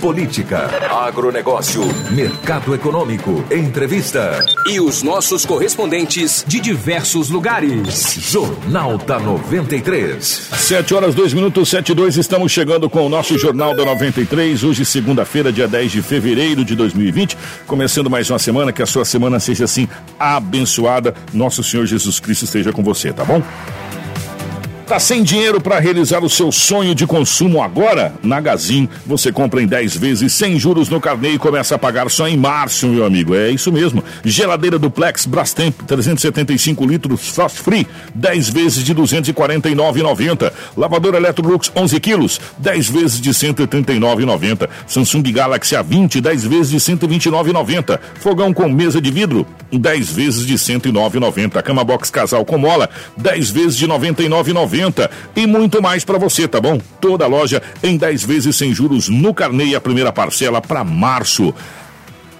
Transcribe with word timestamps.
política, 0.00 0.70
agronegócio, 1.06 1.82
mercado 2.10 2.74
econômico, 2.74 3.44
entrevista 3.50 4.42
e 4.66 4.80
os 4.80 5.02
nossos 5.02 5.44
correspondentes 5.44 6.42
de 6.48 6.58
diversos 6.58 7.28
lugares. 7.28 8.14
Jornal 8.18 8.96
da 8.96 9.20
93. 9.20 10.24
7 10.24 10.94
horas 10.94 11.14
2 11.14 11.34
minutos 11.34 11.68
7 11.68 11.92
e 11.92 11.94
2, 11.94 12.16
estamos 12.16 12.50
chegando 12.50 12.88
com 12.88 13.04
o 13.04 13.10
nosso 13.10 13.38
Jornal 13.38 13.76
da 13.76 13.84
93. 13.84 14.64
Hoje, 14.64 14.86
segunda-feira, 14.86 15.52
dia 15.52 15.68
10 15.68 15.92
de 15.92 16.02
fevereiro 16.02 16.64
de 16.64 16.74
2020. 16.74 17.36
Começando 17.66 18.08
mais 18.08 18.30
uma 18.30 18.38
semana, 18.38 18.72
que 18.72 18.82
a 18.82 18.86
sua 18.86 19.04
semana 19.04 19.38
seja 19.38 19.64
assim 19.64 19.86
abençoada. 20.18 21.14
Nosso 21.34 21.62
Senhor 21.62 21.84
Jesus 21.84 22.18
Cristo 22.18 22.46
esteja 22.46 22.72
com 22.72 22.82
você, 22.82 23.12
tá 23.12 23.24
bom? 23.24 23.42
Tá 24.90 24.98
sem 24.98 25.22
dinheiro 25.22 25.60
para 25.60 25.78
realizar 25.78 26.18
o 26.24 26.28
seu 26.28 26.50
sonho 26.50 26.96
de 26.96 27.06
consumo 27.06 27.62
agora? 27.62 28.12
Na 28.24 28.40
Gazin, 28.40 28.88
você 29.06 29.30
compra 29.30 29.62
em 29.62 29.66
10 29.68 29.96
vezes 29.96 30.32
sem 30.32 30.58
juros 30.58 30.88
no 30.88 31.00
carnê 31.00 31.34
e 31.34 31.38
começa 31.38 31.76
a 31.76 31.78
pagar 31.78 32.10
só 32.10 32.26
em 32.26 32.36
março, 32.36 32.88
meu 32.88 33.04
amigo. 33.04 33.32
É 33.32 33.50
isso 33.50 33.70
mesmo. 33.70 34.02
Geladeira 34.24 34.80
Duplex 34.80 35.26
Brastemp 35.26 35.82
375 35.86 36.84
litros 36.84 37.28
frost 37.28 37.58
free, 37.58 37.86
10 38.16 38.48
vezes 38.50 38.82
de 38.82 38.92
249,90. 38.92 40.52
Lavadora 40.76 41.18
Electrolux 41.18 41.70
11 41.76 42.00
quilos, 42.00 42.40
10 42.58 42.90
vezes 42.90 43.20
de 43.20 43.30
139,90. 43.30 44.68
Samsung 44.88 45.22
Galaxy 45.30 45.76
A20, 45.76 46.20
10 46.20 46.44
vezes 46.46 46.68
de 46.68 46.78
129,90. 46.78 48.00
Fogão 48.16 48.52
com 48.52 48.68
mesa 48.68 49.00
de 49.00 49.12
vidro, 49.12 49.46
10 49.70 50.10
vezes 50.10 50.44
de 50.44 50.54
109,90. 50.54 51.62
Cama 51.62 51.84
box 51.84 52.10
casal 52.10 52.44
com 52.44 52.58
mola, 52.58 52.90
10 53.16 53.50
vezes 53.50 53.76
de 53.76 53.86
99,90 53.86 54.79
e 55.36 55.46
muito 55.46 55.82
mais 55.82 56.04
para 56.04 56.18
você, 56.18 56.48
tá 56.48 56.60
bom? 56.60 56.78
Toda 57.00 57.26
loja 57.26 57.62
em 57.82 57.96
10 57.96 58.24
vezes 58.24 58.56
sem 58.56 58.72
juros 58.72 59.08
no 59.08 59.34
carnê 59.34 59.74
a 59.74 59.80
primeira 59.80 60.12
parcela 60.12 60.60
para 60.60 60.84
março. 60.84 61.54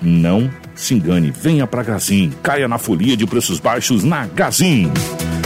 Não 0.01 0.51
se 0.75 0.95
engane, 0.95 1.31
venha 1.31 1.67
para 1.67 1.83
Gazin, 1.83 2.33
caia 2.43 2.67
na 2.67 2.79
folia 2.79 3.17
de 3.17 3.27
preços 3.27 3.61
baixos 3.61 4.03
na 4.03 4.27
Gazin. 4.27 4.91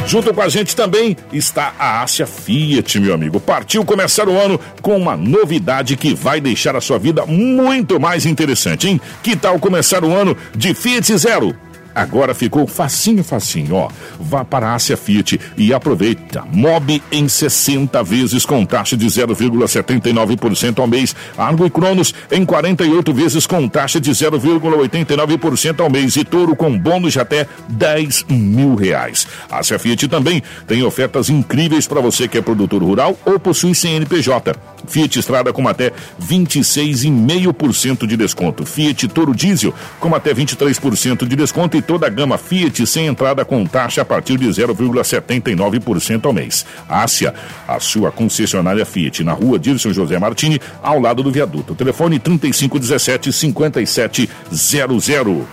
Junto 0.06 0.32
com 0.32 0.42
a 0.42 0.48
gente 0.48 0.76
também 0.76 1.16
está 1.32 1.74
a 1.78 2.02
Ásia 2.02 2.26
Fiat, 2.26 3.00
meu 3.00 3.14
amigo. 3.14 3.40
Partiu 3.40 3.84
começar 3.84 4.28
o 4.28 4.38
ano 4.38 4.60
com 4.82 4.96
uma 4.96 5.16
novidade 5.16 5.96
que 5.96 6.14
vai 6.14 6.40
deixar 6.40 6.76
a 6.76 6.80
sua 6.80 6.98
vida 6.98 7.24
muito 7.26 7.98
mais 7.98 8.26
interessante, 8.26 8.86
hein? 8.86 9.00
Que 9.22 9.34
tal 9.34 9.58
começar 9.58 10.04
o 10.04 10.14
ano 10.14 10.36
de 10.54 10.74
Fiat 10.74 11.16
Zero? 11.16 11.56
Agora 11.94 12.34
ficou 12.34 12.66
facinho, 12.66 13.22
facinho, 13.22 13.76
ó. 13.76 13.88
Vá 14.18 14.44
para 14.44 14.68
a 14.68 14.74
Ásia 14.74 14.96
Fiat 14.96 15.40
e 15.56 15.72
aproveita. 15.72 16.42
Mob 16.52 17.00
em 17.12 17.28
60 17.28 18.02
vezes 18.02 18.44
com 18.44 18.66
taxa 18.66 18.96
de 18.96 19.06
0,79% 19.06 20.80
ao 20.80 20.86
mês. 20.86 21.14
Argo 21.38 21.64
e 21.64 21.70
Cronos 21.70 22.12
em 22.32 22.44
48 22.44 23.12
vezes 23.12 23.46
com 23.46 23.68
taxa 23.68 24.00
de 24.00 24.10
0,89% 24.10 25.80
ao 25.80 25.90
mês. 25.90 26.16
E 26.16 26.24
Touro 26.24 26.56
com 26.56 26.76
bônus 26.76 27.12
de 27.12 27.20
até 27.20 27.46
10 27.68 28.24
mil 28.28 28.74
reais. 28.74 29.26
A 29.50 29.58
Ásia 29.58 29.78
Fiat 29.78 30.08
também 30.08 30.42
tem 30.66 30.82
ofertas 30.82 31.30
incríveis 31.30 31.86
para 31.86 32.00
você 32.00 32.26
que 32.26 32.38
é 32.38 32.42
produtor 32.42 32.82
rural 32.82 33.16
ou 33.24 33.38
possui 33.38 33.74
CNPJ. 33.74 34.54
Fiat 34.86 35.18
Estrada 35.18 35.52
com 35.52 35.66
até 35.66 35.92
26,5% 36.20 38.06
de 38.06 38.16
desconto. 38.16 38.66
Fiat 38.66 39.08
Toro 39.08 39.34
Diesel 39.34 39.72
com 39.98 40.14
até 40.14 40.34
23% 40.34 41.26
de 41.26 41.36
desconto 41.36 41.76
toda 41.86 42.06
a 42.06 42.10
gama 42.10 42.38
Fiat 42.38 42.86
sem 42.86 43.06
entrada 43.06 43.44
com 43.44 43.64
taxa 43.64 44.02
a 44.02 44.04
partir 44.04 44.38
de 44.38 44.46
0,79% 44.46 46.24
ao 46.24 46.32
mês. 46.32 46.66
Ásia, 46.88 47.34
a 47.66 47.78
sua 47.78 48.10
concessionária 48.10 48.84
Fiat, 48.84 49.22
na 49.22 49.32
rua 49.32 49.58
Dirson 49.58 49.92
José 49.92 50.18
Martini, 50.18 50.60
ao 50.82 51.00
lado 51.00 51.22
do 51.22 51.30
viaduto. 51.30 51.74
Telefone 51.74 52.18
3517 52.18 53.32
5700. 53.32 55.44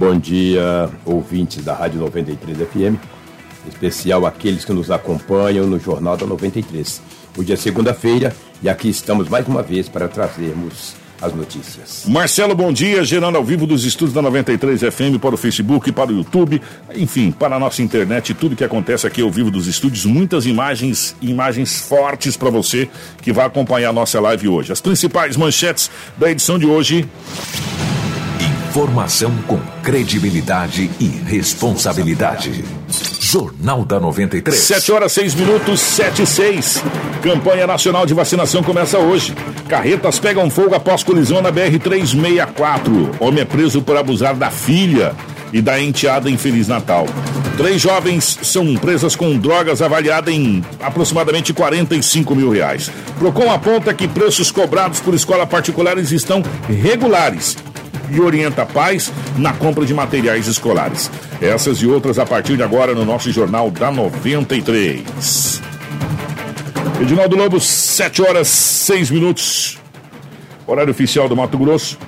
Bom 0.00 0.18
dia, 0.18 0.88
ouvintes 1.04 1.62
da 1.62 1.74
Rádio 1.74 2.00
93 2.00 2.56
FM, 2.56 2.96
especial 3.68 4.24
aqueles 4.24 4.64
que 4.64 4.72
nos 4.72 4.90
acompanham 4.90 5.66
no 5.66 5.78
Jornal 5.78 6.16
da 6.16 6.24
93. 6.24 7.02
Hoje 7.36 7.52
é 7.52 7.56
segunda-feira 7.56 8.34
e 8.62 8.70
aqui 8.70 8.88
estamos 8.88 9.28
mais 9.28 9.46
uma 9.46 9.62
vez 9.62 9.90
para 9.90 10.08
trazermos 10.08 10.94
as 11.20 11.34
notícias. 11.34 12.04
Marcelo, 12.08 12.54
bom 12.54 12.72
dia, 12.72 13.04
gerando 13.04 13.36
ao 13.36 13.44
vivo 13.44 13.66
dos 13.66 13.84
estúdios 13.84 14.14
da 14.14 14.22
93 14.22 14.80
FM 14.80 15.20
para 15.20 15.34
o 15.34 15.36
Facebook, 15.36 15.92
para 15.92 16.10
o 16.10 16.16
YouTube, 16.16 16.62
enfim, 16.94 17.30
para 17.30 17.56
a 17.56 17.58
nossa 17.58 17.82
internet, 17.82 18.32
tudo 18.32 18.56
que 18.56 18.64
acontece 18.64 19.06
aqui 19.06 19.20
ao 19.20 19.30
vivo 19.30 19.50
dos 19.50 19.66
estúdios, 19.66 20.06
muitas 20.06 20.46
imagens, 20.46 21.14
imagens 21.20 21.78
fortes 21.78 22.38
para 22.38 22.48
você 22.48 22.88
que 23.20 23.34
vai 23.34 23.44
acompanhar 23.44 23.90
a 23.90 23.92
nossa 23.92 24.18
live 24.18 24.48
hoje. 24.48 24.72
As 24.72 24.80
principais 24.80 25.36
manchetes 25.36 25.90
da 26.16 26.30
edição 26.30 26.58
de 26.58 26.64
hoje. 26.64 27.06
Informação 28.70 29.34
com 29.48 29.58
credibilidade 29.82 30.88
e 31.00 31.06
responsabilidade. 31.26 32.64
Jornal 33.18 33.84
da 33.84 33.98
93. 33.98 34.56
7 34.56 34.92
horas 34.92 35.10
6 35.10 35.34
minutos, 35.34 35.80
7 35.80 36.22
e 36.22 36.26
6. 36.26 36.84
Campanha 37.20 37.66
Nacional 37.66 38.06
de 38.06 38.14
Vacinação 38.14 38.62
começa 38.62 38.96
hoje. 38.96 39.34
Carretas 39.68 40.20
pegam 40.20 40.48
fogo 40.48 40.76
após 40.76 41.02
colisão 41.02 41.42
na 41.42 41.50
BR-364. 41.50 43.16
Homem 43.18 43.40
é 43.40 43.44
preso 43.44 43.82
por 43.82 43.96
abusar 43.96 44.36
da 44.36 44.52
filha 44.52 45.16
e 45.52 45.60
da 45.60 45.80
enteada 45.80 46.30
em 46.30 46.38
Feliz 46.38 46.68
Natal. 46.68 47.06
Três 47.56 47.82
jovens 47.82 48.38
são 48.40 48.76
presas 48.76 49.16
com 49.16 49.36
drogas 49.36 49.82
avaliadas 49.82 50.32
em 50.32 50.64
aproximadamente 50.78 51.52
45 51.52 52.36
mil 52.36 52.50
reais. 52.50 52.88
Procon 53.18 53.50
aponta 53.50 53.92
que 53.92 54.06
preços 54.06 54.52
cobrados 54.52 55.00
por 55.00 55.12
escolas 55.12 55.48
particulares 55.48 56.12
estão 56.12 56.40
regulares 56.68 57.56
e 58.10 58.20
orienta 58.20 58.66
pais 58.66 59.12
na 59.36 59.52
compra 59.52 59.84
de 59.84 59.94
materiais 59.94 60.46
escolares. 60.46 61.10
Essas 61.40 61.78
e 61.78 61.86
outras 61.86 62.18
a 62.18 62.26
partir 62.26 62.56
de 62.56 62.62
agora 62.62 62.94
no 62.94 63.04
nosso 63.04 63.30
Jornal 63.30 63.70
da 63.70 63.90
93. 63.90 65.62
Edinaldo 67.00 67.36
Lobo, 67.36 67.58
7 67.58 68.22
horas 68.22 68.48
6 68.48 69.10
minutos. 69.10 69.78
Horário 70.66 70.90
oficial 70.90 71.28
do 71.28 71.36
Mato 71.36 71.56
Grosso. 71.56 71.98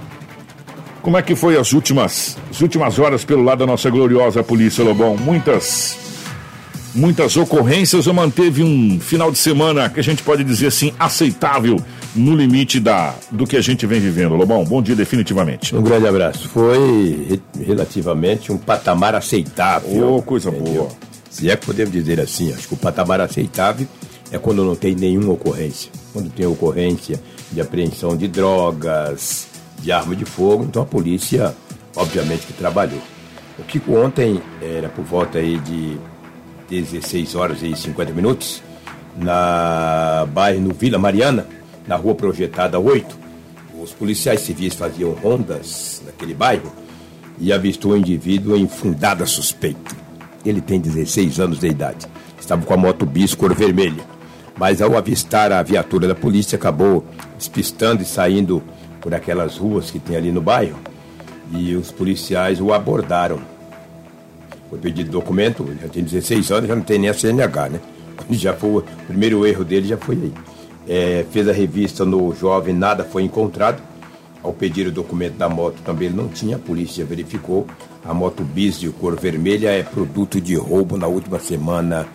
Como 1.00 1.16
é 1.16 1.22
que 1.22 1.34
foi 1.34 1.56
as 1.56 1.72
últimas, 1.72 2.36
as 2.50 2.60
últimas 2.60 2.98
horas 2.98 3.24
pelo 3.24 3.42
lado 3.42 3.60
da 3.60 3.66
nossa 3.66 3.90
gloriosa 3.90 4.42
Polícia 4.42 4.84
Lobão? 4.84 5.16
Muitas 5.16 5.98
muitas 6.94 7.36
ocorrências 7.36 8.06
ou 8.06 8.14
manteve 8.14 8.62
um 8.62 9.00
final 9.00 9.32
de 9.32 9.38
semana 9.38 9.88
que 9.88 9.98
a 9.98 10.02
gente 10.02 10.22
pode 10.22 10.44
dizer 10.44 10.66
assim 10.66 10.92
aceitável 10.98 11.82
no 12.14 12.34
limite 12.36 12.78
da 12.78 13.14
do 13.30 13.46
que 13.46 13.56
a 13.56 13.60
gente 13.60 13.86
vem 13.86 14.00
vivendo. 14.00 14.34
Lobão, 14.34 14.64
bom 14.64 14.82
dia 14.82 14.94
definitivamente. 14.94 15.74
Um 15.74 15.82
grande 15.82 16.06
abraço. 16.06 16.48
Foi 16.48 17.40
relativamente 17.58 18.52
um 18.52 18.58
patamar 18.58 19.14
aceitável. 19.14 20.16
Oh, 20.16 20.22
coisa 20.22 20.50
entendeu? 20.50 20.74
boa. 20.74 20.88
Se 21.30 21.50
é 21.50 21.56
que 21.56 21.64
podemos 21.64 21.92
dizer 21.92 22.20
assim, 22.20 22.52
acho 22.52 22.68
que 22.68 22.74
o 22.74 22.76
patamar 22.76 23.20
aceitável 23.20 23.86
é 24.30 24.38
quando 24.38 24.64
não 24.64 24.74
tem 24.74 24.94
nenhuma 24.94 25.32
ocorrência. 25.32 25.90
Quando 26.12 26.30
tem 26.30 26.46
ocorrência 26.46 27.20
de 27.50 27.60
apreensão 27.60 28.16
de 28.16 28.28
drogas, 28.28 29.46
de 29.78 29.90
arma 29.90 30.14
de 30.14 30.24
fogo, 30.24 30.64
então 30.64 30.82
a 30.82 30.86
polícia, 30.86 31.54
obviamente, 31.96 32.46
que 32.46 32.52
trabalhou. 32.52 33.00
O 33.58 33.62
Kiko 33.62 33.94
ontem 33.96 34.40
era 34.60 34.88
por 34.88 35.04
volta 35.04 35.38
aí 35.38 35.58
de 35.58 35.98
16 36.68 37.34
horas 37.34 37.62
e 37.62 37.74
50 37.76 38.12
minutos, 38.12 38.62
na 39.16 40.26
bairro 40.32 40.60
no 40.60 40.72
Vila 40.72 40.98
Mariana, 40.98 41.46
na 41.86 41.96
rua 41.96 42.14
projetada 42.14 42.78
8. 42.78 43.18
Os 43.80 43.92
policiais 43.92 44.40
civis 44.40 44.74
faziam 44.74 45.12
rondas 45.12 46.02
naquele 46.06 46.34
bairro 46.34 46.72
e 47.38 47.52
avistou 47.52 47.92
um 47.92 47.96
indivíduo 47.96 48.56
em 48.56 48.68
fundada 48.68 49.26
suspeita. 49.26 49.96
Ele 50.44 50.60
tem 50.60 50.80
16 50.80 51.40
anos 51.40 51.58
de 51.60 51.68
idade. 51.68 52.06
Estava 52.38 52.64
com 52.64 52.74
a 52.74 52.76
moto 52.76 53.06
bis 53.06 53.34
cor 53.34 53.54
vermelha. 53.54 54.04
Mas 54.56 54.82
ao 54.82 54.96
avistar 54.96 55.50
a 55.50 55.62
viatura 55.62 56.06
da 56.06 56.14
polícia, 56.14 56.56
acabou 56.56 57.04
despistando 57.38 58.02
e 58.02 58.06
saindo 58.06 58.62
por 59.00 59.14
aquelas 59.14 59.56
ruas 59.56 59.90
que 59.90 59.98
tem 59.98 60.16
ali 60.16 60.30
no 60.30 60.40
bairro. 60.40 60.78
E 61.52 61.74
os 61.74 61.90
policiais 61.90 62.60
o 62.60 62.72
abordaram. 62.72 63.40
Foi 64.70 64.78
pedido 64.78 65.10
documento, 65.10 65.68
já 65.80 65.88
tem 65.88 66.02
16 66.02 66.50
anos, 66.50 66.68
já 66.68 66.76
não 66.76 66.82
tem 66.82 66.98
nem 66.98 67.10
a 67.10 67.14
CNH, 67.14 67.68
né? 67.68 67.80
Já 68.30 68.54
foi, 68.54 68.70
o 68.70 68.84
primeiro 69.06 69.44
erro 69.44 69.64
dele 69.64 69.88
já 69.88 69.96
foi 69.96 70.14
aí. 70.14 70.32
É, 70.88 71.24
fez 71.30 71.48
a 71.48 71.52
revista 71.52 72.04
no 72.04 72.34
jovem, 72.34 72.74
nada 72.74 73.04
foi 73.04 73.22
encontrado. 73.22 73.82
Ao 74.42 74.52
pedir 74.52 74.88
o 74.88 74.92
documento 74.92 75.34
da 75.34 75.48
moto 75.48 75.76
também 75.84 76.10
não 76.10 76.28
tinha, 76.28 76.56
a 76.56 76.58
polícia 76.58 77.04
verificou. 77.04 77.66
A 78.04 78.12
moto 78.12 78.42
bis 78.42 78.80
de 78.80 78.90
cor 78.90 79.14
vermelha 79.18 79.68
é 79.70 79.84
produto 79.84 80.40
de 80.40 80.56
roubo 80.56 80.96
na 80.96 81.06
última 81.06 81.38
semana 81.38 82.08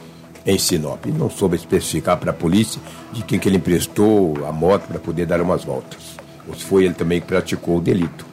em 0.46 0.58
Sinop. 0.58 1.06
Não 1.06 1.30
soube 1.30 1.56
especificar 1.56 2.18
para 2.18 2.32
a 2.32 2.34
polícia 2.34 2.82
de 3.14 3.24
quem 3.24 3.40
que 3.40 3.48
ele 3.48 3.58
emprestou 3.58 4.46
a 4.46 4.52
moto 4.52 4.88
para 4.88 5.00
poder 5.00 5.26
dar 5.26 5.42
umas 5.42 5.64
voltas. 5.64 6.18
Ou 6.48 6.54
se 6.54 6.64
foi 6.64 6.84
ele 6.84 6.94
também 6.94 7.22
que 7.22 7.28
praticou 7.28 7.78
o 7.78 7.82
delito. 7.82 8.26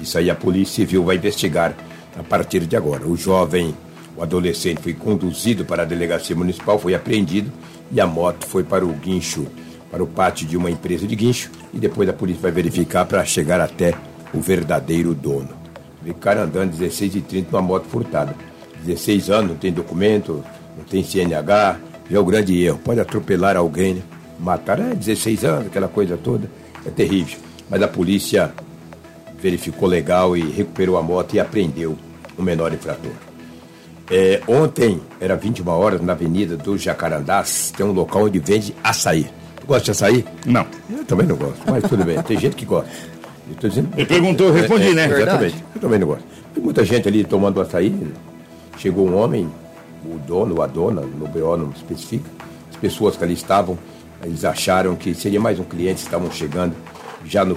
Isso 0.00 0.16
aí 0.16 0.30
a 0.30 0.34
Polícia 0.34 0.76
Civil 0.76 1.04
vai 1.04 1.16
investigar 1.16 1.76
a 2.18 2.22
partir 2.22 2.60
de 2.66 2.76
agora. 2.76 3.06
O 3.06 3.16
jovem, 3.16 3.74
o 4.16 4.22
adolescente, 4.22 4.80
foi 4.82 4.94
conduzido 4.94 5.64
para 5.64 5.82
a 5.82 5.86
delegacia 5.86 6.34
municipal, 6.34 6.78
foi 6.78 6.94
apreendido 6.94 7.52
e 7.90 8.00
a 8.00 8.06
moto 8.06 8.46
foi 8.46 8.64
para 8.64 8.84
o 8.84 8.92
guincho 8.92 9.46
para 9.92 10.02
o 10.02 10.06
pátio 10.06 10.46
de 10.48 10.56
uma 10.56 10.70
empresa 10.70 11.06
de 11.06 11.14
guincho 11.14 11.50
e 11.72 11.78
depois 11.78 12.08
a 12.08 12.14
polícia 12.14 12.40
vai 12.40 12.50
verificar 12.50 13.04
para 13.04 13.22
chegar 13.26 13.60
até 13.60 13.92
o 14.32 14.40
verdadeiro 14.40 15.14
dono. 15.14 15.50
Vi 16.02 16.14
cara 16.14 16.44
andando 16.44 16.70
16 16.70 17.16
e 17.16 17.20
30 17.20 17.50
numa 17.52 17.60
moto 17.60 17.84
furtada. 17.84 18.34
16 18.82 19.28
anos, 19.28 19.50
não 19.50 19.56
tem 19.58 19.70
documento, 19.70 20.42
não 20.76 20.84
tem 20.84 21.04
CNH, 21.04 21.78
já 22.10 22.16
é 22.16 22.18
o 22.18 22.24
grande 22.24 22.58
erro. 22.60 22.78
Pode 22.78 23.00
atropelar 23.00 23.54
alguém, 23.54 23.94
né? 23.94 24.02
matar, 24.40 24.80
é 24.80 24.94
16 24.94 25.44
anos, 25.44 25.66
aquela 25.66 25.88
coisa 25.88 26.16
toda. 26.16 26.50
É 26.86 26.90
terrível. 26.90 27.38
Mas 27.68 27.82
a 27.82 27.86
polícia 27.86 28.50
verificou 29.38 29.88
legal 29.88 30.36
e 30.36 30.40
recuperou 30.40 30.96
a 30.96 31.02
moto 31.02 31.34
e 31.34 31.40
apreendeu 31.40 31.96
o 32.36 32.42
menor 32.42 32.72
infrator. 32.72 33.12
É, 34.10 34.40
ontem, 34.48 35.00
era 35.20 35.36
21 35.36 35.68
horas, 35.68 36.00
na 36.00 36.12
Avenida 36.12 36.56
dos 36.56 36.82
Jacarandás, 36.82 37.72
tem 37.76 37.84
um 37.84 37.92
local 37.92 38.24
onde 38.24 38.38
vende 38.38 38.74
açaí. 38.82 39.26
Gosta 39.66 39.84
de 39.84 39.90
açaí? 39.92 40.24
Não. 40.46 40.66
Eu 40.90 41.04
também 41.04 41.26
não 41.26 41.36
gosto, 41.36 41.60
mas 41.66 41.82
tudo 41.84 42.04
bem. 42.04 42.20
Tem 42.22 42.38
gente 42.38 42.56
que 42.56 42.64
gosta. 42.64 42.90
Eu 43.48 43.56
tô 43.56 43.68
dizendo, 43.68 43.88
Ele 43.96 44.06
perguntou, 44.06 44.48
eu 44.48 44.52
respondi, 44.54 44.88
é, 44.88 44.94
né? 44.94 45.04
é, 45.04 45.22
Exatamente. 45.22 45.64
Eu 45.74 45.80
também 45.80 45.98
não 45.98 46.06
gosto. 46.06 46.24
Tem 46.54 46.62
muita 46.62 46.84
gente 46.84 47.08
ali 47.08 47.24
tomando 47.24 47.60
açaí. 47.60 47.94
Chegou 48.78 49.08
um 49.08 49.16
homem, 49.16 49.48
o 50.04 50.18
dono, 50.18 50.62
a 50.62 50.66
dona, 50.66 51.02
no 51.02 51.26
BO 51.28 51.56
não 51.56 51.70
especifica. 51.70 52.28
As 52.70 52.76
pessoas 52.76 53.16
que 53.16 53.24
ali 53.24 53.34
estavam, 53.34 53.78
eles 54.22 54.44
acharam 54.44 54.96
que 54.96 55.14
seria 55.14 55.40
mais 55.40 55.58
um 55.58 55.64
cliente, 55.64 56.02
estavam 56.02 56.30
chegando 56.30 56.74
já 57.24 57.44
no 57.44 57.56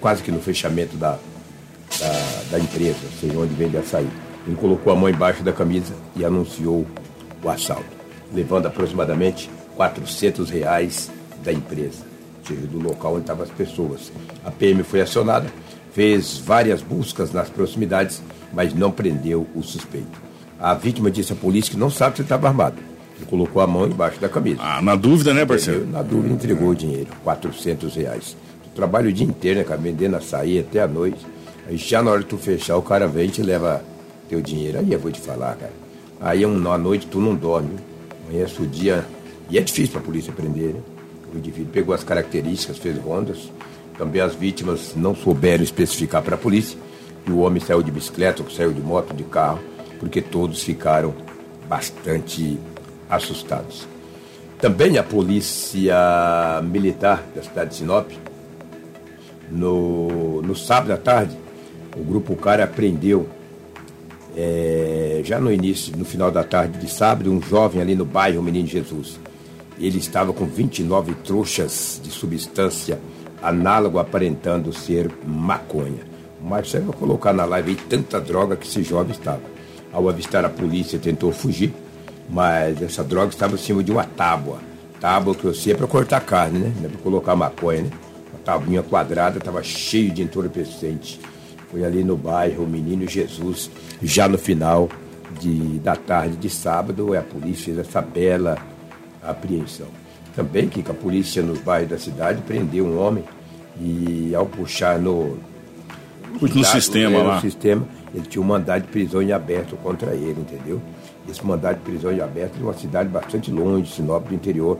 quase 0.00 0.22
que 0.22 0.30
no 0.30 0.40
fechamento 0.40 0.96
da, 0.96 1.18
da, 1.98 2.42
da 2.52 2.58
empresa, 2.58 2.98
ou 3.04 3.20
seja, 3.20 3.38
onde 3.38 3.54
vende 3.54 3.76
açaí. 3.76 4.08
Ele 4.46 4.56
colocou 4.56 4.92
a 4.92 4.96
mão 4.96 5.08
embaixo 5.08 5.42
da 5.42 5.52
camisa 5.52 5.92
e 6.14 6.24
anunciou 6.24 6.86
o 7.42 7.48
assalto, 7.48 7.84
levando 8.32 8.66
aproximadamente 8.66 9.50
400 9.74 10.50
reais 10.50 11.10
da 11.46 11.52
empresa, 11.52 12.04
ou 12.40 12.46
seja, 12.46 12.66
do 12.66 12.78
local 12.78 13.12
onde 13.12 13.22
estavam 13.22 13.44
as 13.44 13.50
pessoas. 13.50 14.12
A 14.44 14.50
PM 14.50 14.82
foi 14.82 15.00
acionada, 15.00 15.46
fez 15.92 16.38
várias 16.38 16.82
buscas 16.82 17.32
nas 17.32 17.48
proximidades, 17.48 18.22
mas 18.52 18.74
não 18.74 18.90
prendeu 18.90 19.46
o 19.54 19.62
suspeito. 19.62 20.20
A 20.58 20.74
vítima 20.74 21.10
disse 21.10 21.32
à 21.32 21.36
polícia 21.36 21.72
que 21.72 21.78
não 21.78 21.88
sabe 21.88 22.16
se 22.16 22.22
estava 22.22 22.48
armado. 22.48 22.76
Ele 23.16 23.26
colocou 23.26 23.62
a 23.62 23.66
mão 23.66 23.86
embaixo 23.86 24.20
da 24.20 24.28
camisa. 24.28 24.60
Ah, 24.60 24.82
na 24.82 24.94
dúvida, 24.94 25.32
né, 25.32 25.46
parceiro? 25.46 25.80
Entendeu? 25.80 25.96
Na 25.96 26.02
dúvida, 26.02 26.34
entregou 26.34 26.68
o 26.68 26.74
dinheiro, 26.74 27.08
400 27.24 27.94
reais. 27.94 28.36
Tu 28.64 28.70
trabalha 28.74 29.08
o 29.08 29.12
dia 29.12 29.26
inteiro, 29.26 29.58
né, 29.58 29.64
cara, 29.64 29.80
vendendo 29.80 30.16
açaí 30.16 30.58
até 30.58 30.82
a 30.82 30.88
noite. 30.88 31.24
Aí 31.66 31.76
já 31.76 32.02
na 32.02 32.10
hora 32.10 32.20
de 32.20 32.26
tu 32.26 32.36
fechar, 32.36 32.76
o 32.76 32.82
cara 32.82 33.06
vem 33.06 33.26
e 33.26 33.30
te 33.30 33.42
leva 33.42 33.82
teu 34.28 34.40
dinheiro. 34.40 34.78
Aí 34.78 34.92
eu 34.92 34.98
vou 34.98 35.10
te 35.10 35.20
falar, 35.20 35.56
cara. 35.56 35.72
Aí 36.20 36.44
um, 36.44 36.70
à 36.70 36.76
noite 36.76 37.06
tu 37.06 37.20
não 37.20 37.34
dorme. 37.34 37.76
Amanhece 38.28 38.60
o 38.60 38.66
dia. 38.66 39.04
E 39.48 39.58
é 39.58 39.60
difícil 39.60 39.92
pra 39.92 40.00
polícia 40.00 40.32
prender, 40.32 40.74
né? 40.74 40.80
O 41.32 41.38
indivíduo 41.38 41.72
pegou 41.72 41.94
as 41.94 42.04
características, 42.04 42.78
fez 42.78 42.98
rondas. 42.98 43.50
Também 43.98 44.20
as 44.20 44.34
vítimas 44.34 44.94
não 44.94 45.14
souberam 45.14 45.64
especificar 45.64 46.22
para 46.22 46.34
a 46.34 46.38
polícia. 46.38 46.78
E 47.26 47.30
o 47.30 47.38
homem 47.38 47.60
saiu 47.60 47.82
de 47.82 47.90
bicicleta, 47.90 48.44
saiu 48.50 48.72
de 48.72 48.80
moto, 48.80 49.12
de 49.14 49.24
carro, 49.24 49.58
porque 49.98 50.22
todos 50.22 50.62
ficaram 50.62 51.14
bastante 51.68 52.58
assustados. 53.08 53.86
Também 54.60 54.96
a 54.96 55.02
polícia 55.02 55.96
militar 56.62 57.24
da 57.34 57.42
cidade 57.42 57.70
de 57.70 57.76
Sinop, 57.76 58.10
no, 59.50 60.42
no 60.42 60.54
sábado 60.54 60.92
à 60.92 60.96
tarde, 60.96 61.36
o 61.96 62.02
grupo 62.02 62.34
Cara 62.36 62.66
prendeu, 62.66 63.28
é, 64.36 65.20
já 65.24 65.38
no 65.38 65.52
início, 65.52 65.96
no 65.96 66.04
final 66.04 66.30
da 66.30 66.44
tarde 66.44 66.78
de 66.78 66.90
sábado, 66.90 67.30
um 67.30 67.40
jovem 67.40 67.80
ali 67.80 67.94
no 67.94 68.04
bairro 68.04 68.42
Menino 68.42 68.66
Jesus. 68.66 69.18
Ele 69.78 69.98
estava 69.98 70.32
com 70.32 70.46
29 70.46 71.14
trouxas 71.16 72.00
de 72.02 72.10
substância 72.10 72.98
análogo 73.42 73.98
aparentando 73.98 74.72
ser 74.72 75.10
maconha. 75.26 76.02
O 76.40 76.46
Marcelo 76.46 76.86
vai 76.86 76.96
colocar 76.96 77.32
na 77.32 77.44
live 77.44 77.70
aí 77.70 77.76
tanta 77.76 78.20
droga 78.20 78.56
que 78.56 78.66
esse 78.66 78.82
jovem 78.82 79.12
estava. 79.12 79.42
Ao 79.92 80.08
avistar 80.08 80.44
a 80.44 80.48
polícia, 80.48 80.98
tentou 80.98 81.32
fugir, 81.32 81.72
mas 82.28 82.80
essa 82.82 83.04
droga 83.04 83.28
estava 83.28 83.54
em 83.54 83.58
cima 83.58 83.82
de 83.82 83.92
uma 83.92 84.04
tábua. 84.04 84.58
Tábua 85.00 85.34
que 85.34 85.44
eu 85.44 85.54
sei 85.54 85.74
é 85.74 85.76
para 85.76 85.86
cortar 85.86 86.20
carne, 86.20 86.58
né? 86.58 86.72
Não 86.78 86.86
é 86.86 86.88
para 86.88 87.00
colocar 87.00 87.36
maconha, 87.36 87.82
né? 87.82 87.90
Uma 88.32 88.40
tabuinha 88.44 88.82
quadrada, 88.82 89.38
estava 89.38 89.62
cheio 89.62 90.10
de 90.10 90.22
entorpecente. 90.22 91.20
Foi 91.70 91.84
ali 91.84 92.02
no 92.02 92.16
bairro 92.16 92.66
Menino 92.66 93.06
Jesus, 93.08 93.70
já 94.02 94.28
no 94.28 94.38
final 94.38 94.88
de, 95.40 95.78
da 95.80 95.96
tarde 95.96 96.36
de 96.36 96.48
sábado, 96.48 97.16
a 97.16 97.22
polícia 97.22 97.66
fez 97.66 97.78
essa 97.78 98.00
bela 98.00 98.56
apreensão. 99.30 99.88
Também 100.34 100.68
que 100.68 100.80
a 100.88 100.94
polícia 100.94 101.42
nos 101.42 101.58
bairros 101.60 101.90
da 101.90 101.98
cidade 101.98 102.42
prendeu 102.42 102.84
um 102.86 102.98
homem 103.00 103.24
e 103.80 104.34
ao 104.34 104.46
puxar 104.46 104.98
no, 104.98 105.38
No 106.40 106.64
sistema 106.64 107.16
é, 107.16 107.22
no 107.22 107.28
lá. 107.28 107.40
sistema, 107.40 107.86
ele 108.14 108.26
tinha 108.26 108.42
um 108.42 108.46
mandado 108.46 108.82
de 108.82 108.88
prisão 108.88 109.22
em 109.22 109.32
aberto 109.32 109.76
contra 109.76 110.14
ele, 110.14 110.40
entendeu? 110.40 110.80
Esse 111.28 111.44
mandado 111.44 111.76
de 111.76 111.82
prisão 111.82 112.12
em 112.12 112.20
aberto 112.20 112.54
é 112.54 112.58
de 112.58 112.62
uma 112.62 112.74
cidade 112.74 113.08
bastante 113.08 113.50
longe, 113.50 113.92
Sinop 113.92 114.28
do 114.28 114.34
interior 114.34 114.78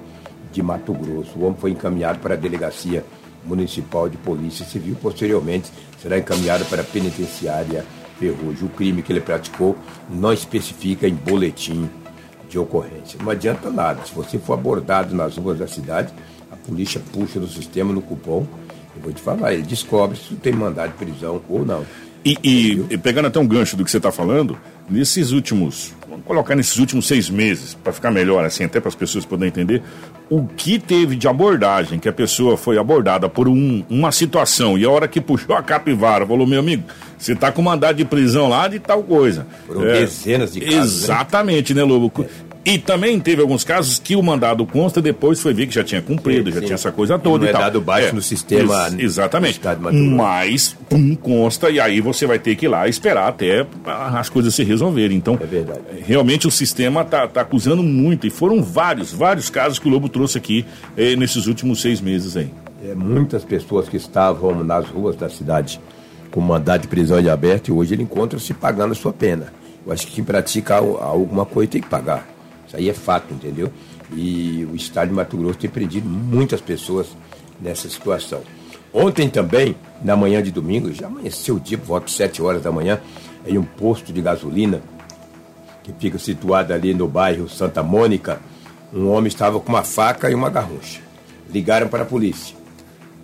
de 0.53 0.63
Mato 0.63 0.93
Grosso. 0.93 1.39
O 1.39 1.45
homem 1.45 1.57
foi 1.59 1.71
encaminhado 1.71 2.19
para 2.19 2.35
a 2.35 2.37
delegacia 2.37 3.05
municipal 3.45 4.09
de 4.09 4.17
polícia 4.17 4.65
civil, 4.65 4.97
posteriormente 5.01 5.71
será 6.01 6.19
encaminhado 6.19 6.65
para 6.67 6.83
a 6.83 6.85
penitenciária 6.85 7.85
Ferrugem. 8.19 8.67
O 8.67 8.71
crime 8.71 9.03
que 9.03 9.13
ele 9.13 9.21
praticou 9.21 9.77
não 10.09 10.33
especifica 10.33 11.07
em 11.07 11.15
boletim 11.15 11.89
de 12.57 12.59
ocorrência. 12.61 13.19
Não 13.23 13.31
adianta 13.31 13.71
nada. 13.71 14.01
Se 14.07 14.15
você 14.15 14.39
for 14.39 14.55
abordado 14.55 15.15
nas 15.15 15.37
ruas 15.37 15.59
da 15.59 15.67
cidade, 15.69 16.11
a 16.51 16.57
polícia 16.57 17.01
puxa 17.13 17.39
no 17.39 17.47
sistema, 17.47 17.93
no 17.93 18.01
cupom. 18.01 18.47
Eu 18.97 19.03
vou 19.03 19.13
te 19.13 19.21
falar, 19.21 19.53
ele 19.53 19.63
descobre 19.63 20.17
se 20.17 20.35
tem 20.37 20.55
mandado 20.55 20.93
de 20.93 20.97
prisão 21.05 21.43
ou 21.51 21.67
não. 21.67 21.85
E, 22.25 22.37
e- 22.43 22.87
e 22.91 22.99
pegando 22.99 23.27
até 23.29 23.39
um 23.39 23.47
gancho 23.47 23.77
do 23.77 23.85
que 23.85 23.91
você 23.91 23.99
está 23.99 24.11
falando, 24.11 24.59
nesses 24.91 25.31
últimos, 25.31 25.93
vamos 26.09 26.25
colocar 26.25 26.57
nesses 26.57 26.77
últimos 26.79 27.07
seis 27.07 27.29
meses, 27.31 27.75
para 27.75 27.93
ficar 27.93 28.11
melhor, 28.11 28.45
assim, 28.45 28.65
até 28.65 28.81
para 28.81 28.89
as 28.89 28.97
pessoas 28.97 29.25
poderem 29.25 29.49
entender, 29.51 29.81
o 30.29 30.45
que 30.45 30.77
teve 30.79 31.15
de 31.15 31.29
abordagem, 31.29 32.01
que 32.01 32.09
a 32.09 32.13
pessoa 32.13 32.57
foi 32.57 32.79
abordada 32.79 33.29
por 33.29 33.47
um- 33.49 33.85
uma 33.89 34.11
situação, 34.11 34.77
e 34.77 34.85
a 34.85 34.91
hora 34.91 35.07
que 35.07 35.21
puxou 35.21 35.55
a 35.55 35.63
capivara, 35.63 36.27
falou, 36.27 36.47
meu 36.49 36.59
amigo, 36.59 36.83
você 37.17 37.33
está 37.33 37.53
com 37.53 37.63
mandado 37.63 37.97
de 37.97 38.05
prisão 38.05 38.49
lá 38.49 38.67
de 38.67 38.81
tal 38.81 39.05
coisa. 39.05 39.47
Foram 39.67 39.83
dezenas 39.83 40.53
de 40.53 40.61
casos, 40.63 40.75
né? 40.75 40.85
Exatamente, 41.15 41.75
né, 41.75 41.85
Lobo? 41.85 42.13
E 42.67 42.79
também 42.79 43.21
teve 43.21 43.41
alguns 43.41 43.63
casos 43.63 44.01
que 44.01 44.17
o 44.17 44.23
mandado 44.23 44.67
consta, 44.67 45.01
depois 45.01 45.41
foi 45.41 45.55
ver 45.55 45.69
que 45.69 45.75
já 45.75 45.85
tinha 45.85 46.03
cumprido, 46.03 46.49
Sim, 46.51 46.55
já 46.55 46.61
sim. 46.61 46.67
tinha 46.67 46.75
essa 46.75 46.91
coisa 46.91 47.15
E 47.15 47.19
toda 47.21 47.39
não 47.39 47.47
e 47.47 47.49
é 47.49 47.53
tal. 47.53 47.63
dado 47.63 47.81
baixo 47.81 48.13
no 48.15 48.21
sistema 48.21 48.89
ex- 48.89 48.99
exatamente. 48.99 49.61
de 49.61 49.75
Grosso. 49.77 49.97
Mas, 50.17 50.77
pum, 50.89 51.15
consta, 51.15 51.71
e 51.71 51.79
aí 51.79 52.01
você 52.01 52.27
vai 52.27 52.41
ter 52.41 52.57
que 52.57 52.67
ir 52.67 52.69
lá 52.69 52.89
esperar 52.89 53.29
até 53.29 53.65
as 53.87 54.29
coisas 54.29 54.53
se 54.53 54.65
resolverem. 54.65 55.17
Então, 55.17 55.39
É 55.41 55.47
verdade. 55.47 55.81
realmente 56.05 56.49
o 56.49 56.51
sistema 56.51 57.05
tá, 57.05 57.29
tá 57.29 57.43
acusando 57.43 57.85
muito, 57.85 58.27
e 58.27 58.31
foram 58.31 58.61
vários, 58.63 59.13
vários 59.13 59.49
casos 59.49 59.79
que 59.79 59.87
o 59.87 59.91
Lobo 59.91 60.09
trouxe 60.09 60.37
aqui 60.37 60.65
eh, 60.97 61.15
nesses 61.15 61.47
últimos 61.47 61.81
seis 61.81 62.01
meses 62.01 62.37
aí. 62.37 62.51
é, 62.85 62.95
muitas 62.97 63.45
pessoas 63.45 63.89
que 63.89 63.97
estavam 63.97 64.65
nas 64.65 64.89
ruas 64.89 65.15
da 65.15 65.29
cidade 65.29 65.81
com 66.33 66.41
mandado 66.41 66.83
de 66.83 66.89
prisão 66.89 67.21
em 67.21 67.29
aberto 67.29 67.69
e 67.69 67.73
hoje 67.73 67.95
ele 67.95 68.03
encontra-se 68.03 68.53
pagando 68.53 68.91
a 68.91 68.95
sua 68.97 69.13
pena. 69.13 69.53
Eu 69.87 69.93
acho 69.93 70.05
que 70.07 70.15
quem 70.15 70.25
pratica 70.25 70.75
alguma 70.75 71.47
coisa 71.47 71.71
tem 71.71 71.81
que 71.81 71.89
pagar. 71.89 72.27
Isso 72.67 72.77
aí 72.77 72.89
é 72.89 72.95
fato, 72.95 73.33
entendeu? 73.33 73.73
E 74.13 74.67
o 74.71 74.75
Estado 74.75 75.09
de 75.09 75.15
Mato 75.15 75.37
Grosso 75.37 75.59
tem 75.59 75.71
prendido 75.71 76.09
muitas 76.09 76.61
pessoas 76.61 77.09
nessa 77.61 77.89
situação. 77.89 78.43
Ontem 78.93 79.29
também, 79.29 79.77
na 80.03 80.17
manhã 80.17 80.43
de 80.43 80.51
domingo, 80.51 80.93
já 80.93 81.07
amanheceu 81.07 81.57
o 81.57 81.61
dia, 81.61 81.77
por 81.77 81.87
volta 81.87 82.07
de 82.07 82.13
7 82.13 82.43
horas 82.43 82.63
da 82.63 82.73
manhã, 82.73 83.01
em 83.47 83.59
um 83.59 83.63
posto 83.63 84.13
de 84.13 84.21
gasolina 84.21 84.81
que 85.83 85.93
fica 85.93 86.19
situado 86.19 86.73
ali 86.73 86.93
no 86.93 87.07
bairro 87.07 87.49
Santa 87.49 87.83
Mônica, 87.83 88.41
um 88.93 89.09
homem 89.09 89.29
estava 89.29 89.61
com 89.61 89.69
uma 89.69 89.85
faca 89.85 90.31
e 90.31 90.35
uma 90.35 90.51
garrucha. 90.51 91.01
Ligaram 91.53 91.89
para 91.89 92.03
a 92.03 92.07
polícia. 92.07 92.56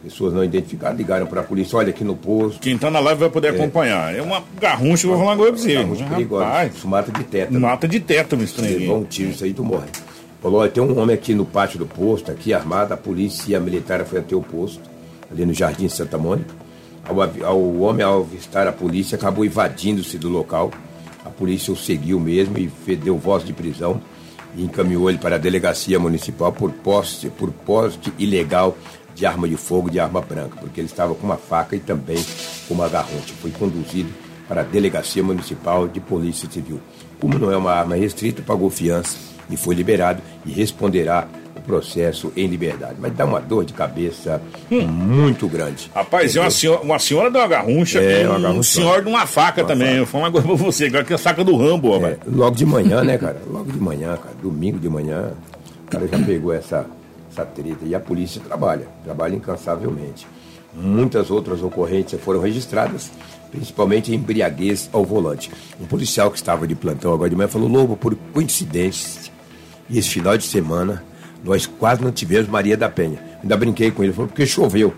Pessoas 0.03 0.35
não 0.35 0.43
identificadas 0.43 0.99
ligaram 0.99 1.27
para 1.27 1.43
a 1.43 1.45
polícia, 1.45 1.79
olha 1.79 1.91
aqui 1.91 2.03
no 2.03 2.17
posto. 2.17 2.59
Quem 2.61 2.75
está 2.75 2.91
na 2.91 2.99
live 2.99 3.21
vai 3.21 3.31
poder 3.31 3.49
é. 3.49 3.51
acompanhar. 3.51 4.13
É 4.13 4.21
uma 4.21 4.43
garruncha, 4.61 5.07
vou 5.07 5.17
falar 5.17 5.33
agora 5.33 5.53
para 5.53 5.61
você. 5.61 5.75
Garruncha 5.75 6.05
perigosa. 6.07 6.65
Isso 6.67 6.89
mata 6.89 7.13
de 7.13 7.25
tétano. 7.25 7.61
Mata 7.61 7.87
de 7.87 8.01
tétano, 8.01 8.43
estranho. 8.43 8.79
Levou 8.81 8.99
um 8.99 9.05
tiro, 9.05 9.31
isso 9.31 9.45
aí 9.45 9.55
tu 9.55 9.63
morre. 9.63 9.87
Falou, 10.43 10.61
olha, 10.61 10.71
tem 10.71 10.83
um 10.83 10.99
homem 10.99 11.15
aqui 11.15 11.35
no 11.35 11.45
pátio 11.45 11.79
do 11.79 11.87
posto, 11.87 12.33
aqui 12.33 12.53
armado, 12.53 12.93
a 12.93 12.97
polícia 12.97 13.61
militar 13.61 14.05
foi 14.05 14.19
até 14.19 14.35
o 14.35 14.43
posto, 14.43 14.81
ali 15.31 15.47
no 15.47 15.55
Jardim 15.55 15.89
Santa 15.89 16.19
Mônica. 16.19 16.53
Ao, 17.05 17.47
ao 17.47 17.77
homem, 17.79 18.05
ao 18.05 18.23
avistar 18.23 18.67
a 18.67 18.73
polícia, 18.73 19.15
acabou 19.15 19.45
invadindo-se 19.45 20.19
do 20.19 20.29
local. 20.29 20.73
A 21.25 21.31
polícia 21.31 21.73
o 21.73 21.77
seguiu 21.77 22.19
mesmo 22.19 22.59
e 22.59 22.97
deu 22.97 23.17
voz 23.17 23.45
de 23.45 23.53
prisão 23.53 24.01
e 24.57 24.65
encaminhou 24.65 25.09
ele 25.09 25.19
para 25.19 25.37
a 25.37 25.39
delegacia 25.39 25.99
municipal 25.99 26.53
por 26.53 26.73
poste, 26.73 27.31
por 27.31 27.51
poste 27.51 28.13
ilegal 28.19 28.77
de 29.15 29.27
arma 29.27 29.49
de 29.49 29.57
fogo, 29.57 29.91
de 29.91 30.01
arma 30.01 30.21
branca, 30.21 30.57
porque 30.61 30.81
ele 30.81 30.89
estava 30.89 31.15
com 31.15 31.27
uma 31.27 31.37
faca 31.37 31.77
e 31.77 31.81
também 31.81 32.25
com 32.67 32.75
uma 32.75 32.89
garronte. 32.89 33.33
Foi 33.41 33.51
conduzido 33.51 34.11
para 34.49 34.63
a 34.63 34.65
delegacia 34.65 35.23
municipal 35.23 35.89
de 35.89 36.01
polícia 36.01 36.49
civil. 36.51 36.81
Como 37.21 37.39
não 37.39 37.51
é 37.53 37.57
uma 37.57 37.73
arma 37.73 37.95
restrita, 37.95 38.43
pagou 38.43 38.69
fiança 38.69 39.17
e 39.49 39.57
foi 39.57 39.75
liberado 39.75 40.21
e 40.45 40.53
responderá 40.53 41.29
o 41.57 41.61
processo 41.61 42.33
em 42.37 42.47
liberdade. 42.47 42.97
Mas 42.99 43.15
dá 43.15 43.25
uma 43.25 43.41
dor 43.41 43.65
de 43.65 43.73
cabeça 43.73 44.43
hum. 44.71 44.87
muito 44.87 45.47
grande. 45.47 45.91
Rapaz, 45.95 46.35
é 46.35 46.41
uma 46.41 46.51
senhora, 46.51 46.81
uma 46.83 46.99
senhora 46.99 47.31
de 47.31 47.37
uma 47.37 47.47
garruncha, 47.47 48.01
é, 48.01 48.29
uma 48.29 48.51
um 48.51 48.63
senhor 48.63 49.03
de 49.03 49.09
uma 49.09 49.27
faca 49.27 49.63
uma 49.63 49.69
também. 49.69 49.89
Faca. 49.89 49.99
Eu 49.99 50.07
falo 50.07 50.25
uma 50.25 50.33
coisa 50.33 50.47
pra 50.47 50.57
você, 50.57 50.87
agora 50.87 51.05
que 51.05 51.13
é 51.13 51.17
a 51.17 51.19
faca 51.19 51.45
do 51.45 51.57
Rambo, 51.57 51.91
ó, 51.91 52.07
é, 52.07 52.19
Logo 52.27 52.57
de 52.57 52.67
manhã, 52.67 53.05
né, 53.05 53.17
cara? 53.19 53.41
Logo 53.49 53.71
de 53.71 53.79
manhã, 53.79 54.17
cara. 54.17 54.35
Domingo 54.43 54.79
de 54.79 54.89
manhã, 54.89 55.33
o 55.87 55.91
cara 55.91 56.09
já 56.09 56.19
pegou 56.19 56.53
essa, 56.53 56.87
essa 57.33 57.45
treta. 57.45 57.85
E 57.85 57.95
a 57.95 58.01
polícia 58.01 58.41
trabalha, 58.41 58.87
trabalha 59.03 59.35
incansavelmente. 59.35 60.27
Muitas 60.75 61.31
outras 61.31 61.63
ocorrências 61.63 62.21
foram 62.21 62.41
registradas, 62.41 63.11
principalmente 63.51 64.15
embriaguez 64.15 64.89
ao 64.93 65.05
volante. 65.05 65.51
Um 65.81 65.87
policial 65.87 66.31
que 66.31 66.37
estava 66.37 66.67
de 66.67 66.75
plantão 66.75 67.13
agora 67.13 67.29
de 67.29 67.37
manhã 67.37 67.49
falou: 67.49 67.69
Lobo, 67.69 67.97
por 67.97 68.15
coincidência, 68.33 69.31
esse 69.91 70.09
final 70.09 70.37
de 70.39 70.45
semana 70.45 71.05
nós 71.45 71.67
quase 71.67 72.03
não 72.03 72.13
tivemos 72.13 72.49
Maria 72.49 72.77
da 72.77 72.89
Penha. 72.89 73.19
Ainda 73.43 73.57
brinquei 73.57 73.91
com 73.91 74.05
ele, 74.05 74.13
falou, 74.13 74.29
porque 74.29 74.47
choveu. 74.47 74.95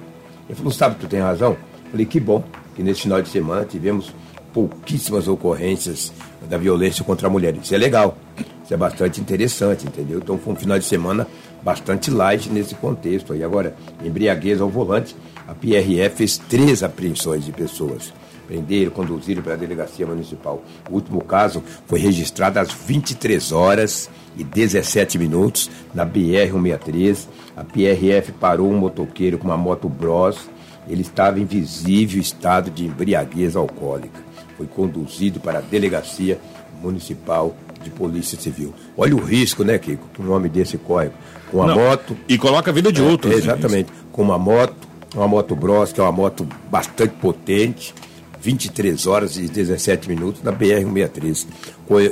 Ele 0.48 0.56
falou, 0.56 0.72
sabe, 0.72 0.96
tu 0.96 1.06
tem 1.06 1.20
razão? 1.20 1.56
falei, 1.90 2.06
que 2.06 2.20
bom 2.20 2.42
que 2.74 2.82
nesse 2.82 3.02
final 3.02 3.22
de 3.22 3.28
semana 3.28 3.64
tivemos 3.64 4.12
pouquíssimas 4.52 5.26
ocorrências 5.28 6.12
da 6.48 6.58
violência 6.58 7.04
contra 7.04 7.28
a 7.28 7.30
mulher. 7.30 7.56
Isso 7.56 7.74
é 7.74 7.78
legal, 7.78 8.18
isso 8.62 8.74
é 8.74 8.76
bastante 8.76 9.20
interessante, 9.20 9.86
entendeu? 9.86 10.18
Então 10.18 10.38
foi 10.38 10.52
um 10.52 10.56
final 10.56 10.78
de 10.78 10.84
semana 10.84 11.26
bastante 11.64 12.10
light 12.10 12.50
nesse 12.50 12.74
contexto. 12.74 13.32
aí 13.32 13.42
agora, 13.42 13.74
embriaguez 14.04 14.60
ao 14.60 14.68
volante, 14.68 15.16
a 15.48 15.54
PRF 15.54 16.16
fez 16.16 16.38
três 16.38 16.82
apreensões 16.82 17.44
de 17.44 17.52
pessoas. 17.52 18.12
Prenderam, 18.46 18.90
conduziram 18.90 19.42
para 19.42 19.54
a 19.54 19.56
delegacia 19.56 20.06
municipal. 20.06 20.62
O 20.90 20.94
último 20.94 21.24
caso 21.24 21.62
foi 21.86 21.98
registrado 21.98 22.58
às 22.60 22.70
23 22.72 23.52
horas 23.52 24.10
e 24.36 24.44
17 24.44 25.18
minutos 25.18 25.70
na 25.94 26.04
BR-163. 26.04 27.26
A 27.56 27.64
PRF 27.64 28.32
parou 28.32 28.70
um 28.70 28.76
motoqueiro 28.76 29.38
com 29.38 29.48
uma 29.48 29.56
moto 29.56 29.88
Bros. 29.88 30.50
Ele 30.86 31.00
estava 31.00 31.40
em 31.40 31.46
visível 31.46 32.20
estado 32.20 32.70
de 32.70 32.84
embriaguez 32.84 33.56
alcoólica. 33.56 34.20
Foi 34.58 34.66
conduzido 34.66 35.40
para 35.40 35.60
a 35.60 35.62
delegacia 35.62 36.38
municipal 36.82 37.56
de 37.84 37.90
polícia 37.90 38.38
civil. 38.40 38.74
Olha 38.96 39.14
o 39.14 39.20
risco, 39.20 39.62
né, 39.62 39.78
Kiko, 39.78 40.08
que 40.12 40.22
um 40.22 40.32
homem 40.32 40.50
desse 40.50 40.78
corre 40.78 41.10
com 41.50 41.64
Não, 41.64 41.76
moto. 41.76 42.16
E 42.28 42.36
coloca 42.36 42.70
a 42.70 42.74
vida 42.74 42.92
de 42.92 43.00
é, 43.00 43.04
outros. 43.04 43.32
É, 43.32 43.36
exatamente. 43.36 43.92
Com 44.10 44.22
uma 44.22 44.38
moto, 44.38 44.74
uma 45.14 45.28
moto 45.28 45.54
Bros, 45.54 45.92
que 45.92 46.00
é 46.00 46.02
uma 46.02 46.12
moto 46.12 46.46
bastante 46.70 47.14
potente, 47.14 47.94
23 48.40 49.06
horas 49.06 49.36
e 49.36 49.48
17 49.48 50.08
minutos 50.08 50.42
na 50.42 50.52
BR-163. 50.52 51.46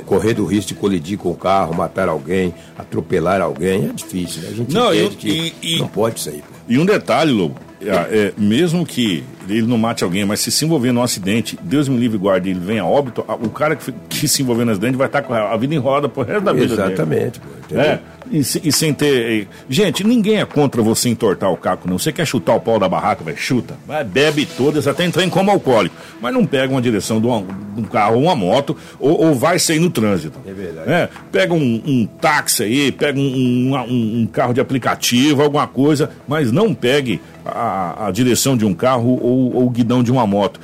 Correr 0.05 0.33
do 0.33 0.45
risco 0.45 0.69
de 0.69 0.75
colidir 0.75 1.17
com 1.17 1.29
o 1.29 1.35
carro, 1.35 1.75
matar 1.75 2.07
alguém, 2.07 2.53
atropelar 2.77 3.41
alguém, 3.41 3.89
é 3.89 3.93
difícil. 3.93 4.41
Né? 4.43 4.49
A 4.49 4.53
gente 4.53 4.73
não, 4.73 4.93
entende 4.93 5.13
eu, 5.13 5.17
que 5.17 5.53
e, 5.61 5.79
não 5.79 5.87
pode 5.87 6.19
sair. 6.19 6.43
E 6.67 6.77
um 6.79 6.85
detalhe, 6.85 7.31
Lobo, 7.31 7.59
é, 7.87 8.27
é, 8.27 8.33
mesmo 8.37 8.85
que 8.85 9.23
ele 9.47 9.63
não 9.63 9.77
mate 9.77 10.03
alguém, 10.03 10.25
mas 10.25 10.39
se 10.39 10.51
se 10.51 10.65
envolver 10.65 10.91
num 10.91 11.01
acidente, 11.01 11.57
Deus 11.61 11.87
me 11.89 11.97
livre 11.97 12.17
guarde, 12.17 12.49
ele 12.49 12.59
venha 12.59 12.83
a 12.83 12.85
óbito, 12.85 13.25
o 13.41 13.49
cara 13.49 13.75
que, 13.75 13.91
que 14.09 14.27
se 14.27 14.41
envolver 14.41 14.65
no 14.65 14.71
acidente 14.71 14.95
vai 14.95 15.07
estar 15.07 15.21
com 15.21 15.33
a 15.33 15.55
vida 15.57 15.75
em 15.75 15.77
roda 15.77 16.07
por 16.07 16.25
resto 16.25 16.43
da 16.43 16.53
vida 16.53 16.73
Exatamente, 16.73 17.39
dele. 17.39 17.62
É, 17.79 17.99
e, 18.31 18.39
e, 18.39 18.71
sem 18.71 18.93
ter. 18.93 19.47
Gente, 19.69 20.03
ninguém 20.03 20.39
é 20.39 20.45
contra 20.45 20.81
você 20.81 21.09
entortar 21.09 21.51
o 21.51 21.57
caco, 21.57 21.89
não. 21.89 21.97
Você 21.97 22.11
quer 22.11 22.25
chutar 22.25 22.55
o 22.55 22.59
pau 22.59 22.79
da 22.79 22.87
barraca, 22.87 23.23
vai, 23.23 23.35
chuta. 23.35 23.75
Vai, 23.85 24.03
bebe 24.03 24.45
todas, 24.45 24.87
até 24.87 25.03
entrar 25.03 25.23
em 25.23 25.29
como 25.29 25.51
alcoólico. 25.51 25.95
Mas 26.21 26.33
não 26.33 26.45
pega 26.45 26.71
uma 26.71 26.81
direção 26.81 27.19
de, 27.19 27.27
uma, 27.27 27.41
de 27.41 27.81
um 27.81 27.83
carro 27.83 28.15
ou 28.15 28.23
uma 28.23 28.35
moto, 28.35 28.75
ou, 28.99 29.27
ou, 29.27 29.35
vai 29.35 29.59
sair 29.59 29.79
no 29.79 29.89
trânsito. 29.89 30.39
É 30.45 30.53
verdade. 30.53 30.91
É, 30.91 31.09
pega 31.31 31.53
um, 31.53 31.81
um, 31.85 32.05
táxi 32.05 32.63
aí, 32.63 32.91
pega 32.91 33.19
um, 33.19 33.23
um, 33.23 34.21
um, 34.21 34.27
carro 34.27 34.53
de 34.53 34.61
aplicativo, 34.61 35.43
alguma 35.43 35.67
coisa, 35.67 36.09
mas 36.27 36.51
não 36.51 36.73
pegue 36.73 37.21
a, 37.45 38.07
a 38.07 38.11
direção 38.11 38.55
de 38.55 38.65
um 38.65 38.73
carro 38.73 39.19
ou, 39.21 39.55
ou 39.55 39.65
o 39.67 39.69
guidão 39.69 40.01
de 40.01 40.11
uma 40.11 40.25
moto. 40.25 40.59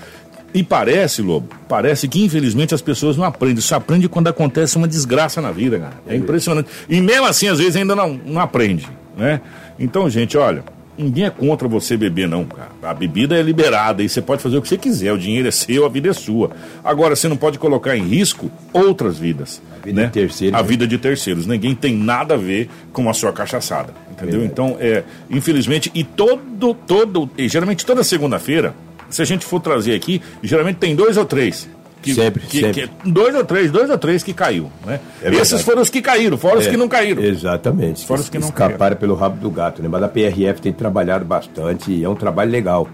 E 0.53 0.63
parece, 0.63 1.21
Lobo, 1.21 1.47
parece 1.67 2.07
que 2.07 2.23
infelizmente 2.23 2.73
as 2.73 2.81
pessoas 2.81 3.15
não 3.15 3.23
aprendem. 3.23 3.61
Só 3.61 3.75
aprende 3.75 4.09
quando 4.09 4.27
acontece 4.27 4.77
uma 4.77 4.87
desgraça 4.87 5.41
na 5.41 5.51
vida, 5.51 5.79
cara. 5.79 5.93
É 6.07 6.15
impressionante. 6.15 6.69
E 6.89 6.99
mesmo 6.99 7.25
assim, 7.25 7.47
às 7.47 7.59
vezes, 7.59 7.75
ainda 7.75 7.95
não, 7.95 8.19
não 8.25 8.41
aprende, 8.41 8.87
né? 9.15 9.41
Então, 9.77 10.09
gente, 10.09 10.37
olha, 10.37 10.63
ninguém 10.97 11.25
é 11.25 11.29
contra 11.29 11.67
você 11.67 11.95
beber, 11.95 12.27
não, 12.27 12.45
cara. 12.45 12.69
A 12.81 12.93
bebida 12.93 13.37
é 13.37 13.41
liberada 13.41 14.03
e 14.03 14.09
você 14.09 14.21
pode 14.21 14.41
fazer 14.41 14.57
o 14.57 14.61
que 14.61 14.67
você 14.67 14.77
quiser. 14.77 15.13
O 15.13 15.17
dinheiro 15.17 15.47
é 15.47 15.51
seu, 15.51 15.85
a 15.85 15.89
vida 15.89 16.09
é 16.09 16.13
sua. 16.13 16.51
Agora, 16.83 17.15
você 17.15 17.27
não 17.27 17.37
pode 17.37 17.59
colocar 17.59 17.95
em 17.95 18.03
risco 18.03 18.51
outras 18.73 19.17
vidas. 19.17 19.61
A 19.81 19.85
vida 19.85 20.01
né? 20.01 20.07
de 20.07 20.13
terceiros. 20.13 20.59
A 20.59 20.61
né? 20.61 20.67
vida 20.67 20.87
de 20.87 20.97
terceiros. 20.97 21.45
Ninguém 21.45 21.75
tem 21.75 21.95
nada 21.95 22.33
a 22.33 22.37
ver 22.37 22.69
com 22.91 23.09
a 23.09 23.13
sua 23.13 23.31
cachaçada. 23.31 23.93
Entendeu? 24.11 24.43
Então, 24.43 24.75
é, 24.79 25.03
infelizmente, 25.29 25.89
e 25.95 26.03
todo, 26.03 26.73
todo, 26.73 27.29
e 27.37 27.47
geralmente 27.47 27.85
toda 27.85 28.03
segunda-feira, 28.03 28.75
se 29.09 29.21
a 29.21 29.25
gente 29.25 29.45
for 29.45 29.59
trazer 29.59 29.93
aqui, 29.95 30.21
geralmente 30.43 30.77
tem 30.77 30.95
dois 30.95 31.17
ou 31.17 31.25
três. 31.25 31.67
Que, 32.01 32.13
sempre, 32.13 32.45
que, 32.45 32.59
sempre. 32.61 32.87
Que, 32.87 33.09
dois 33.09 33.35
ou 33.35 33.43
três, 33.43 33.69
dois 33.71 33.89
ou 33.89 33.97
três 33.97 34.23
que 34.23 34.33
caiu, 34.33 34.71
né? 34.85 35.01
É 35.21 35.35
Esses 35.35 35.61
foram 35.61 35.81
os 35.81 35.89
que 35.89 36.01
caíram, 36.01 36.37
fora 36.37 36.55
é, 36.55 36.59
os 36.59 36.67
que 36.67 36.77
não 36.77 36.87
caíram. 36.87 37.21
Exatamente. 37.21 38.05
Fora 38.05 38.21
os 38.21 38.29
que 38.29 38.39
não 38.39 38.47
Escaparam 38.47 38.77
caíram. 38.77 38.95
pelo 38.97 39.15
rabo 39.15 39.41
do 39.41 39.51
gato, 39.51 39.81
né? 39.81 39.89
Mas 39.89 40.01
a 40.03 40.07
PRF 40.07 40.61
tem 40.61 40.71
trabalhado 40.71 41.25
bastante 41.25 41.91
e 41.91 42.03
é 42.03 42.07
um 42.09 42.15
trabalho 42.15 42.51
legal. 42.51 42.87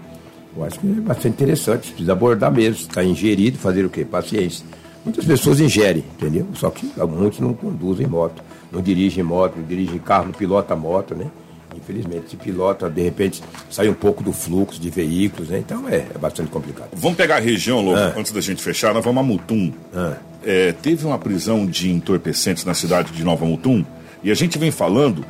Eu 0.56 0.64
acho 0.64 0.80
que 0.80 0.86
é 0.88 1.00
bastante 1.00 1.34
interessante, 1.34 1.88
precisa 1.90 2.12
abordar 2.12 2.50
mesmo. 2.50 2.80
Está 2.80 3.04
ingerido, 3.04 3.58
fazer 3.58 3.84
o 3.84 3.90
quê? 3.90 4.04
Paciência. 4.04 4.64
Muitas 5.04 5.24
pessoas 5.24 5.60
ingerem, 5.60 6.02
entendeu? 6.16 6.48
Só 6.54 6.68
que 6.68 6.90
muitos 7.08 7.38
não 7.38 7.54
conduzem 7.54 8.08
moto, 8.08 8.42
não 8.72 8.80
dirigem 8.80 9.22
moto, 9.22 9.54
não 9.56 9.64
dirigem 9.64 9.98
carro, 9.98 10.24
não 10.24 10.32
pilota 10.32 10.74
moto, 10.74 11.14
né? 11.14 11.26
Infelizmente, 11.76 12.30
se 12.30 12.36
pilota, 12.36 12.88
de 12.88 13.02
repente, 13.02 13.42
sai 13.70 13.88
um 13.88 13.94
pouco 13.94 14.22
do 14.22 14.32
fluxo 14.32 14.80
de 14.80 14.90
veículos, 14.90 15.48
né? 15.48 15.58
Então 15.58 15.88
é, 15.88 16.06
é 16.14 16.18
bastante 16.18 16.50
complicado. 16.50 16.90
Vamos 16.94 17.16
pegar 17.16 17.36
a 17.36 17.40
região, 17.40 17.80
Louco, 17.80 18.00
ah. 18.00 18.14
antes 18.16 18.32
da 18.32 18.40
gente 18.40 18.62
fechar, 18.62 18.94
nós 18.94 19.04
vamos 19.04 19.20
a 19.20 19.26
Mutum. 19.26 19.72
Ah. 19.94 20.16
É, 20.44 20.72
teve 20.72 21.04
uma 21.04 21.18
prisão 21.18 21.66
de 21.66 21.90
entorpecentes 21.90 22.64
na 22.64 22.74
cidade 22.74 23.12
de 23.12 23.24
Nova 23.24 23.44
Mutum, 23.44 23.84
e 24.22 24.30
a 24.30 24.34
gente 24.34 24.58
vem 24.58 24.70
falando, 24.70 25.24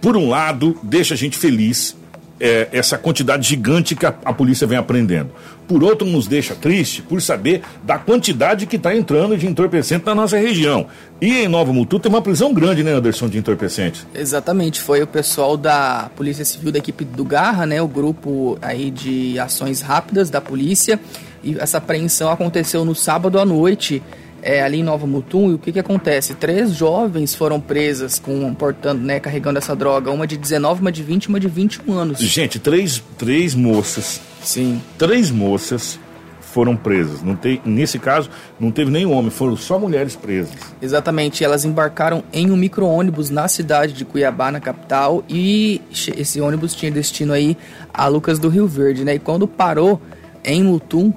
por 0.00 0.16
um 0.16 0.28
lado, 0.28 0.78
deixa 0.82 1.14
a 1.14 1.16
gente 1.16 1.36
feliz, 1.36 1.96
é, 2.40 2.68
essa 2.72 2.96
quantidade 2.96 3.46
gigante 3.46 3.94
que 3.94 4.06
a, 4.06 4.14
a, 4.24 4.32
polícia 4.32 4.66
vem 4.66 4.78
aprendendo. 4.78 5.30
Por 5.68 5.84
outro, 5.84 6.06
nos 6.06 6.26
deixa 6.26 6.54
triste 6.54 7.02
por 7.02 7.20
saber 7.20 7.62
da 7.84 7.98
quantidade 7.98 8.66
que 8.66 8.76
está 8.76 8.96
entrando 8.96 9.36
de 9.36 9.46
entorpecente 9.46 10.04
na 10.06 10.14
nossa 10.14 10.38
região. 10.38 10.86
E 11.20 11.42
em 11.42 11.48
Nova 11.48 11.72
Mutu 11.72 12.00
tem 12.00 12.10
uma 12.10 12.22
prisão 12.22 12.52
grande, 12.52 12.82
né, 12.82 12.92
Anderson, 12.92 13.28
de 13.28 13.38
entorpecentes? 13.38 14.06
Exatamente, 14.14 14.80
foi 14.80 15.02
o 15.02 15.06
pessoal 15.06 15.56
da 15.56 16.10
Polícia 16.16 16.44
Civil 16.44 16.72
da 16.72 16.78
equipe 16.78 17.04
do 17.04 17.24
Garra, 17.24 17.66
né, 17.66 17.80
o 17.80 17.86
grupo 17.86 18.58
aí 18.62 18.90
de 18.90 19.38
ações 19.38 19.82
rápidas 19.82 20.30
da 20.30 20.40
polícia. 20.40 20.98
E 21.44 21.56
essa 21.58 21.78
apreensão 21.78 22.30
aconteceu 22.30 22.84
no 22.84 22.94
sábado 22.94 23.38
à 23.38 23.44
noite 23.44 24.02
é, 24.42 24.62
ali 24.62 24.80
em 24.80 24.82
Nova 24.82 25.06
Mutum. 25.06 25.50
E 25.50 25.54
o 25.54 25.58
que, 25.58 25.72
que 25.72 25.78
acontece? 25.78 26.34
Três 26.34 26.72
jovens 26.72 27.34
foram 27.34 27.60
presas 27.60 28.18
com 28.18 28.52
portando, 28.54 29.02
né, 29.02 29.20
carregando 29.20 29.58
essa 29.58 29.74
droga. 29.74 30.10
Uma 30.10 30.26
de 30.26 30.36
19, 30.36 30.80
uma 30.80 30.92
de 30.92 31.02
20 31.02 31.24
e 31.24 31.28
uma 31.28 31.40
de 31.40 31.48
21 31.48 31.92
anos. 31.92 32.18
Gente, 32.18 32.58
três, 32.58 33.02
três 33.18 33.54
moças. 33.54 34.20
Sim. 34.42 34.80
Três 34.98 35.30
moças 35.30 35.98
foram 36.50 36.76
presas. 36.76 37.22
Não 37.22 37.36
tem, 37.36 37.60
nesse 37.64 37.98
caso, 37.98 38.28
não 38.58 38.70
teve 38.70 38.90
nenhum 38.90 39.12
homem, 39.12 39.30
foram 39.30 39.56
só 39.56 39.78
mulheres 39.78 40.16
presas. 40.16 40.54
Exatamente, 40.82 41.44
elas 41.44 41.64
embarcaram 41.64 42.24
em 42.32 42.50
um 42.50 42.56
micro-ônibus 42.56 43.30
na 43.30 43.46
cidade 43.48 43.92
de 43.92 44.04
Cuiabá, 44.04 44.50
na 44.50 44.60
capital, 44.60 45.24
e 45.28 45.80
esse 45.90 46.40
ônibus 46.40 46.74
tinha 46.74 46.90
destino 46.90 47.32
aí 47.32 47.56
a 47.94 48.06
Lucas 48.08 48.38
do 48.38 48.48
Rio 48.48 48.66
Verde, 48.66 49.04
né? 49.04 49.14
E 49.14 49.18
quando 49.18 49.46
parou 49.46 50.00
em 50.44 50.64
Mutum, 50.64 51.12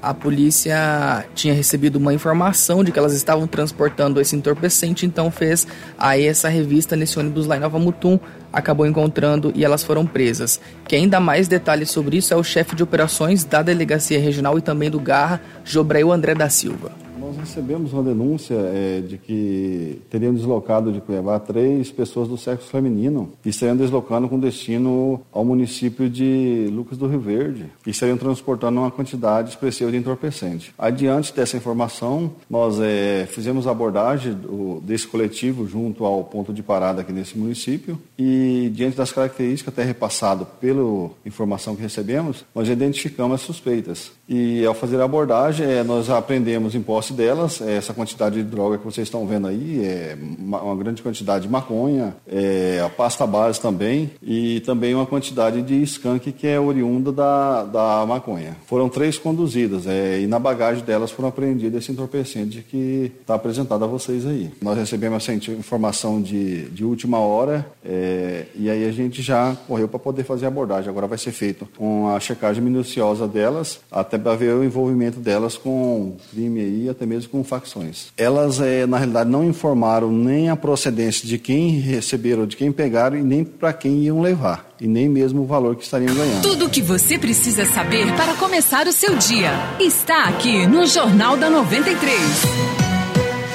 a 0.00 0.12
polícia 0.12 1.24
tinha 1.34 1.54
recebido 1.54 1.96
uma 1.96 2.12
informação 2.12 2.84
de 2.84 2.92
que 2.92 2.98
elas 2.98 3.14
estavam 3.14 3.46
transportando 3.46 4.20
esse 4.20 4.36
entorpecente, 4.36 5.06
então 5.06 5.30
fez 5.30 5.66
aí 5.98 6.26
essa 6.26 6.48
revista 6.48 6.94
nesse 6.96 7.18
ônibus 7.18 7.46
lá 7.46 7.56
em 7.56 7.60
Nova 7.60 7.78
Mutum, 7.78 8.18
acabou 8.52 8.86
encontrando 8.86 9.52
e 9.54 9.64
elas 9.64 9.82
foram 9.82 10.06
presas. 10.06 10.60
Quem 10.86 11.08
dá 11.08 11.20
mais 11.20 11.48
detalhes 11.48 11.90
sobre 11.90 12.18
isso 12.18 12.32
é 12.32 12.36
o 12.36 12.44
chefe 12.44 12.74
de 12.74 12.82
operações 12.82 13.44
da 13.44 13.62
Delegacia 13.62 14.20
Regional 14.20 14.58
e 14.58 14.62
também 14.62 14.90
do 14.90 15.00
Garra, 15.00 15.40
Jobrail 15.64 16.12
André 16.12 16.34
da 16.34 16.48
Silva. 16.48 17.05
Nós 17.36 17.50
recebemos 17.50 17.92
uma 17.92 18.02
denúncia 18.02 18.54
é, 18.54 19.02
de 19.06 19.18
que 19.18 20.00
teriam 20.08 20.32
deslocado 20.32 20.90
de 20.90 21.02
Cuiabá 21.02 21.38
três 21.38 21.90
pessoas 21.90 22.28
do 22.28 22.38
sexo 22.38 22.68
feminino 22.68 23.30
e 23.44 23.50
estariam 23.50 23.76
deslocando 23.76 24.26
com 24.26 24.38
destino 24.38 25.20
ao 25.30 25.44
município 25.44 26.08
de 26.08 26.66
Lucas 26.72 26.96
do 26.96 27.06
Rio 27.06 27.20
Verde 27.20 27.66
e 27.86 27.90
estariam 27.90 28.16
transportando 28.16 28.80
uma 28.80 28.90
quantidade 28.90 29.50
expressiva 29.50 29.90
de 29.90 29.98
entorpecente. 29.98 30.72
Adiante 30.78 31.32
dessa 31.34 31.58
informação, 31.58 32.30
nós 32.48 32.80
é, 32.80 33.26
fizemos 33.30 33.66
a 33.66 33.70
abordagem 33.70 34.32
do, 34.32 34.80
desse 34.80 35.06
coletivo 35.06 35.68
junto 35.68 36.06
ao 36.06 36.24
ponto 36.24 36.54
de 36.54 36.62
parada 36.62 37.02
aqui 37.02 37.12
nesse 37.12 37.36
município 37.36 37.98
e 38.18 38.70
diante 38.74 38.96
das 38.96 39.12
características 39.12 39.74
até 39.74 39.84
repassado 39.84 40.46
pela 40.58 41.10
informação 41.24 41.76
que 41.76 41.82
recebemos, 41.82 42.46
nós 42.54 42.68
identificamos 42.68 43.34
as 43.34 43.40
suspeitas. 43.42 44.10
E 44.28 44.64
ao 44.64 44.74
fazer 44.74 45.00
a 45.00 45.04
abordagem, 45.04 45.66
é, 45.66 45.84
nós 45.84 46.08
aprendemos 46.08 46.74
em 46.74 46.82
posse 46.82 47.12
delas 47.36 47.60
é, 47.60 47.76
essa 47.76 47.92
quantidade 47.92 48.36
de 48.36 48.42
droga 48.42 48.78
que 48.78 48.84
vocês 48.84 49.06
estão 49.06 49.26
vendo 49.26 49.46
aí, 49.46 49.84
é 49.84 50.16
uma, 50.38 50.62
uma 50.62 50.76
grande 50.76 51.02
quantidade 51.02 51.46
de 51.46 51.50
maconha, 51.52 52.16
é, 52.26 52.82
a 52.84 52.88
pasta 52.88 53.26
base 53.26 53.60
também, 53.60 54.10
e 54.22 54.60
também 54.60 54.94
uma 54.94 55.06
quantidade 55.06 55.60
de 55.62 55.82
skunk 55.82 56.32
que 56.32 56.46
é 56.46 56.58
oriunda 56.58 57.12
da, 57.12 57.64
da 57.64 58.06
maconha. 58.06 58.56
Foram 58.66 58.88
três 58.88 59.18
conduzidas 59.18 59.86
é, 59.86 60.20
e 60.20 60.26
na 60.26 60.38
bagagem 60.38 60.82
delas 60.82 61.10
foram 61.10 61.28
apreendidos 61.28 61.82
esse 61.82 61.92
entorpecente 61.92 62.64
que 62.68 63.12
está 63.20 63.34
apresentado 63.34 63.84
a 63.84 63.86
vocês 63.86 64.26
aí. 64.26 64.50
Nós 64.62 64.78
recebemos 64.78 65.22
essa 65.28 65.52
informação 65.52 66.22
de, 66.22 66.68
de 66.70 66.84
última 66.84 67.18
hora 67.18 67.66
é, 67.84 68.46
e 68.54 68.70
aí 68.70 68.88
a 68.88 68.92
gente 68.92 69.20
já 69.20 69.56
correu 69.66 69.88
para 69.88 69.98
poder 69.98 70.24
fazer 70.24 70.46
a 70.46 70.48
abordagem. 70.48 70.88
Agora 70.88 71.06
vai 71.06 71.18
ser 71.18 71.32
feito 71.32 71.68
com 71.76 72.08
a 72.08 72.18
checagem 72.18 72.62
minuciosa 72.62 73.28
delas 73.28 73.80
até 73.90 74.16
para 74.16 74.34
ver 74.34 74.54
o 74.54 74.64
envolvimento 74.64 75.20
delas 75.20 75.56
com 75.56 76.16
crime 76.30 76.60
aí, 76.60 76.88
até 76.88 77.04
mesmo 77.04 77.15
com 77.24 77.44
facções. 77.44 78.08
Elas, 78.16 78.60
é, 78.60 78.84
na 78.84 78.98
realidade, 78.98 79.30
não 79.30 79.44
informaram 79.44 80.10
nem 80.12 80.50
a 80.50 80.56
procedência 80.56 81.26
de 81.26 81.38
quem 81.38 81.78
receberam, 81.78 82.46
de 82.46 82.56
quem 82.56 82.72
pegaram 82.72 83.16
e 83.16 83.22
nem 83.22 83.44
para 83.44 83.72
quem 83.72 84.02
iam 84.02 84.20
levar. 84.20 84.68
E 84.80 84.86
nem 84.86 85.08
mesmo 85.08 85.42
o 85.42 85.46
valor 85.46 85.76
que 85.76 85.84
estariam 85.84 86.14
ganhando. 86.14 86.42
Tudo 86.42 86.66
o 86.66 86.68
que 86.68 86.82
você 86.82 87.16
precisa 87.16 87.64
saber 87.64 88.12
para 88.14 88.34
começar 88.34 88.86
o 88.86 88.92
seu 88.92 89.16
dia 89.16 89.52
está 89.80 90.24
aqui 90.24 90.66
no 90.66 90.84
Jornal 90.84 91.36
da 91.36 91.48
93. 91.48 92.20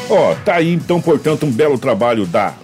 Ó, 0.10 0.32
oh, 0.32 0.36
tá 0.44 0.56
aí 0.56 0.74
então, 0.74 1.00
portanto, 1.00 1.46
um 1.46 1.52
belo 1.52 1.78
trabalho 1.78 2.26
da 2.26 2.56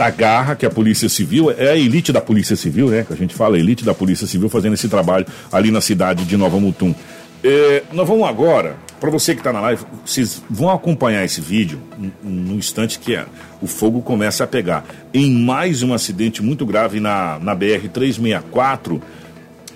da 0.00 0.08
Garra, 0.08 0.56
que 0.56 0.64
é 0.64 0.68
a 0.68 0.70
Polícia 0.70 1.10
Civil, 1.10 1.50
é 1.50 1.72
a 1.72 1.76
elite 1.76 2.10
da 2.10 2.22
Polícia 2.22 2.56
Civil, 2.56 2.88
né? 2.88 3.04
Que 3.06 3.12
a 3.12 3.16
gente 3.16 3.34
fala, 3.34 3.56
a 3.56 3.58
elite 3.58 3.84
da 3.84 3.92
Polícia 3.92 4.26
Civil 4.26 4.48
fazendo 4.48 4.72
esse 4.72 4.88
trabalho 4.88 5.26
ali 5.52 5.70
na 5.70 5.82
cidade 5.82 6.24
de 6.24 6.38
Nova 6.38 6.58
Mutum. 6.58 6.94
É, 7.42 7.82
nós 7.92 8.06
vamos 8.06 8.28
agora, 8.28 8.76
para 9.00 9.10
você 9.10 9.34
que 9.34 9.40
está 9.40 9.52
na 9.52 9.60
live, 9.60 9.82
vocês 10.04 10.42
vão 10.48 10.70
acompanhar 10.70 11.24
esse 11.24 11.40
vídeo 11.40 11.80
no 12.22 12.54
instante 12.54 12.98
que 12.98 13.14
é, 13.14 13.24
o 13.62 13.66
fogo 13.66 14.02
começa 14.02 14.44
a 14.44 14.46
pegar. 14.46 14.84
Em 15.12 15.32
mais 15.32 15.82
um 15.82 15.94
acidente 15.94 16.42
muito 16.42 16.66
grave 16.66 17.00
na, 17.00 17.38
na 17.38 17.56
BR-364, 17.56 19.00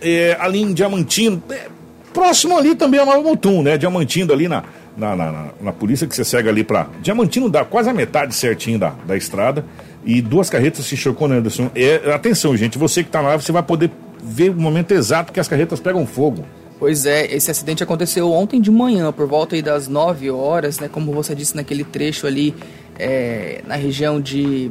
é, 0.02 0.36
ali 0.38 0.60
em 0.60 0.74
Diamantino, 0.74 1.42
é, 1.50 1.68
próximo 2.12 2.56
ali 2.56 2.74
também 2.74 3.00
a 3.00 3.06
Nova 3.06 3.22
Mutum, 3.22 3.62
né? 3.62 3.78
Diamantino 3.78 4.32
ali 4.32 4.46
na, 4.46 4.62
na, 4.96 5.16
na, 5.16 5.46
na, 5.60 5.72
polícia 5.72 6.06
que 6.06 6.14
você 6.14 6.24
segue 6.24 6.48
ali 6.48 6.62
para 6.62 6.86
Diamantino 7.02 7.48
dá 7.48 7.64
quase 7.64 7.90
a 7.90 7.94
metade 7.94 8.34
certinho 8.34 8.78
da, 8.78 8.94
da 9.06 9.16
estrada 9.16 9.64
e 10.04 10.20
duas 10.20 10.50
carretas 10.50 10.84
se 10.84 10.96
chocou, 10.96 11.26
né, 11.26 11.38
Anderson? 11.38 11.70
É, 11.74 12.12
atenção, 12.12 12.54
gente, 12.56 12.76
você 12.76 13.02
que 13.02 13.08
está 13.08 13.22
na 13.22 13.28
live, 13.28 13.42
você 13.42 13.52
vai 13.52 13.62
poder 13.62 13.90
ver 14.22 14.50
o 14.50 14.54
momento 14.54 14.92
exato 14.92 15.32
que 15.32 15.40
as 15.40 15.48
carretas 15.48 15.80
pegam 15.80 16.06
fogo. 16.06 16.44
Pois 16.84 17.06
é, 17.06 17.34
esse 17.34 17.50
acidente 17.50 17.82
aconteceu 17.82 18.30
ontem 18.30 18.60
de 18.60 18.70
manhã, 18.70 19.10
por 19.10 19.26
volta 19.26 19.60
das 19.62 19.88
9 19.88 20.30
horas, 20.30 20.78
né? 20.78 20.86
Como 20.86 21.14
você 21.14 21.34
disse, 21.34 21.56
naquele 21.56 21.82
trecho 21.82 22.26
ali 22.26 22.54
é, 22.98 23.62
na 23.66 23.74
região 23.74 24.20
de, 24.20 24.70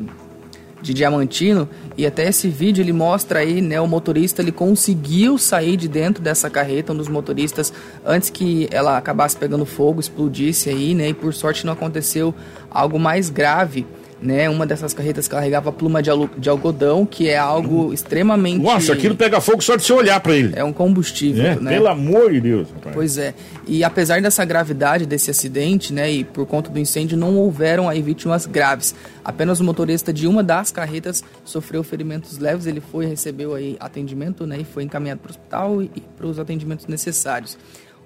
de 0.79 0.93
Diamantino. 0.93 1.67
E 1.97 2.05
até 2.05 2.29
esse 2.29 2.47
vídeo 2.49 2.83
ele 2.83 2.93
mostra 2.93 3.39
aí, 3.39 3.61
né? 3.61 3.81
O 3.81 3.87
motorista 3.87 4.43
ele 4.43 4.51
conseguiu 4.51 5.39
sair 5.39 5.75
de 5.75 5.87
dentro 5.87 6.21
dessa 6.21 6.51
carreta, 6.51 6.93
um 6.93 6.95
dos 6.95 7.07
motoristas, 7.07 7.73
antes 8.05 8.29
que 8.29 8.67
ela 8.69 8.95
acabasse 8.95 9.35
pegando 9.35 9.65
fogo, 9.65 9.99
explodisse 9.99 10.69
aí, 10.69 10.93
né? 10.93 11.09
E 11.09 11.15
por 11.15 11.33
sorte 11.33 11.65
não 11.65 11.73
aconteceu 11.73 12.31
algo 12.69 12.99
mais 12.99 13.31
grave 13.31 13.87
né? 14.23 14.49
Uma 14.49 14.65
dessas 14.65 14.93
carretas 14.93 15.27
carregava 15.27 15.71
pluma 15.71 16.01
de, 16.01 16.09
de 16.37 16.49
algodão, 16.49 17.05
que 17.05 17.27
é 17.27 17.37
algo 17.37 17.93
extremamente. 17.93 18.63
Nossa, 18.63 18.93
aquilo 18.93 19.15
pega 19.15 19.41
fogo 19.41 19.61
só 19.61 19.75
de 19.75 19.83
você 19.83 19.91
olhar 19.91 20.19
para 20.21 20.33
ele. 20.33 20.53
É 20.55 20.63
um 20.63 20.71
combustível, 20.71 21.43
é, 21.43 21.55
né? 21.55 21.71
Pelo 21.71 21.87
amor 21.87 22.31
de 22.31 22.39
Deus. 22.39 22.69
Rapaz. 22.71 22.95
Pois 22.95 23.17
é. 23.17 23.33
E 23.67 23.83
apesar 23.83 24.21
dessa 24.21 24.43
gravidade 24.45 25.05
desse 25.05 25.29
acidente, 25.29 25.93
né? 25.93 26.09
E 26.09 26.23
por 26.23 26.45
conta 26.45 26.69
do 26.69 26.79
incêndio, 26.79 27.17
não 27.17 27.35
houveram 27.35 27.89
aí 27.89 28.01
vítimas 28.01 28.45
graves. 28.45 28.95
Apenas 29.23 29.59
o 29.59 29.63
motorista 29.63 30.13
de 30.13 30.25
uma 30.25 30.41
das 30.41 30.71
carretas 30.71 31.23
sofreu 31.43 31.83
ferimentos 31.83 32.37
leves. 32.37 32.65
Ele 32.65 32.81
foi 32.81 33.05
recebeu 33.05 33.53
aí 33.53 33.75
atendimento, 33.79 34.47
né? 34.47 34.59
E 34.61 34.63
foi 34.63 34.83
encaminhado 34.83 35.19
para 35.19 35.29
o 35.29 35.31
hospital 35.31 35.81
e 35.81 36.01
para 36.17 36.27
os 36.27 36.39
atendimentos 36.39 36.87
necessários. 36.87 37.57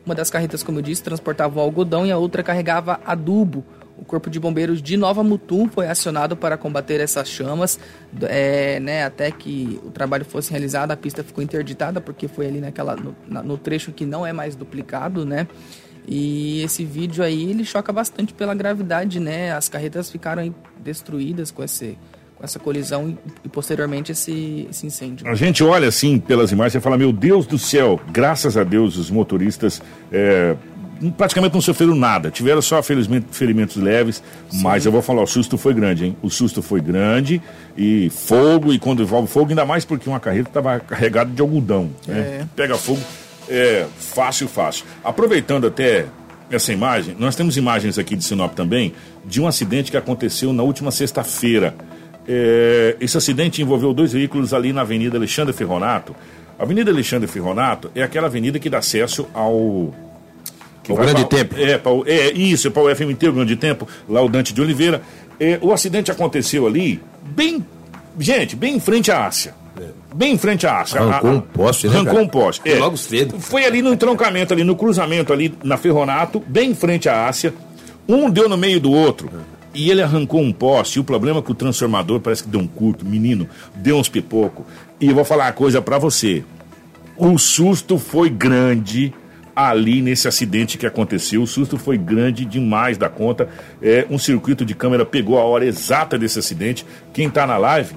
Uma 0.05 0.15
das 0.15 0.29
carretas, 0.29 0.63
como 0.63 0.79
eu 0.79 0.81
disse, 0.81 1.03
transportava 1.03 1.59
o 1.59 1.61
algodão 1.61 2.05
e 2.05 2.11
a 2.11 2.17
outra 2.17 2.41
carregava 2.41 2.97
adubo 3.05 3.65
o 3.97 4.05
Corpo 4.05 4.29
de 4.29 4.39
Bombeiros 4.39 4.81
de 4.81 4.95
Nova 4.95 5.23
Mutum 5.23 5.67
foi 5.67 5.87
acionado 5.87 6.37
para 6.37 6.55
combater 6.55 6.99
essas 6.99 7.27
chamas, 7.27 7.79
é, 8.23 8.79
né, 8.79 9.03
até 9.03 9.31
que 9.31 9.79
o 9.83 9.89
trabalho 9.89 10.23
fosse 10.23 10.51
realizado. 10.51 10.91
A 10.91 10.97
pista 10.97 11.23
ficou 11.23 11.43
interditada 11.43 11.99
porque 11.99 12.27
foi 12.27 12.47
ali 12.47 12.61
naquela, 12.61 12.95
no, 12.95 13.15
no 13.43 13.57
trecho 13.57 13.91
que 13.91 14.05
não 14.05 14.25
é 14.25 14.31
mais 14.31 14.55
duplicado, 14.55 15.25
né? 15.25 15.47
E 16.07 16.61
esse 16.63 16.85
vídeo 16.85 17.21
aí 17.23 17.49
ele 17.49 17.65
choca 17.65 17.91
bastante 17.91 18.33
pela 18.33 18.55
gravidade, 18.55 19.19
né? 19.19 19.51
As 19.51 19.67
carretas 19.67 20.09
ficaram 20.09 20.55
destruídas 20.79 21.51
com 21.51 21.63
esse 21.63 21.97
com 22.37 22.43
essa 22.43 22.59
colisão 22.59 23.17
e, 23.43 23.49
posteriormente 23.49 24.11
esse, 24.11 24.67
esse, 24.69 24.85
incêndio. 24.85 25.27
A 25.27 25.33
gente 25.33 25.63
olha 25.63 25.87
assim 25.87 26.19
pelas 26.19 26.51
imagens 26.51 26.75
e 26.75 26.79
fala, 26.79 26.95
meu 26.95 27.11
Deus 27.11 27.47
do 27.47 27.57
céu, 27.57 27.99
graças 28.11 28.55
a 28.55 28.63
Deus 28.63 28.95
os 28.95 29.09
motoristas 29.09 29.81
é, 30.11 30.55
praticamente 31.17 31.53
não 31.53 31.61
sofreram 31.61 31.95
nada. 31.95 32.29
Tiveram 32.29 32.61
só, 32.61 32.81
felizmente, 32.81 33.27
ferimentos 33.31 33.75
leves, 33.77 34.21
Sim. 34.49 34.61
mas 34.61 34.85
eu 34.85 34.91
vou 34.91 35.01
falar, 35.01 35.23
o 35.23 35.27
susto 35.27 35.57
foi 35.57 35.73
grande, 35.73 36.05
hein? 36.05 36.17
O 36.21 36.29
susto 36.29 36.61
foi 36.61 36.81
grande 36.81 37.41
e 37.77 38.09
fogo, 38.09 38.73
e 38.73 38.79
quando 38.79 39.03
envolve 39.03 39.27
fogo, 39.27 39.49
ainda 39.49 39.65
mais 39.65 39.85
porque 39.85 40.09
uma 40.09 40.19
carreta 40.19 40.49
estava 40.49 40.79
carregada 40.79 41.29
de 41.29 41.41
algodão, 41.41 41.89
né? 42.07 42.19
É. 42.19 42.45
Pega 42.55 42.77
fogo, 42.77 43.01
é 43.49 43.85
fácil, 43.97 44.47
fácil. 44.47 44.85
Aproveitando 45.03 45.67
até 45.67 46.05
essa 46.49 46.71
imagem, 46.71 47.15
nós 47.19 47.35
temos 47.35 47.57
imagens 47.57 47.97
aqui 47.99 48.15
de 48.15 48.23
Sinop 48.23 48.53
também, 48.53 48.93
de 49.25 49.41
um 49.41 49.47
acidente 49.47 49.91
que 49.91 49.97
aconteceu 49.97 50.53
na 50.53 50.63
última 50.63 50.91
sexta-feira. 50.91 51.75
É, 52.27 52.95
esse 52.99 53.17
acidente 53.17 53.61
envolveu 53.61 53.93
dois 53.93 54.13
veículos 54.13 54.53
ali 54.53 54.73
na 54.73 54.81
Avenida 54.81 55.17
Alexandre 55.17 55.53
Ferronato. 55.53 56.15
A 56.59 56.63
Avenida 56.63 56.89
Alexandre 56.89 57.27
Ferronato 57.27 57.91
é 57.93 58.01
aquela 58.01 58.27
avenida 58.27 58.57
que 58.59 58.69
dá 58.69 58.79
acesso 58.79 59.27
ao 59.33 59.93
o 60.93 60.95
Grande 60.95 61.25
pra, 61.25 61.37
Tempo. 61.37 61.55
É, 61.57 61.77
pra, 61.77 61.91
é, 62.05 62.31
isso, 62.33 62.71
para 62.71 62.83
o 62.83 62.95
FMT, 62.95 63.29
o 63.29 63.33
Grande 63.33 63.55
Tempo, 63.55 63.87
lá 64.07 64.21
o 64.21 64.29
Dante 64.29 64.53
de 64.53 64.61
Oliveira. 64.61 65.01
É, 65.39 65.59
o 65.61 65.71
acidente 65.71 66.11
aconteceu 66.11 66.65
ali, 66.65 66.99
bem, 67.23 67.65
gente, 68.19 68.55
bem 68.55 68.75
em 68.75 68.79
frente 68.79 69.11
à 69.11 69.25
Ásia. 69.25 69.53
Bem 70.15 70.33
em 70.33 70.37
frente 70.37 70.65
à 70.65 70.81
Ásia. 70.81 70.99
Arrancou 70.99 71.31
um 71.31 71.41
poste, 71.41 71.87
né? 71.87 71.95
Arrancou 71.95 72.19
um 72.21 72.27
poste. 72.27 72.67
É. 72.67 72.79
Logo 72.79 72.97
cedo. 72.97 73.39
Foi 73.39 73.65
ali 73.65 73.83
no 73.83 73.93
entroncamento, 73.93 74.53
ali 74.53 74.63
no 74.63 74.75
cruzamento, 74.75 75.31
ali 75.31 75.53
na 75.63 75.77
Ferronato, 75.77 76.41
bem 76.47 76.71
em 76.71 76.75
frente 76.75 77.07
à 77.07 77.27
Ásia. 77.27 77.53
Um 78.07 78.29
deu 78.29 78.49
no 78.49 78.57
meio 78.57 78.79
do 78.79 78.91
outro. 78.91 79.29
E 79.75 79.91
ele 79.91 80.01
arrancou 80.01 80.41
um 80.41 80.51
poste. 80.51 80.97
E 80.97 80.99
o 80.99 81.03
problema 81.03 81.39
é 81.39 81.41
que 81.43 81.51
o 81.51 81.55
transformador 81.55 82.19
parece 82.19 82.43
que 82.43 82.49
deu 82.49 82.59
um 82.59 82.67
curto. 82.67 83.05
Menino, 83.05 83.47
deu 83.75 83.97
uns 83.97 84.09
pipoco. 84.09 84.65
E 84.99 85.07
eu 85.07 85.13
vou 85.13 85.23
falar 85.23 85.45
uma 85.45 85.51
coisa 85.51 85.81
para 85.81 85.99
você. 85.99 86.43
O 87.15 87.37
susto 87.37 87.99
foi 87.99 88.29
grande 88.29 89.13
ali 89.57 90.03
nesse 90.03 90.27
acidente 90.27 90.77
que 90.77 90.85
aconteceu. 90.85 91.41
O 91.41 91.47
susto 91.47 91.79
foi 91.79 91.97
grande 91.97 92.45
demais 92.45 92.95
da 92.95 93.09
conta. 93.09 93.49
É, 93.81 94.05
um 94.07 94.19
circuito 94.19 94.63
de 94.63 94.75
câmera 94.75 95.03
pegou 95.03 95.39
a 95.39 95.43
hora 95.43 95.65
exata 95.65 96.15
desse 96.15 96.37
acidente. 96.37 96.85
Quem 97.11 97.27
está 97.27 97.47
na 97.47 97.57
live 97.57 97.95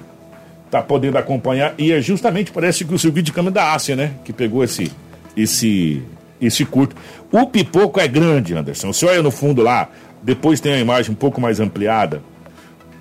está 0.65 0.81
podendo 0.81 1.19
acompanhar. 1.19 1.75
E 1.77 1.91
é 1.91 2.01
justamente, 2.01 2.51
parece 2.51 2.83
que 2.83 2.91
o 2.91 2.97
circuito 2.97 3.27
de 3.27 3.31
câmera 3.31 3.53
da 3.53 3.73
Ásia, 3.73 3.95
né? 3.95 4.13
Que 4.25 4.33
pegou 4.33 4.63
esse, 4.63 4.91
esse, 5.37 6.01
esse 6.41 6.65
curto. 6.65 6.95
O 7.31 7.45
pipoco 7.45 7.99
é 7.99 8.07
grande, 8.07 8.55
Anderson. 8.55 8.91
Você 8.91 9.05
olha 9.05 9.21
no 9.21 9.29
fundo 9.29 9.61
lá, 9.61 9.87
depois 10.23 10.59
tem 10.59 10.73
a 10.73 10.79
imagem 10.79 11.11
um 11.11 11.15
pouco 11.15 11.39
mais 11.39 11.59
ampliada. 11.59 12.23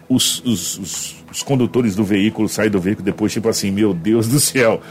Os, 0.07 0.43
os, 0.45 0.77
os, 0.77 1.17
os 1.33 1.43
condutores 1.43 1.95
do 1.95 2.05
veículo 2.05 2.47
saem 2.47 2.69
do 2.69 2.79
veículo 2.79 3.07
depois, 3.07 3.33
tipo 3.33 3.49
assim, 3.49 3.71
meu 3.71 3.95
Deus 3.95 4.29
do 4.29 4.39
céu. 4.39 4.83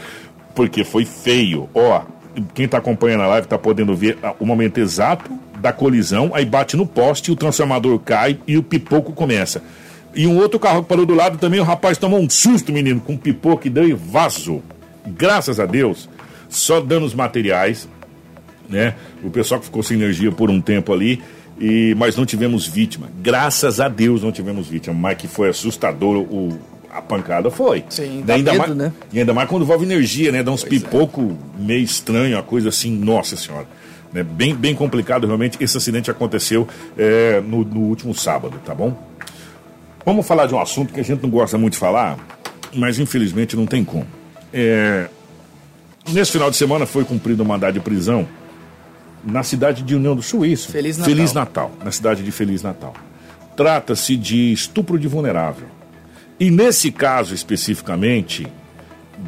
Porque 0.56 0.82
foi 0.82 1.04
feio. 1.04 1.68
Ó, 1.72 2.02
quem 2.54 2.66
está 2.66 2.78
acompanhando 2.78 3.22
a 3.22 3.26
live 3.26 3.46
está 3.46 3.58
podendo 3.58 3.94
ver 3.94 4.18
o 4.38 4.46
momento 4.46 4.78
exato 4.78 5.30
da 5.58 5.72
colisão, 5.72 6.30
aí 6.34 6.44
bate 6.44 6.76
no 6.76 6.86
poste, 6.86 7.30
o 7.30 7.36
transformador 7.36 7.98
cai 7.98 8.38
e 8.46 8.56
o 8.56 8.62
pipoco 8.62 9.12
começa. 9.12 9.62
E 10.14 10.26
um 10.26 10.38
outro 10.38 10.58
carro 10.58 10.82
que 10.82 10.88
parou 10.88 11.06
do 11.06 11.14
lado 11.14 11.38
também, 11.38 11.60
o 11.60 11.64
rapaz 11.64 11.98
tomou 11.98 12.18
um 12.18 12.28
susto, 12.28 12.72
menino, 12.72 13.00
com 13.00 13.12
um 13.12 13.16
pipoco 13.16 13.66
e 13.66 13.70
deu 13.70 13.88
e 13.88 13.92
vazou. 13.92 14.62
Graças 15.06 15.60
a 15.60 15.66
Deus, 15.66 16.08
só 16.48 16.80
danos 16.80 17.14
materiais, 17.14 17.88
né? 18.68 18.94
O 19.22 19.30
pessoal 19.30 19.60
que 19.60 19.66
ficou 19.66 19.82
sem 19.82 19.96
energia 19.96 20.32
por 20.32 20.50
um 20.50 20.60
tempo 20.60 20.92
ali, 20.92 21.22
e 21.60 21.94
mas 21.96 22.16
não 22.16 22.24
tivemos 22.24 22.66
vítima. 22.66 23.08
Graças 23.22 23.80
a 23.80 23.88
Deus 23.88 24.22
não 24.22 24.32
tivemos 24.32 24.66
vítima, 24.66 24.94
mas 24.94 25.18
que 25.18 25.28
foi 25.28 25.50
assustador 25.50 26.16
o, 26.16 26.58
a 26.92 27.00
pancada 27.00 27.50
foi. 27.50 27.84
Sim, 27.88 28.22
dá 28.24 28.34
ainda 28.34 28.52
medo, 28.52 28.62
mais, 28.62 28.76
né? 28.76 28.92
E 29.12 29.18
ainda 29.20 29.32
mais 29.32 29.48
quando 29.48 29.62
envolve 29.62 29.84
energia, 29.84 30.32
né? 30.32 30.42
Dá 30.42 30.50
uns 30.50 30.64
pipoco 30.64 31.38
meio 31.58 31.82
estranho, 31.82 32.36
uma 32.36 32.42
coisa 32.42 32.68
assim, 32.68 32.90
nossa 32.90 33.36
senhora. 33.36 33.66
Né? 34.12 34.22
Bem, 34.22 34.54
bem 34.54 34.74
complicado, 34.74 35.26
realmente. 35.26 35.62
Esse 35.62 35.76
acidente 35.76 36.10
aconteceu 36.10 36.66
é, 36.98 37.40
no, 37.40 37.64
no 37.64 37.80
último 37.80 38.14
sábado, 38.14 38.60
tá 38.64 38.74
bom? 38.74 38.96
Vamos 40.04 40.26
falar 40.26 40.46
de 40.46 40.54
um 40.54 40.60
assunto 40.60 40.92
que 40.92 41.00
a 41.00 41.04
gente 41.04 41.22
não 41.22 41.30
gosta 41.30 41.56
muito 41.56 41.74
de 41.74 41.78
falar, 41.78 42.18
mas 42.74 42.98
infelizmente 42.98 43.56
não 43.56 43.66
tem 43.66 43.84
como. 43.84 44.06
É, 44.52 45.08
nesse 46.10 46.32
final 46.32 46.50
de 46.50 46.56
semana 46.56 46.86
foi 46.86 47.04
cumprido 47.04 47.42
um 47.42 47.46
mandado 47.46 47.74
de 47.74 47.80
prisão 47.80 48.26
na 49.22 49.42
cidade 49.42 49.82
de 49.82 49.94
União 49.94 50.16
do 50.16 50.22
Sul, 50.22 50.46
isso? 50.46 50.72
Feliz 50.72 50.96
Natal. 50.96 51.14
Feliz 51.14 51.32
Natal, 51.32 51.70
na 51.84 51.92
cidade 51.92 52.22
de 52.22 52.32
Feliz 52.32 52.62
Natal. 52.62 52.94
Trata-se 53.56 54.16
de 54.16 54.52
estupro 54.52 54.98
de 54.98 55.06
vulnerável. 55.06 55.66
E 56.40 56.50
nesse 56.50 56.90
caso 56.90 57.34
especificamente, 57.34 58.46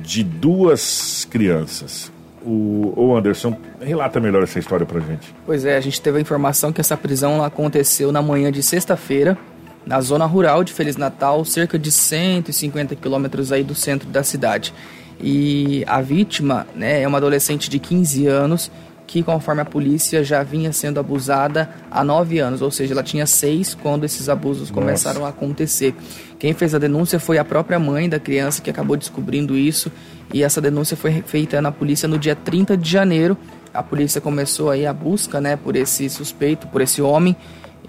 de 0.02 0.24
duas 0.24 1.26
crianças. 1.30 2.10
O, 2.42 2.92
o 2.96 3.14
Anderson, 3.14 3.54
relata 3.80 4.18
melhor 4.18 4.42
essa 4.42 4.58
história 4.58 4.86
pra 4.86 4.98
gente. 4.98 5.32
Pois 5.44 5.66
é, 5.66 5.76
a 5.76 5.80
gente 5.80 6.00
teve 6.00 6.16
a 6.16 6.20
informação 6.22 6.72
que 6.72 6.80
essa 6.80 6.96
prisão 6.96 7.44
aconteceu 7.44 8.10
na 8.10 8.22
manhã 8.22 8.50
de 8.50 8.62
sexta-feira, 8.62 9.36
na 9.84 10.00
zona 10.00 10.24
rural 10.24 10.64
de 10.64 10.72
Feliz 10.72 10.96
Natal, 10.96 11.44
cerca 11.44 11.78
de 11.78 11.92
150 11.92 12.96
quilômetros 12.96 13.52
aí 13.52 13.62
do 13.62 13.74
centro 13.74 14.08
da 14.08 14.24
cidade. 14.24 14.72
E 15.20 15.84
a 15.86 16.00
vítima 16.00 16.66
né, 16.74 17.02
é 17.02 17.06
uma 17.06 17.18
adolescente 17.18 17.68
de 17.68 17.78
15 17.78 18.26
anos 18.26 18.70
que, 19.12 19.22
conforme 19.22 19.60
a 19.60 19.64
polícia, 19.66 20.24
já 20.24 20.42
vinha 20.42 20.72
sendo 20.72 20.98
abusada 20.98 21.68
há 21.90 22.02
9 22.02 22.38
anos, 22.38 22.62
ou 22.62 22.70
seja, 22.70 22.94
ela 22.94 23.02
tinha 23.02 23.26
6 23.26 23.74
quando 23.74 24.04
esses 24.04 24.26
abusos 24.30 24.70
começaram 24.70 25.26
a 25.26 25.28
acontecer. 25.28 25.94
Quem 26.38 26.54
fez 26.54 26.74
a 26.74 26.78
denúncia 26.78 27.20
foi 27.20 27.36
a 27.36 27.44
própria 27.44 27.78
mãe 27.78 28.08
da 28.08 28.18
criança 28.18 28.62
que 28.62 28.70
acabou 28.70 28.96
descobrindo 28.96 29.54
isso, 29.54 29.92
e 30.32 30.42
essa 30.42 30.62
denúncia 30.62 30.96
foi 30.96 31.22
feita 31.26 31.60
na 31.60 31.70
polícia 31.70 32.08
no 32.08 32.18
dia 32.18 32.34
30 32.34 32.74
de 32.74 32.88
janeiro. 32.90 33.36
A 33.74 33.82
polícia 33.82 34.18
começou 34.18 34.70
aí 34.70 34.86
a 34.86 34.94
busca 34.94 35.42
né, 35.42 35.56
por 35.56 35.76
esse 35.76 36.08
suspeito, 36.08 36.66
por 36.68 36.80
esse 36.80 37.02
homem, 37.02 37.36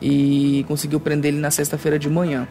e 0.01 0.65
conseguiu 0.67 0.99
prender 0.99 1.31
ele 1.31 1.39
na 1.41 1.51
sexta-feira 1.51 1.97
de 1.97 2.09
manhã. 2.09 2.45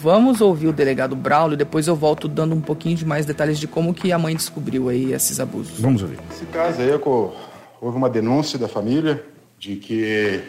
Vamos 0.00 0.40
ouvir 0.40 0.68
o 0.68 0.72
delegado 0.72 1.14
Braulio, 1.14 1.54
depois 1.56 1.86
eu 1.86 1.94
volto 1.94 2.28
dando 2.28 2.54
um 2.54 2.60
pouquinho 2.62 2.96
de 2.96 3.04
mais 3.04 3.26
detalhes 3.26 3.58
de 3.58 3.66
como 3.66 3.92
que 3.92 4.10
a 4.10 4.18
mãe 4.18 4.34
descobriu 4.34 4.88
aí 4.88 5.12
esses 5.12 5.38
abusos. 5.38 5.78
Vamos 5.80 6.00
ouvir. 6.02 6.18
Nesse 6.30 6.46
caso 6.46 6.80
aí, 6.80 6.98
co- 6.98 7.34
houve 7.80 7.96
uma 7.96 8.08
denúncia 8.08 8.58
da 8.58 8.68
família 8.68 9.24
de 9.58 9.76
que 9.76 10.42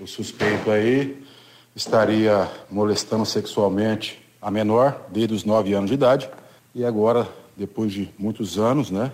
o 0.00 0.06
suspeito 0.06 0.70
aí 0.70 1.22
estaria 1.74 2.50
molestando 2.70 3.26
sexualmente 3.26 4.22
a 4.40 4.50
menor 4.50 5.06
desde 5.10 5.34
os 5.34 5.44
9 5.44 5.74
anos 5.74 5.90
de 5.90 5.94
idade. 5.94 6.28
E 6.74 6.84
agora, 6.84 7.28
depois 7.56 7.92
de 7.92 8.08
muitos 8.18 8.58
anos, 8.58 8.90
né, 8.90 9.12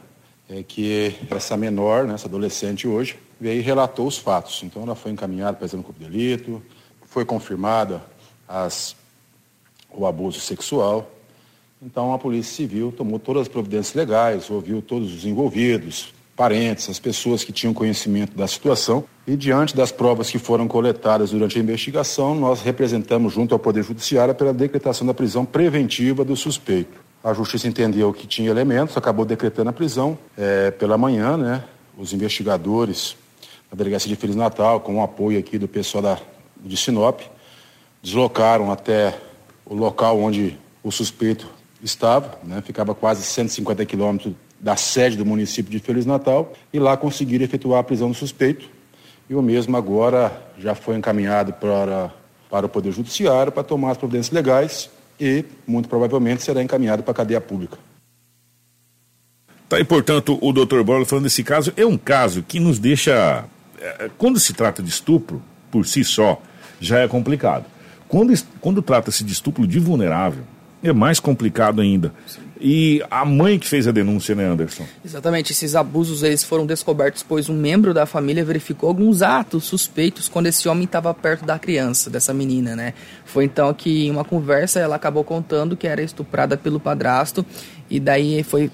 é 0.48 0.62
que 0.62 1.16
essa 1.30 1.56
menor, 1.56 2.04
né, 2.04 2.14
essa 2.14 2.26
adolescente 2.26 2.86
hoje, 2.86 3.18
veio 3.40 3.60
e 3.60 3.62
relatou 3.62 4.06
os 4.06 4.18
fatos. 4.18 4.62
Então 4.62 4.82
ela 4.82 4.94
foi 4.94 5.12
encaminhada 5.12 5.56
para 5.56 5.66
exame 5.66 5.84
de 5.98 6.04
delito, 6.04 6.62
foi 7.06 7.24
confirmada 7.24 8.02
as, 8.46 8.94
o 9.90 10.06
abuso 10.06 10.40
sexual. 10.40 11.10
Então 11.80 12.12
a 12.12 12.18
Polícia 12.18 12.54
Civil 12.54 12.92
tomou 12.92 13.18
todas 13.18 13.42
as 13.42 13.48
providências 13.48 13.94
legais, 13.94 14.50
ouviu 14.50 14.80
todos 14.80 15.12
os 15.12 15.24
envolvidos, 15.24 16.12
parentes, 16.36 16.88
as 16.88 16.98
pessoas 16.98 17.44
que 17.44 17.52
tinham 17.52 17.74
conhecimento 17.74 18.36
da 18.36 18.46
situação. 18.46 19.04
E 19.26 19.36
diante 19.36 19.76
das 19.76 19.92
provas 19.92 20.30
que 20.30 20.38
foram 20.38 20.66
coletadas 20.66 21.30
durante 21.30 21.58
a 21.58 21.62
investigação, 21.62 22.34
nós 22.34 22.62
representamos 22.62 23.32
junto 23.32 23.54
ao 23.54 23.58
Poder 23.58 23.82
Judiciário 23.82 24.34
pela 24.34 24.52
decretação 24.52 25.06
da 25.06 25.14
prisão 25.14 25.44
preventiva 25.44 26.24
do 26.24 26.34
suspeito. 26.34 27.00
A 27.22 27.32
Justiça 27.32 27.68
entendeu 27.68 28.12
que 28.12 28.26
tinha 28.26 28.50
elementos, 28.50 28.96
acabou 28.96 29.24
decretando 29.24 29.70
a 29.70 29.72
prisão 29.72 30.18
eh, 30.36 30.72
pela 30.72 30.98
manhã, 30.98 31.36
né? 31.36 31.62
Os 31.96 32.12
investigadores 32.12 33.16
da 33.70 33.76
Delegacia 33.76 34.08
de 34.08 34.16
Feliz 34.16 34.34
Natal, 34.34 34.80
com 34.80 34.96
o 34.96 35.02
apoio 35.02 35.38
aqui 35.38 35.56
do 35.56 35.68
pessoal 35.68 36.02
da, 36.02 36.18
de 36.56 36.76
Sinop, 36.76 37.20
deslocaram 38.02 38.72
até 38.72 39.16
o 39.64 39.74
local 39.74 40.18
onde 40.18 40.58
o 40.82 40.90
suspeito 40.90 41.48
estava, 41.82 42.38
né? 42.44 42.62
ficava 42.64 42.94
quase 42.94 43.22
150 43.22 43.84
quilômetros 43.86 44.34
da 44.62 44.76
sede 44.76 45.16
do 45.16 45.26
município 45.26 45.72
de 45.72 45.80
Feliz 45.80 46.06
Natal, 46.06 46.52
e 46.72 46.78
lá 46.78 46.96
conseguiram 46.96 47.44
efetuar 47.44 47.80
a 47.80 47.82
prisão 47.82 48.08
do 48.08 48.14
suspeito. 48.14 48.70
E 49.28 49.34
o 49.34 49.42
mesmo 49.42 49.76
agora 49.76 50.32
já 50.56 50.74
foi 50.76 50.94
encaminhado 50.96 51.52
para, 51.54 52.12
para 52.48 52.66
o 52.66 52.68
Poder 52.68 52.92
Judiciário 52.92 53.50
para 53.50 53.64
tomar 53.64 53.90
as 53.90 53.98
providências 53.98 54.32
legais 54.32 54.88
e, 55.18 55.44
muito 55.66 55.88
provavelmente, 55.88 56.42
será 56.42 56.62
encaminhado 56.62 57.02
para 57.02 57.10
a 57.10 57.14
cadeia 57.14 57.40
pública. 57.40 57.76
Tá 59.68 59.78
aí, 59.78 59.84
portanto, 59.84 60.38
o 60.40 60.52
doutor 60.52 60.84
Borla 60.84 61.04
falando 61.06 61.24
desse 61.24 61.42
caso. 61.42 61.72
É 61.76 61.84
um 61.84 61.96
caso 61.96 62.42
que 62.42 62.60
nos 62.60 62.78
deixa. 62.78 63.44
é, 63.80 64.10
Quando 64.16 64.38
se 64.38 64.52
trata 64.52 64.82
de 64.82 64.90
estupro, 64.90 65.42
por 65.70 65.86
si 65.86 66.04
só, 66.04 66.40
já 66.78 66.98
é 66.98 67.08
complicado. 67.08 67.64
Quando, 68.06 68.34
quando 68.60 68.82
trata-se 68.82 69.24
de 69.24 69.32
estupro 69.32 69.66
de 69.66 69.78
vulnerável, 69.78 70.44
é 70.82 70.92
mais 70.92 71.18
complicado 71.18 71.80
ainda. 71.80 72.12
E 72.64 73.02
a 73.10 73.24
mãe 73.24 73.58
que 73.58 73.68
fez 73.68 73.88
a 73.88 73.90
denúncia, 73.90 74.36
né, 74.36 74.46
Anderson? 74.46 74.86
Exatamente, 75.04 75.50
esses 75.50 75.74
abusos 75.74 76.22
eles 76.22 76.44
foram 76.44 76.64
descobertos 76.64 77.24
pois 77.24 77.48
um 77.48 77.56
membro 77.56 77.92
da 77.92 78.06
família 78.06 78.44
verificou 78.44 78.88
alguns 78.88 79.20
atos 79.20 79.64
suspeitos 79.64 80.28
quando 80.28 80.46
esse 80.46 80.68
homem 80.68 80.84
estava 80.84 81.12
perto 81.12 81.44
da 81.44 81.58
criança, 81.58 82.08
dessa 82.08 82.32
menina, 82.32 82.76
né? 82.76 82.94
Foi 83.24 83.46
então 83.46 83.74
que 83.74 84.06
em 84.06 84.12
uma 84.12 84.24
conversa 84.24 84.78
ela 84.78 84.94
acabou 84.94 85.24
contando 85.24 85.76
que 85.76 85.88
era 85.88 86.00
estuprada 86.02 86.56
pelo 86.56 86.78
padrasto 86.78 87.44
e 87.90 87.98
daí 87.98 88.44
foi 88.44 88.70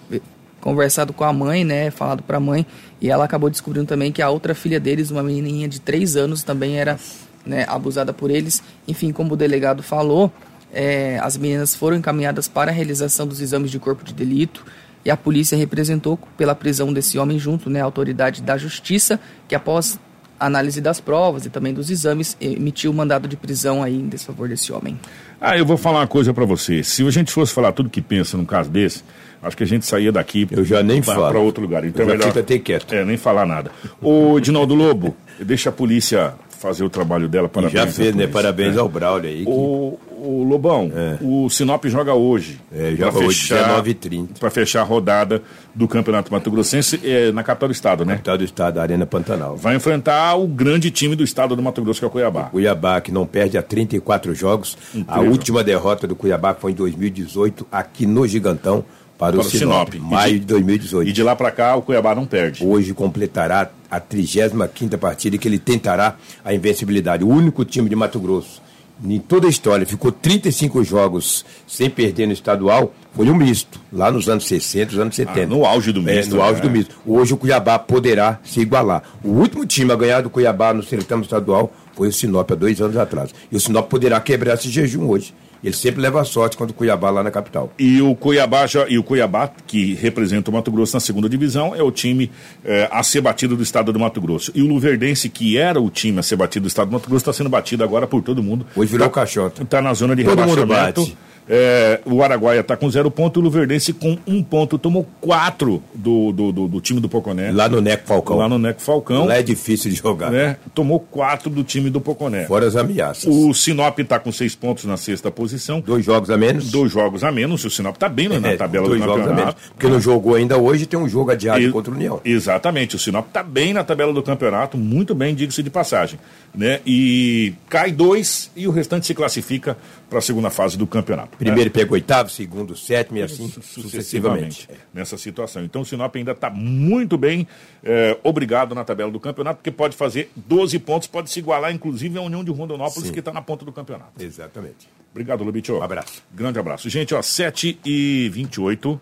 conversado 0.61 1.14
com 1.14 1.24
a 1.24 1.33
mãe, 1.33 1.64
né, 1.64 1.90
falado 1.90 2.22
para 2.22 2.37
a 2.37 2.40
mãe 2.40 2.66
e 3.01 3.09
ela 3.11 3.24
acabou 3.24 3.48
descobrindo 3.48 3.87
também 3.87 4.12
que 4.12 4.20
a 4.20 4.29
outra 4.29 4.55
filha 4.55 4.79
deles, 4.79 5.11
uma 5.11 5.22
menininha 5.22 5.66
de 5.66 5.81
3 5.81 6.14
anos, 6.14 6.42
também 6.42 6.79
era 6.79 6.98
né, 7.46 7.64
abusada 7.66 8.12
por 8.12 8.31
eles. 8.31 8.62
Enfim, 8.87 9.12
como 9.12 9.33
o 9.33 9.37
delegado 9.37 9.83
falou, 9.83 10.31
é, 10.73 11.19
as 11.23 11.37
meninas 11.37 11.75
foram 11.75 11.97
encaminhadas 11.97 12.49
para 12.49 12.71
a 12.71 12.75
realização 12.75 13.27
dos 13.27 13.41
exames 13.41 13.71
de 13.71 13.79
corpo 13.79 14.05
de 14.05 14.13
delito 14.13 14.65
e 15.05 15.11
a 15.11 15.17
polícia 15.17 15.57
representou 15.57 16.19
pela 16.37 16.55
prisão 16.55 16.93
desse 16.93 17.19
homem 17.19 17.39
junto 17.39 17.71
né, 17.71 17.81
à 17.81 17.85
autoridade 17.85 18.43
da 18.43 18.57
justiça, 18.59 19.19
que 19.47 19.55
após 19.55 19.99
análise 20.39 20.81
das 20.81 21.01
provas 21.01 21.45
e 21.47 21.51
também 21.51 21.75
dos 21.75 21.91
exames, 21.91 22.37
emitiu 22.41 22.91
o 22.91 22.95
mandado 22.95 23.27
de 23.27 23.37
prisão 23.37 23.83
aí 23.83 23.97
em 23.97 24.09
desfavor 24.09 24.49
desse 24.49 24.73
homem. 24.73 24.99
Ah, 25.41 25.57
eu 25.57 25.65
vou 25.65 25.77
falar 25.77 26.01
uma 26.01 26.07
coisa 26.07 26.33
pra 26.33 26.45
você. 26.45 26.83
Se 26.83 27.07
a 27.07 27.11
gente 27.11 27.33
fosse 27.33 27.53
falar 27.53 27.73
tudo 27.73 27.91
que 27.91 28.01
pensa 28.01 28.37
num 28.37 28.45
caso 28.45 28.71
desse, 28.71 29.03
acho 29.43 29.57
que 29.57 29.63
a 29.63 29.67
gente 29.67 29.87
saía 29.87 30.13
daqui 30.13 30.47
Eu 30.51 30.65
já 30.65 30.83
nem 30.83 31.03
pra 31.03 31.39
outro 31.39 31.63
lugar. 31.63 31.85
Então 31.85 32.03
Eu 32.03 32.11
já 32.11 32.15
é 32.15 32.19
melhor... 32.19 32.39
até 32.39 32.59
quieto. 32.59 32.93
É, 32.93 33.05
nem 33.05 33.17
falar 33.17 33.47
nada. 33.47 33.71
Ô, 34.01 34.39
Dinaldo 34.41 34.75
Lobo, 34.75 35.17
deixa 35.41 35.71
a 35.71 35.73
polícia 35.73 36.35
fazer 36.59 36.85
o 36.85 36.90
trabalho 36.90 37.29
dela. 37.29 37.47
E 37.47 37.51
Parabéns 37.51 37.73
já 37.73 37.85
à 37.85 37.87
fez, 37.87 38.14
né? 38.14 38.27
Parabéns 38.27 38.77
É. 38.77 38.79
ao 38.81 38.88
Braulio 38.88 39.29
aí. 39.31 39.44
que- 39.44 39.51
O, 39.51 39.99
o 40.21 40.42
Lobão, 40.42 40.90
o 41.23 41.49
Sinop 41.49 41.85
joga 41.87 42.12
hoje. 42.14 42.59
É, 42.73 42.94
joga 42.97 43.18
hoje, 43.18 43.49
19h30. 43.55 44.38
Para 44.40 44.51
fechar 44.51 44.81
a 44.81 44.85
rodada 44.85 45.40
do 45.75 45.87
Campeonato 45.87 46.33
Mato 46.33 46.51
Grossense 46.51 47.01
é, 47.05 47.31
na 47.31 47.42
capital 47.44 47.68
do 47.68 47.73
estado, 47.73 48.05
né? 48.05 48.14
Capital 48.14 48.38
do 48.38 48.44
estado, 48.44 48.81
Arena 48.81 49.07
Pantanal. 49.07 49.57
Vai 49.57 49.77
enfrentar 49.77 50.35
o 50.37 50.49
grande 50.49 50.90
time 50.90 51.14
do 51.14 51.23
estado 51.23 51.55
do 51.55 51.62
Mato 51.62 51.81
Grosso, 51.83 52.01
que 52.01 52.05
é 52.05 52.09
o 52.09 52.11
Cuiabá. 52.11 52.44
Cuiabá, 52.44 53.01
que 53.01 53.12
não 53.12 53.25
perde 53.27 53.57
há 53.57 53.62
34 53.62 54.35
jogos. 54.35 54.77
A 54.92 54.99
Incrível. 54.99 55.31
última 55.31 55.62
derrota 55.62 56.07
do 56.09 56.16
Cuiabá 56.16 56.55
foi 56.55 56.73
em 56.73 56.75
2018, 56.75 57.64
aqui 57.71 58.05
no 58.07 58.27
Gigantão, 58.27 58.85
para, 59.19 59.33
Para 59.33 59.41
o 59.41 59.45
Sinop, 59.45 59.95
E 59.95 59.99
maio 59.99 60.39
de, 60.39 60.47
2018. 60.47 61.09
E 61.09 61.13
de 61.13 61.23
lá 61.23 61.35
para 61.35 61.51
cá, 61.51 61.75
o 61.75 61.83
Cuiabá 61.83 62.15
não 62.15 62.25
perde. 62.25 62.65
Hoje 62.65 62.95
completará 62.95 63.71
a 63.91 64.01
35 64.01 64.97
partida 64.97 65.37
que 65.37 65.49
ele 65.49 65.59
tentará 65.59 66.17
a 66.45 66.55
invencibilidade. 66.55 67.25
O 67.25 67.29
único 67.29 67.65
time 67.65 67.89
de 67.89 67.97
Mato 67.97 68.21
Grosso 68.21 68.63
em 69.05 69.19
toda 69.19 69.47
a 69.47 69.51
história, 69.51 69.87
ficou 69.87 70.11
35 70.11 70.83
jogos 70.83 71.45
sem 71.67 71.89
perder 71.89 72.27
no 72.27 72.33
estadual, 72.33 72.93
foi 73.13 73.31
um 73.31 73.35
misto, 73.35 73.81
lá 73.93 74.11
nos 74.11 74.29
anos 74.29 74.47
60, 74.47 75.01
anos 75.01 75.15
70. 75.15 75.41
Ah, 75.41 75.47
no 75.47 75.65
auge 75.65 75.93
do 75.93 76.03
misto. 76.03 76.33
É, 76.33 76.37
no 76.37 76.43
auge 76.43 76.61
do 76.61 76.69
né? 76.69 76.79
misto. 76.79 76.97
Hoje 77.07 77.33
o 77.33 77.37
Cuiabá 77.37 77.79
poderá 77.79 78.41
se 78.43 78.61
igualar. 78.61 79.03
O 79.23 79.31
último 79.31 79.65
time 79.67 79.93
a 79.93 79.97
ganhar 79.97 80.23
do 80.23 80.31
Cuiabá 80.31 80.75
no 80.75 80.83
certame 80.83 81.23
estadual 81.23 81.73
foi 81.95 82.09
o 82.09 82.13
Sinop 82.13 82.51
há 82.51 82.55
dois 82.55 82.81
anos 82.81 82.97
atrás. 82.97 83.31
E 83.51 83.57
o 83.57 83.61
Sinop 83.61 83.89
poderá 83.89 84.21
quebrar 84.21 84.55
esse 84.55 84.69
jejum 84.69 85.09
hoje. 85.09 85.33
Ele 85.62 85.75
sempre 85.75 86.01
leva 86.01 86.25
sorte 86.25 86.57
quando 86.57 86.71
o 86.71 86.75
Cuiabá 86.75 87.11
lá 87.11 87.23
na 87.23 87.31
capital. 87.31 87.73
E 87.79 88.01
o 88.01 88.14
Cuiabá, 88.14 88.66
já, 88.66 88.87
e 88.88 88.99
o 88.99 89.03
Cuiabá, 89.03 89.51
que 89.66 89.94
representa 89.94 90.51
o 90.51 90.55
Mato 90.55 90.71
Grosso 90.71 90.94
na 90.94 91.01
segunda 91.01 91.29
divisão, 91.29 91.75
é 91.75 91.83
o 91.83 91.90
time 91.90 92.31
é, 92.64 92.88
a 92.90 93.03
ser 93.03 93.21
batido 93.21 93.57
do 93.57 93.62
estado 93.62 93.92
do 93.92 93.99
Mato 93.99 94.21
Grosso. 94.21 94.53
E 94.55 94.62
o 94.62 94.66
Luverdense, 94.66 95.29
que 95.29 95.59
era 95.59 95.81
o 95.81 95.90
time 95.90 96.18
a 96.21 96.23
ser 96.23 96.37
batido 96.37 96.64
do 96.64 96.68
estado 96.68 96.88
do 96.88 96.92
Mato 96.92 97.09
Grosso, 97.09 97.23
está 97.23 97.33
sendo 97.33 97.51
batido 97.51 97.83
agora 97.83 98.07
por 98.07 98.23
todo 98.23 98.42
mundo. 98.42 98.66
Hoje 98.77 98.92
virou 98.92 99.09
tá, 99.09 99.14
caixota. 99.14 99.62
Está 99.62 99.83
na 99.83 99.92
zona 99.94 100.14
de 100.14 100.25
todo 100.25 100.38
rebaixamento. 100.38 101.01
Mundo 101.01 101.11
bate. 101.11 101.28
É, 101.49 102.01
o 102.05 102.23
Araguaia 102.23 102.61
está 102.61 102.77
com 102.77 102.91
zero 102.91 103.11
ponto 103.11 103.41
o 103.41 103.43
Luverdense 103.43 103.93
com 103.93 104.19
um 104.27 104.43
ponto. 104.43 104.79
Tomou 104.79 105.07
quatro 105.21 105.83
do, 105.95 106.33
do, 106.33 106.53
do, 106.53 106.69
do 106.69 106.81
time 106.81 107.01
do 107.01 107.09
Poconé. 107.09 107.51
Lá 107.51 107.69
no 107.69 107.81
Neco 107.81 108.07
Falcão. 108.07 108.37
Lá 108.37 108.49
no 108.49 108.59
Neco 108.59 108.83
Falcão. 108.83 109.25
Lá 109.25 109.37
é 109.37 109.43
difícil 109.43 109.91
de 109.91 109.97
jogar. 109.97 110.31
Né? 110.31 110.57
Tomou 110.75 111.01
quatro 111.01 111.49
do 111.49 111.65
time 111.65 111.89
do 111.89 112.01
Poconé. 112.01 112.45
Fora 112.45 112.67
as 112.67 112.77
ameaças. 112.77 113.25
O 113.27 113.55
Sinop 113.55 113.99
está 113.99 114.19
com 114.19 114.31
seis 114.31 114.55
pontos 114.55 114.85
na 114.85 114.97
sexta 114.97 115.31
posição. 115.31 115.81
Dois 115.81 116.05
jogos 116.05 116.31
a 116.31 116.37
menos. 116.37 116.71
Dois 116.71 116.93
jogos 116.93 117.25
a 117.25 117.33
menos. 117.33 117.65
O 117.65 117.71
Sinop 117.71 117.95
está 117.95 118.09
bem 118.09 118.29
na 118.29 118.49
é, 118.49 118.57
tabela 118.57 118.87
dois 118.87 119.01
do 119.01 119.07
jogos 119.07 119.23
campeonato. 119.23 119.43
A 119.43 119.55
menos. 119.55 119.71
Porque 119.71 119.89
não 119.89 120.01
jogou 120.01 120.35
ainda 120.35 120.59
hoje, 120.59 120.87
tem 120.87 120.99
um 120.99 121.09
jogo 121.09 121.31
adiado 121.31 121.63
e, 121.63 121.71
contra 121.71 121.93
o 121.93 121.97
União. 121.97 122.21
Exatamente. 122.25 122.97
O 122.97 122.99
Sinop 122.99 123.29
está 123.29 123.43
bem 123.43 123.73
na 123.73 123.83
tabela 123.83 124.13
do 124.13 124.23
campeonato, 124.23 124.77
muito 124.77 125.15
bem, 125.15 125.35
diga-se 125.35 125.63
de 125.63 125.71
passagem. 125.71 126.19
Né? 126.55 126.81
E 126.87 127.55
cai 127.69 127.91
dois 127.93 128.51
e 128.57 128.67
o 128.67 128.71
restante 128.71 129.07
se 129.07 129.15
classifica 129.15 129.77
para 130.09 130.19
a 130.19 130.23
segunda 130.23 130.51
fase 130.51 130.77
do 130.77 130.87
campeonato. 130.87 131.38
Primeiro 131.38 131.70
pega 131.70 131.92
oitavo, 131.92 132.29
segundo, 132.31 132.77
sétimo 132.77 133.18
e 133.18 133.22
assim 133.22 133.48
sucessivamente. 133.48 133.83
sucessivamente. 133.83 134.68
Nessa 134.92 135.16
situação. 135.16 135.64
Então 135.64 135.83
o 135.83 135.85
Sinop 135.85 136.14
ainda 136.16 136.33
está 136.33 136.51
muito 136.51 137.16
bem 137.16 137.46
é, 137.83 138.16
obrigado 138.22 138.74
na 138.74 138.85
tabela 138.85 139.11
do 139.11 139.20
campeonato, 139.20 139.59
porque 139.59 139.70
pode 139.70 139.96
fazer 139.96 140.31
12 140.35 140.79
pontos, 140.81 141.07
pode 141.07 141.31
se 141.31 141.38
igualar, 141.38 141.72
inclusive, 141.72 142.18
à 142.18 142.22
União 142.22 142.42
de 142.42 142.51
Rondonópolis, 142.51 143.09
Sim. 143.09 143.12
que 143.12 143.20
está 143.20 143.33
na 143.33 143.40
ponta 143.40 143.64
do 143.64 143.72
campeonato. 143.72 144.12
Exatamente. 144.20 144.88
Obrigado, 145.12 145.44
Lubitio. 145.44 145.79
Um 145.79 145.83
abraço. 145.83 146.22
Grande 146.35 146.59
abraço. 146.59 146.90
Gente, 146.90 147.14
ó, 147.14 147.22
7 147.22 147.79
e 147.85 148.29
28 148.31 149.01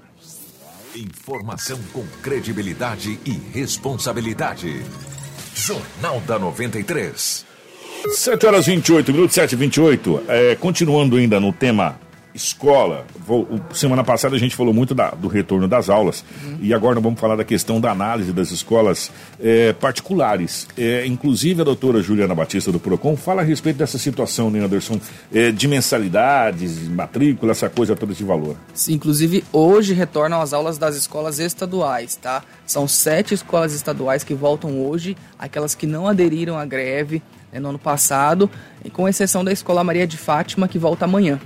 Informação 0.97 1.79
com 1.93 2.07
credibilidade 2.23 3.19
e 3.27 3.33
responsabilidade. 3.53 4.83
Jornal 5.55 6.21
da 6.21 6.39
93. 6.39 7.45
7 8.15 8.47
horas 8.47 8.67
28 8.67 9.13
minutos, 9.13 9.35
7 9.35 9.53
e 9.53 9.57
28. 9.57 10.23
É, 10.27 10.55
continuando 10.55 11.17
ainda 11.17 11.39
no 11.39 11.53
tema 11.53 12.01
escola. 12.37 13.07
Vou, 13.27 13.49
semana 13.73 14.05
passada 14.05 14.37
a 14.37 14.39
gente 14.39 14.55
falou 14.55 14.73
muito 14.73 14.95
da, 14.95 15.11
do 15.11 15.27
retorno 15.27 15.67
das 15.67 15.89
aulas 15.89 16.25
uhum. 16.45 16.59
e 16.61 16.73
agora 16.73 17.01
vamos 17.01 17.19
falar 17.19 17.35
da 17.35 17.45
questão 17.45 17.81
da 17.81 17.91
análise 17.91 18.33
das 18.33 18.51
escolas 18.51 19.11
é, 19.41 19.73
particulares. 19.73 20.69
É, 20.77 21.07
inclusive 21.07 21.63
a 21.63 21.65
doutora 21.65 22.03
Juliana 22.03 22.35
Batista 22.35 22.71
do 22.71 22.79
Procon 22.79 23.17
fala 23.17 23.43
a 23.43 23.45
respeito 23.45 23.79
dessa 23.79 23.99
situação, 23.99 24.51
né, 24.51 24.61
Anderson? 24.61 25.01
É, 25.33 25.51
de 25.51 25.67
mensalidades, 25.67 26.87
matrícula, 26.89 27.53
essa 27.53 27.69
coisa 27.69 27.97
toda 27.97 28.13
de 28.13 28.23
valor. 28.23 28.57
Sim, 28.75 28.95
inclusive 28.95 29.43
hoje 29.53 29.95
retornam 29.95 30.41
as 30.41 30.53
aulas 30.53 30.79
das 30.79 30.95
escolas 30.95 31.39
estaduais, 31.39 32.17
tá? 32.17 32.43
São 32.67 32.87
sete 32.87 33.35
escolas 33.35 33.73
estaduais 33.73 34.23
que 34.23 34.35
voltam 34.35 34.87
hoje, 34.87 35.17
aquelas 35.39 35.75
que 35.75 35.87
não 35.87 36.07
aderiram 36.07 36.59
à 36.59 36.65
greve 36.65 37.23
né, 37.53 37.61
no 37.61 37.71
ano 37.71 37.79
passado, 37.79 38.51
com 38.93 39.09
exceção 39.09 39.45
da 39.45 39.53
Escola 39.53 39.83
Maria 39.83 40.07
de 40.07 40.17
Fátima, 40.17 40.69
que 40.69 40.79
volta 40.79 41.05
amanhã, 41.05 41.41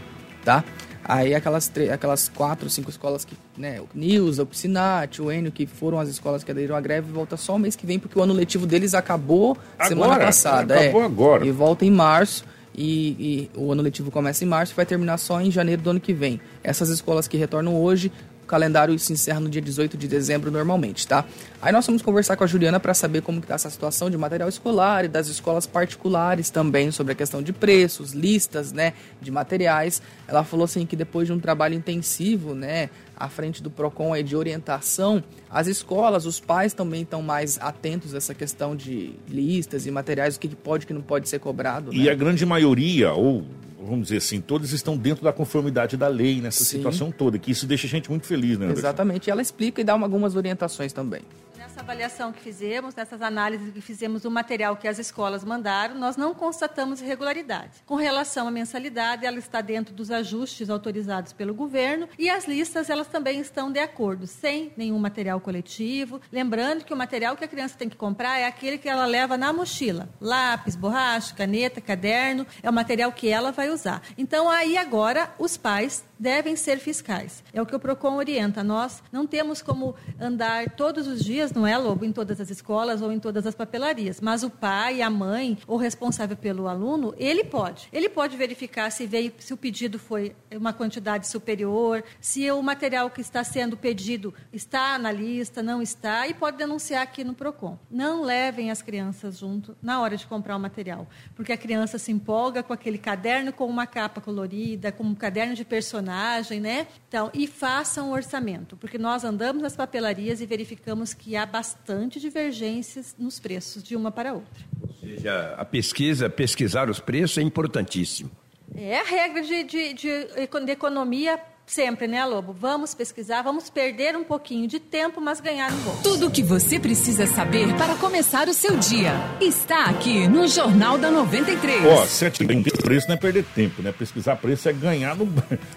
tá? 0.45 0.65
Aí 1.05 1.35
aquelas, 1.35 1.71
aquelas 1.93 2.29
quatro, 2.29 2.69
cinco 2.69 2.91
escolas 2.91 3.25
que, 3.25 3.37
né, 3.57 3.81
o 3.81 3.89
Nilza, 3.95 4.43
o 4.43 4.47
Piscinati, 4.47 5.23
o 5.23 5.31
Enio, 5.31 5.51
que 5.51 5.67
foram 5.67 5.99
as 5.99 6.09
escolas 6.09 6.45
que 6.45 6.51
aderiram 6.51 6.77
à 6.77 6.81
greve, 6.81 7.11
volta 7.11 7.37
só 7.37 7.57
o 7.57 7.59
mês 7.59 7.75
que 7.75 7.87
vem, 7.87 7.99
porque 7.99 8.19
o 8.19 8.23
ano 8.23 8.33
letivo 8.33 8.67
deles 8.67 8.95
acabou 8.95 9.57
agora, 9.79 9.89
semana 9.89 10.19
passada. 10.19 10.79
Acabou 10.79 11.03
é, 11.03 11.05
agora. 11.05 11.47
E 11.47 11.51
volta 11.51 11.85
em 11.85 11.91
março. 11.91 12.45
E, 12.73 13.49
e, 13.55 13.59
o 13.59 13.73
ano 13.73 13.83
letivo 13.83 14.11
começa 14.11 14.45
em 14.45 14.47
março 14.47 14.73
e 14.73 14.77
vai 14.77 14.87
terminar 14.87 15.19
só 15.19 15.41
em 15.41 15.51
janeiro 15.51 15.83
do 15.83 15.91
ano 15.91 16.01
que 16.01 16.13
vem. 16.13 16.41
Essas 16.63 16.89
escolas 16.89 17.27
que 17.27 17.37
retornam 17.37 17.75
hoje 17.77 18.13
calendário 18.51 18.99
se 18.99 19.13
encerra 19.13 19.39
no 19.39 19.49
dia 19.49 19.63
18 19.63 19.97
de 19.97 20.09
dezembro 20.09 20.51
normalmente, 20.51 21.07
tá? 21.07 21.25
Aí 21.63 21.73
nós 21.73 21.87
vamos 21.87 22.03
conversar 22.03 22.37
com 22.37 22.43
a 22.43 22.47
Juliana 22.49 22.81
para 22.81 22.93
saber 22.93 23.23
como 23.23 23.39
está 23.39 23.55
essa 23.55 23.71
situação 23.71 24.11
de 24.11 24.19
material 24.19 24.49
escolar 24.49 25.05
e 25.05 25.09
das 25.09 25.29
escolas 25.29 25.69
particulares 25.69 26.51
também, 26.51 26.91
sobre 26.91 27.13
a 27.13 27.15
questão 27.15 27.41
de 27.41 27.53
preços, 27.53 28.11
listas, 28.11 28.73
né, 28.73 28.95
de 29.23 29.31
materiais. 29.31 30.03
Ela 30.27 30.43
falou 30.43 30.65
assim 30.65 30.85
que 30.85 30.97
depois 30.97 31.29
de 31.29 31.33
um 31.33 31.39
trabalho 31.39 31.77
intensivo, 31.77 32.53
né, 32.53 32.91
à 33.17 33.29
frente 33.29 33.63
do 33.63 33.71
Procon 33.71 34.13
aí 34.13 34.25
de 34.25 34.35
orientação, 34.35 35.23
as 35.49 35.69
escolas, 35.69 36.27
os 36.27 36.41
pais 36.41 36.73
também 36.73 37.03
estão 37.03 37.23
mais 37.23 37.57
atentos 37.61 38.15
a 38.15 38.17
essa 38.17 38.35
questão 38.35 38.75
de 38.75 39.13
listas 39.29 39.87
e 39.87 39.93
materiais, 39.93 40.35
o 40.35 40.41
que 40.41 40.49
pode 40.49 40.83
e 40.83 40.87
o 40.87 40.89
que 40.89 40.95
não 40.95 41.03
pode 41.03 41.29
ser 41.29 41.39
cobrado. 41.39 41.95
E 41.95 42.05
né? 42.05 42.11
a 42.11 42.15
grande 42.17 42.45
maioria, 42.45 43.13
ou 43.13 43.45
vamos 43.83 44.05
dizer 44.05 44.19
assim, 44.19 44.41
todos 44.41 44.73
estão 44.73 44.97
dentro 44.97 45.25
da 45.25 45.33
conformidade 45.33 45.97
da 45.97 46.09
lei 46.09 46.41
nessa 46.41 46.65
Sim. 46.65 46.77
situação 46.77 47.11
toda, 47.11 47.39
que 47.39 47.51
isso 47.51 47.67
deixa 47.67 47.87
a 47.87 47.91
gente 47.91 48.11
muito 48.11 48.27
feliz, 48.27 48.59
né? 48.59 48.67
Anderson? 48.67 48.81
Exatamente. 48.81 49.29
E 49.29 49.31
ela 49.31 49.43
explica 49.43 49.81
e 49.81 49.85
dá 49.85 49.95
algumas 49.95 50.37
orientações 50.37 50.93
também. 50.93 51.23
Nessa 51.61 51.81
avaliação 51.81 52.33
que 52.33 52.41
fizemos, 52.41 52.95
nessas 52.95 53.21
análises 53.21 53.71
que 53.71 53.83
fizemos 53.83 54.23
do 54.23 54.31
material 54.31 54.79
que 54.79 54.89
as 54.89 54.99
escolas 54.99 55.45
mandaram, 55.45 55.95
nós 55.95 56.17
não 56.17 56.33
constatamos 56.33 57.03
irregularidade. 57.03 57.83
Com 57.85 57.97
relação 57.97 58.49
à 58.49 58.51
mensalidade, 58.51 59.27
ela 59.27 59.39
está 59.39 59.61
dentro 59.61 59.95
dos 59.95 60.11
ajustes 60.11 60.71
autorizados 60.71 61.35
pelo 61.35 61.53
governo 61.53 62.09
e 62.19 62.31
as 62.31 62.49
listas 62.49 62.89
elas 62.89 63.09
também 63.09 63.41
estão 63.41 63.71
de 63.71 63.79
acordo, 63.79 64.27
sem 64.27 64.73
nenhum 64.75 64.99
material 64.99 65.39
coletivo. 65.39 66.19
Lembrando 66.33 66.83
que 66.83 66.95
o 66.95 66.97
material 66.97 67.37
que 67.37 67.45
a 67.45 67.49
criança 67.49 67.77
tem 67.77 67.91
que 67.91 67.97
comprar 67.97 68.39
é 68.39 68.47
aquele 68.47 68.79
que 68.79 68.89
ela 68.89 69.05
leva 69.05 69.37
na 69.37 69.53
mochila: 69.53 70.09
lápis, 70.19 70.75
borracha, 70.75 71.35
caneta, 71.35 71.79
caderno, 71.79 72.47
é 72.63 72.71
o 72.71 72.73
material 72.73 73.13
que 73.13 73.29
ela 73.29 73.53
vai 73.53 73.69
usar. 73.69 74.01
Então 74.17 74.49
aí 74.49 74.79
agora 74.79 75.31
os 75.39 75.59
pais 75.59 76.07
devem 76.21 76.55
ser 76.55 76.79
fiscais. 76.79 77.43
É 77.51 77.63
o 77.63 77.67
que 77.67 77.75
o 77.75 77.81
Procon 77.81 78.17
orienta. 78.17 78.63
Nós 78.63 79.03
não 79.11 79.27
temos 79.27 79.63
como 79.63 79.95
andar 80.21 80.71
todos 80.73 81.07
os 81.07 81.25
dias, 81.25 81.50
não 81.55 81.67
é, 81.67 81.77
Lobo, 81.77 82.05
em 82.05 82.13
todas 82.13 82.41
as 82.41 82.51
escolas 82.51 83.03
ou 83.03 83.13
em 83.13 83.19
todas 83.19 83.47
as 83.47 83.55
papelarias, 83.55 84.21
mas 84.21 84.43
o 84.43 84.51
pai, 84.51 85.03
a 85.03 85.11
mãe, 85.11 85.59
ou 85.67 85.77
responsável 85.77 86.37
pelo 86.37 86.69
aluno, 86.69 87.15
ele 87.19 87.45
pode. 87.45 87.89
Ele 87.93 88.09
pode 88.09 88.37
verificar 88.37 88.91
se 88.91 89.07
veio, 89.07 89.33
se 89.39 89.53
o 89.53 89.57
pedido 89.57 89.99
foi 89.99 90.35
uma 90.55 90.73
quantidade 90.73 91.27
superior, 91.29 92.05
se 92.21 92.51
o 92.51 92.63
material 92.63 93.11
que 93.11 93.21
está 93.21 93.43
sendo 93.45 93.77
pedido 93.77 94.35
está 94.53 94.99
na 94.99 95.13
lista, 95.13 95.63
não 95.63 95.83
está, 95.83 96.27
e 96.29 96.35
pode 96.35 96.57
denunciar 96.57 97.03
aqui 97.03 97.25
no 97.25 97.35
Procon. 97.35 97.79
Não 97.91 98.23
levem 98.23 98.71
as 98.71 98.83
crianças 98.83 99.39
junto 99.39 99.77
na 99.83 100.01
hora 100.01 100.17
de 100.17 100.27
comprar 100.27 100.57
o 100.57 100.61
material, 100.61 101.07
porque 101.35 101.53
a 101.53 101.57
criança 101.57 101.99
se 101.99 102.13
empolga 102.13 102.63
com 102.63 102.73
aquele 102.73 102.99
caderno 102.99 103.53
com 103.53 103.67
uma 103.67 103.87
capa 103.87 104.21
colorida, 104.21 104.93
com 104.93 105.05
um 105.05 105.15
caderno 105.15 105.55
de 105.55 105.65
personagem 105.65 106.61
né? 106.61 106.87
Então, 107.09 107.31
e 107.35 107.47
façam 107.47 108.09
um 108.09 108.13
orçamento, 108.13 108.77
porque 108.77 108.99
nós 108.99 109.25
andamos 109.25 109.63
nas 109.63 109.77
papelarias 109.77 110.41
e 110.41 110.47
verificamos 110.47 111.15
que 111.15 111.37
há 111.43 111.47
bastante 111.47 112.21
divergências 112.21 113.15
nos 113.19 113.39
preços 113.39 113.83
de 113.83 113.97
uma 113.97 114.11
para 114.11 114.33
outra. 114.33 114.65
Ou 114.83 114.95
seja, 114.95 115.55
a 115.57 115.65
pesquisa, 115.65 116.29
pesquisar 116.29 116.89
os 116.91 117.01
preços 117.01 117.39
é 117.39 117.43
importantíssimo. 117.43 118.31
É 118.75 118.99
a 118.99 119.05
regra 119.05 119.43
de, 119.43 119.65
de, 119.65 119.95
de, 119.95 120.27
de 120.27 120.73
economia 120.73 121.41
Sempre, 121.71 122.09
né, 122.09 122.25
Lobo? 122.25 122.53
Vamos 122.53 122.95
pesquisar, 122.95 123.43
vamos 123.43 123.71
perder 123.71 124.17
um 124.17 124.25
pouquinho 124.25 124.67
de 124.67 124.81
tempo, 124.81 125.21
mas 125.21 125.41
ganhar 125.41 125.71
um 125.71 125.77
bom. 125.77 125.97
Tudo 126.03 126.27
o 126.27 126.31
que 126.31 126.43
você 126.43 126.81
precisa 126.81 127.29
saber 127.29 127.73
para 127.77 127.95
começar 127.95 128.49
o 128.49 128.53
seu 128.53 128.77
dia 128.77 129.13
está 129.41 129.85
aqui 129.85 130.27
no 130.27 130.49
Jornal 130.49 130.99
da 130.99 131.13
93. 131.13 131.87
Ó, 131.87 132.03
oh, 132.03 132.07
sete 132.07 132.45
preço 132.73 133.07
não 133.07 133.15
é 133.15 133.17
perder 133.17 133.45
tempo, 133.55 133.83
né? 133.83 133.95
Pesquisar 133.97 134.35
preço 134.35 134.69
é 134.69 134.73
ganhar 134.73 135.15
no 135.15 135.27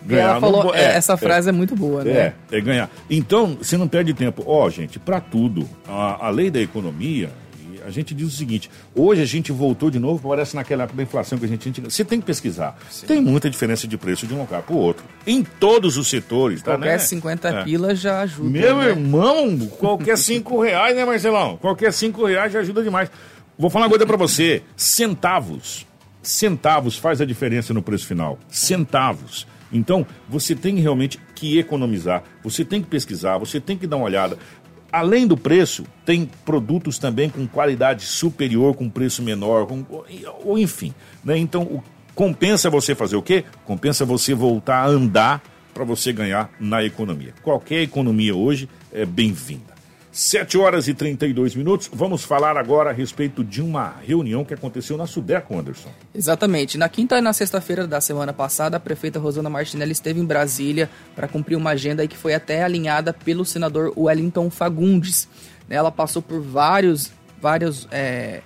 ganhar 0.01 0.29
Ela 0.29 0.39
falou, 0.39 0.63
no, 0.63 0.73
é, 0.73 0.95
essa 0.95 1.15
frase 1.15 1.49
é, 1.49 1.51
é, 1.51 1.53
muito 1.53 1.75
boa, 1.75 2.03
né? 2.03 2.11
É, 2.11 2.57
é 2.57 2.59
ganhar. 2.59 2.89
Então, 3.07 3.55
você 3.61 3.77
não 3.77 3.87
perde 3.87 4.15
tempo. 4.15 4.43
Ó, 4.47 4.65
oh, 4.65 4.69
gente, 4.71 4.97
para 4.97 5.21
tudo, 5.21 5.69
a, 5.87 6.25
a 6.25 6.29
lei 6.31 6.49
da 6.49 6.59
economia, 6.59 7.29
a 7.85 7.89
gente 7.89 8.13
diz 8.13 8.27
o 8.27 8.31
seguinte: 8.31 8.69
hoje 8.95 9.21
a 9.21 9.25
gente 9.25 9.51
voltou 9.51 9.89
de 9.89 9.99
novo, 9.99 10.27
parece 10.27 10.55
naquela 10.55 10.83
época 10.83 10.97
da 10.97 11.03
inflação 11.03 11.37
que 11.37 11.45
a 11.45 11.47
gente 11.47 11.71
tinha. 11.71 11.89
Você 11.89 12.03
tem 12.03 12.19
que 12.19 12.25
pesquisar. 12.25 12.77
Sim. 12.89 13.05
Tem 13.05 13.21
muita 13.21 13.49
diferença 13.49 13.87
de 13.87 13.97
preço 13.97 14.25
de 14.25 14.33
um 14.33 14.39
lugar 14.39 14.61
para 14.61 14.75
o 14.75 14.77
outro. 14.77 15.03
Em 15.25 15.43
todos 15.43 15.97
os 15.97 16.09
setores, 16.09 16.61
tá? 16.61 16.71
Qualquer 16.71 16.93
né? 16.93 16.97
50 16.99 17.49
é. 17.49 17.63
pilas 17.63 17.99
já 17.99 18.21
ajuda. 18.21 18.49
Meu 18.49 18.77
né? 18.77 18.89
irmão, 18.89 19.57
qualquer 19.79 20.17
5 20.17 20.61
reais, 20.61 20.95
né, 20.95 21.05
Marcelão? 21.05 21.57
Qualquer 21.57 21.91
5 21.91 22.25
reais 22.25 22.51
já 22.51 22.59
ajuda 22.59 22.83
demais. 22.83 23.09
Vou 23.57 23.69
falar 23.69 23.85
uma 23.85 23.89
coisa 23.89 24.05
para 24.05 24.17
você: 24.17 24.63
centavos. 24.75 25.85
Centavos 26.21 26.97
faz 26.97 27.19
a 27.19 27.25
diferença 27.25 27.73
no 27.73 27.81
preço 27.81 28.07
final. 28.07 28.39
Centavos. 28.49 29.45
Então, 29.73 30.05
você 30.29 30.55
tem 30.55 30.79
realmente 30.79 31.19
que 31.33 31.57
economizar, 31.57 32.23
você 32.43 32.63
tem 32.63 32.81
que 32.81 32.87
pesquisar, 32.87 33.39
você 33.39 33.59
tem 33.59 33.75
que 33.75 33.87
dar 33.87 33.97
uma 33.97 34.05
olhada 34.05 34.37
além 34.93 35.25
do 35.25 35.35
preço, 35.35 35.83
tem 36.05 36.29
produtos 36.45 36.99
também 36.99 37.27
com 37.27 37.47
qualidade 37.47 38.05
superior, 38.05 38.75
com 38.75 38.87
preço 38.87 39.23
menor, 39.23 39.65
com, 39.65 39.83
ou 40.45 40.59
enfim. 40.59 40.93
Né? 41.25 41.35
Então, 41.39 41.63
o, 41.63 41.83
compensa 42.13 42.69
você 42.69 42.93
fazer 42.93 43.15
o 43.15 43.21
quê? 43.23 43.43
Compensa 43.65 44.05
você 44.05 44.35
voltar 44.35 44.77
a 44.77 44.85
andar 44.85 45.41
para 45.73 45.83
você 45.83 46.13
ganhar 46.13 46.51
na 46.59 46.83
economia. 46.83 47.33
Qualquer 47.41 47.81
economia 47.81 48.35
hoje 48.35 48.69
é 48.91 49.03
bem-vinda. 49.03 49.72
7 50.13 50.59
horas 50.59 50.87
e 50.87 50.93
32 50.93 51.55
minutos. 51.55 51.89
Vamos 51.91 52.23
falar 52.23 52.55
agora 52.55 52.91
a 52.91 52.93
respeito 52.93 53.43
de 53.43 53.63
uma 53.63 53.95
reunião 54.05 54.45
que 54.45 54.53
aconteceu 54.53 54.95
na 54.95 55.07
Sudeco, 55.07 55.57
Anderson. 55.57 55.89
Exatamente. 56.13 56.77
Na 56.77 56.87
quinta 56.87 57.17
e 57.17 57.21
na 57.21 57.33
sexta-feira 57.33 57.87
da 57.87 57.99
semana 57.99 58.31
passada, 58.31 58.77
a 58.77 58.79
prefeita 58.79 59.17
Rosana 59.17 59.49
Martinelli 59.49 59.91
esteve 59.91 60.19
em 60.19 60.25
Brasília 60.25 60.87
para 61.15 61.27
cumprir 61.27 61.55
uma 61.55 61.71
agenda 61.71 62.07
que 62.07 62.15
foi 62.15 62.35
até 62.35 62.63
alinhada 62.63 63.11
pelo 63.11 63.43
senador 63.43 63.91
Wellington 63.97 64.51
Fagundes. 64.51 65.27
Ela 65.67 65.91
passou 65.91 66.21
por 66.21 66.39
vários, 66.39 67.11
várias 67.41 67.87
é, 67.89 68.41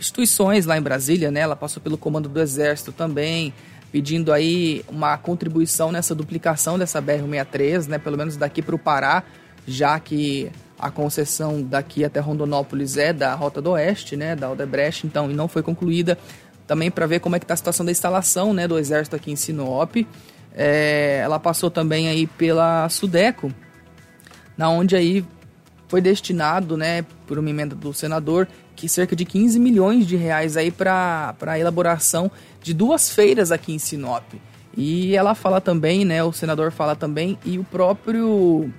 instituições 0.00 0.66
lá 0.66 0.76
em 0.76 0.82
Brasília, 0.82 1.30
né? 1.30 1.40
Ela 1.40 1.54
passou 1.54 1.80
pelo 1.80 1.96
Comando 1.96 2.28
do 2.28 2.40
Exército 2.40 2.90
também, 2.90 3.54
pedindo 3.92 4.32
aí 4.32 4.84
uma 4.88 5.16
contribuição 5.16 5.92
nessa 5.92 6.12
duplicação 6.12 6.76
dessa 6.76 7.00
BR-163, 7.00 7.86
né? 7.86 7.98
Pelo 7.98 8.18
menos 8.18 8.36
daqui 8.36 8.60
para 8.60 8.74
o 8.74 8.78
Pará, 8.80 9.22
já 9.64 10.00
que 10.00 10.50
a 10.78 10.90
concessão 10.90 11.62
daqui 11.62 12.04
até 12.04 12.20
Rondonópolis 12.20 12.96
é 12.96 13.12
da 13.12 13.34
Rota 13.34 13.62
do 13.62 13.70
Oeste, 13.70 14.16
né, 14.16 14.34
da 14.34 14.50
Odebrecht, 14.50 15.06
então, 15.06 15.30
e 15.30 15.34
não 15.34 15.48
foi 15.48 15.62
concluída. 15.62 16.18
Também 16.66 16.90
para 16.90 17.06
ver 17.06 17.20
como 17.20 17.36
é 17.36 17.38
que 17.38 17.44
está 17.44 17.54
a 17.54 17.56
situação 17.56 17.84
da 17.84 17.92
instalação, 17.92 18.52
né, 18.52 18.66
do 18.66 18.78
Exército 18.78 19.14
aqui 19.14 19.30
em 19.30 19.36
Sinop. 19.36 19.96
É, 20.54 21.20
ela 21.22 21.38
passou 21.38 21.70
também 21.70 22.08
aí 22.08 22.26
pela 22.26 22.88
Sudeco, 22.88 23.52
na 24.56 24.68
onde 24.68 24.96
aí 24.96 25.24
foi 25.88 26.00
destinado, 26.00 26.76
né, 26.76 27.04
por 27.26 27.38
uma 27.38 27.50
emenda 27.50 27.74
do 27.74 27.92
senador, 27.92 28.48
que 28.74 28.88
cerca 28.88 29.14
de 29.14 29.24
15 29.24 29.58
milhões 29.60 30.06
de 30.06 30.16
reais 30.16 30.56
aí 30.56 30.70
para 30.70 31.34
a 31.40 31.58
elaboração 31.58 32.30
de 32.62 32.74
duas 32.74 33.10
feiras 33.10 33.52
aqui 33.52 33.72
em 33.72 33.78
Sinop. 33.78 34.24
E 34.76 35.14
ela 35.14 35.34
fala 35.34 35.60
também, 35.60 36.04
né, 36.04 36.24
o 36.24 36.32
senador 36.32 36.72
fala 36.72 36.96
também, 36.96 37.38
e 37.44 37.58
o 37.58 37.64
próprio 37.64 38.72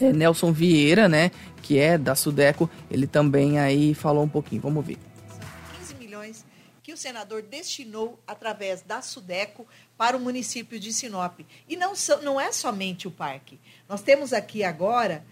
é, 0.00 0.12
Nelson 0.12 0.52
Vieira, 0.52 1.08
né, 1.08 1.30
que 1.62 1.78
é 1.78 1.96
da 1.96 2.14
Sudeco, 2.14 2.70
ele 2.90 3.06
também 3.06 3.58
aí 3.58 3.94
falou 3.94 4.24
um 4.24 4.28
pouquinho. 4.28 4.62
Vamos 4.62 4.84
ver. 4.84 4.98
São 5.28 5.78
15 5.80 5.94
milhões 5.94 6.44
que 6.82 6.92
o 6.92 6.96
senador 6.96 7.42
destinou 7.42 8.18
através 8.26 8.82
da 8.82 9.02
Sudeco 9.02 9.66
para 9.96 10.16
o 10.16 10.20
município 10.20 10.78
de 10.78 10.92
Sinop. 10.92 11.40
E 11.68 11.76
não, 11.76 11.92
não 12.22 12.40
é 12.40 12.52
somente 12.52 13.08
o 13.08 13.10
parque. 13.10 13.58
Nós 13.88 14.02
temos 14.02 14.32
aqui 14.32 14.62
agora 14.62 15.24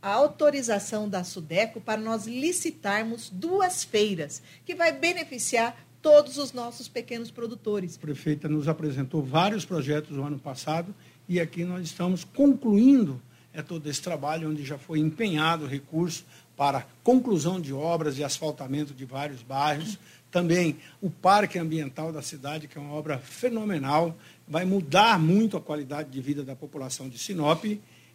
a 0.00 0.10
autorização 0.10 1.08
da 1.08 1.22
Sudeco 1.22 1.80
para 1.80 2.00
nós 2.00 2.26
licitarmos 2.26 3.30
duas 3.30 3.84
feiras, 3.84 4.42
que 4.64 4.74
vai 4.74 4.90
beneficiar 4.90 5.76
todos 6.02 6.36
os 6.36 6.52
nossos 6.52 6.88
pequenos 6.88 7.30
produtores. 7.30 7.96
A 7.96 8.00
prefeita 8.00 8.48
nos 8.48 8.66
apresentou 8.66 9.22
vários 9.22 9.64
projetos 9.64 10.16
no 10.16 10.24
ano 10.24 10.38
passado 10.38 10.92
e 11.28 11.38
aqui 11.38 11.64
nós 11.64 11.82
estamos 11.82 12.24
concluindo 12.24 13.22
é 13.54 13.62
todo 13.62 13.88
esse 13.88 14.00
trabalho 14.00 14.50
onde 14.50 14.64
já 14.64 14.78
foi 14.78 14.98
empenhado 14.98 15.66
recurso 15.66 16.24
para 16.56 16.86
conclusão 17.02 17.60
de 17.60 17.72
obras 17.72 18.18
e 18.18 18.24
asfaltamento 18.24 18.94
de 18.94 19.04
vários 19.04 19.42
bairros. 19.42 19.98
Também 20.30 20.78
o 21.00 21.10
Parque 21.10 21.58
Ambiental 21.58 22.12
da 22.12 22.22
cidade, 22.22 22.66
que 22.66 22.78
é 22.78 22.80
uma 22.80 22.94
obra 22.94 23.18
fenomenal, 23.18 24.16
vai 24.48 24.64
mudar 24.64 25.18
muito 25.18 25.56
a 25.56 25.60
qualidade 25.60 26.10
de 26.10 26.20
vida 26.20 26.42
da 26.42 26.56
população 26.56 27.08
de 27.08 27.18
Sinop. 27.18 27.64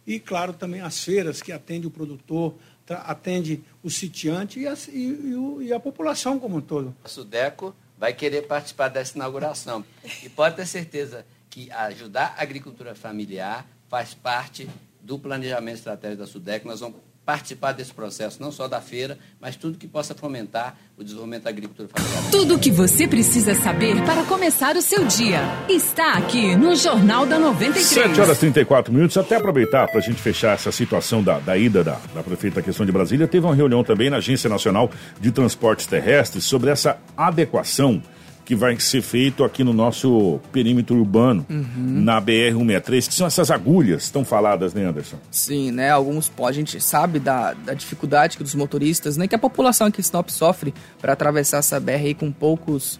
E, 0.06 0.18
claro, 0.18 0.52
também 0.52 0.80
as 0.80 1.04
feiras 1.04 1.42
que 1.42 1.52
atende 1.52 1.86
o 1.86 1.90
produtor, 1.90 2.54
atende 2.88 3.62
o 3.82 3.90
sitiante 3.90 4.58
e 4.58 4.66
a, 4.66 4.74
e, 4.88 5.66
e 5.66 5.72
a 5.72 5.78
população 5.78 6.38
como 6.38 6.56
um 6.56 6.60
todo. 6.60 6.96
A 7.04 7.08
Sudeco 7.08 7.74
vai 7.98 8.14
querer 8.14 8.46
participar 8.46 8.88
dessa 8.88 9.16
inauguração. 9.16 9.84
E 10.22 10.28
pode 10.28 10.56
ter 10.56 10.66
certeza 10.66 11.26
que 11.50 11.70
ajudar 11.70 12.34
a 12.38 12.42
agricultura 12.42 12.94
familiar 12.94 13.66
faz 13.88 14.14
parte 14.14 14.68
do 15.00 15.18
planejamento 15.18 15.76
estratégico 15.76 16.22
da 16.22 16.26
SUDEC. 16.26 16.66
Nós 16.66 16.80
vamos 16.80 16.96
participar 17.28 17.72
desse 17.72 17.92
processo, 17.92 18.40
não 18.40 18.50
só 18.50 18.66
da 18.66 18.80
feira, 18.80 19.18
mas 19.38 19.54
tudo 19.54 19.76
que 19.76 19.86
possa 19.86 20.14
fomentar 20.14 20.78
o 20.96 21.04
desenvolvimento 21.04 21.42
da 21.42 21.50
agricultura 21.50 21.86
familiar. 21.94 22.30
Tudo 22.30 22.54
o 22.54 22.58
que 22.58 22.70
você 22.70 23.06
precisa 23.06 23.54
saber 23.54 24.02
para 24.04 24.24
começar 24.24 24.74
o 24.76 24.80
seu 24.80 25.04
dia 25.04 25.40
está 25.68 26.14
aqui 26.14 26.56
no 26.56 26.74
Jornal 26.74 27.26
da 27.26 27.38
93. 27.38 27.84
7 27.84 28.18
horas 28.18 28.38
e 28.38 28.40
34 28.40 28.90
minutos. 28.90 29.14
Até 29.18 29.36
aproveitar 29.36 29.86
para 29.88 29.98
a 29.98 30.02
gente 30.02 30.22
fechar 30.22 30.54
essa 30.54 30.72
situação 30.72 31.22
da, 31.22 31.38
da 31.38 31.54
ida 31.54 31.84
da, 31.84 32.00
da 32.14 32.22
prefeita 32.22 32.62
questão 32.62 32.86
de 32.86 32.92
Brasília, 32.92 33.28
teve 33.28 33.44
uma 33.44 33.54
reunião 33.54 33.84
também 33.84 34.08
na 34.08 34.16
Agência 34.16 34.48
Nacional 34.48 34.90
de 35.20 35.30
Transportes 35.30 35.84
Terrestres 35.84 36.46
sobre 36.46 36.70
essa 36.70 36.98
adequação 37.14 38.02
que 38.48 38.54
vai 38.54 38.80
ser 38.80 39.02
feito 39.02 39.44
aqui 39.44 39.62
no 39.62 39.74
nosso 39.74 40.40
perímetro 40.50 40.96
urbano, 40.96 41.44
uhum. 41.50 41.66
na 41.76 42.18
BR-163, 42.18 43.08
que 43.08 43.14
são 43.14 43.26
essas 43.26 43.50
agulhas 43.50 44.08
tão 44.08 44.24
faladas, 44.24 44.72
né, 44.72 44.86
Anderson? 44.86 45.18
Sim, 45.30 45.70
né? 45.70 45.90
Alguns, 45.90 46.32
a 46.42 46.50
gente 46.50 46.80
sabe 46.80 47.18
da, 47.18 47.52
da 47.52 47.74
dificuldade 47.74 48.38
que 48.38 48.42
dos 48.42 48.54
motoristas, 48.54 49.18
né? 49.18 49.28
Que 49.28 49.34
a 49.34 49.38
população 49.38 49.88
aqui 49.88 50.00
em 50.00 50.02
Sinop 50.02 50.30
sofre 50.30 50.72
para 50.98 51.12
atravessar 51.12 51.58
essa 51.58 51.78
BR 51.78 51.90
aí 51.90 52.14
com 52.14 52.32
poucos 52.32 52.98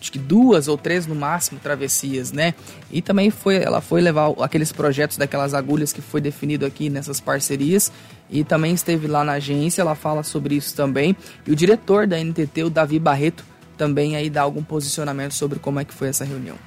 acho 0.00 0.12
que 0.12 0.18
duas 0.20 0.68
ou 0.68 0.78
três 0.78 1.08
no 1.08 1.14
máximo 1.16 1.58
travessias, 1.58 2.30
né? 2.30 2.54
E 2.88 3.02
também 3.02 3.30
foi, 3.30 3.56
ela 3.56 3.80
foi 3.80 4.00
levar 4.00 4.30
aqueles 4.40 4.70
projetos 4.70 5.16
daquelas 5.16 5.54
agulhas 5.54 5.92
que 5.92 6.00
foi 6.00 6.20
definido 6.20 6.64
aqui 6.64 6.88
nessas 6.88 7.20
parcerias 7.20 7.90
e 8.30 8.44
também 8.44 8.74
esteve 8.74 9.08
lá 9.08 9.24
na 9.24 9.32
agência, 9.32 9.82
ela 9.82 9.96
fala 9.96 10.22
sobre 10.22 10.54
isso 10.54 10.76
também. 10.76 11.16
E 11.44 11.50
o 11.50 11.56
diretor 11.56 12.06
da 12.06 12.16
NTT, 12.16 12.62
o 12.62 12.70
Davi 12.70 13.00
Barreto, 13.00 13.44
também 13.78 14.16
aí 14.16 14.28
dar 14.28 14.42
algum 14.42 14.62
posicionamento 14.62 15.32
sobre 15.32 15.58
como 15.58 15.78
é 15.80 15.84
que 15.84 15.94
foi 15.94 16.08
essa 16.08 16.24
reunião. 16.24 16.58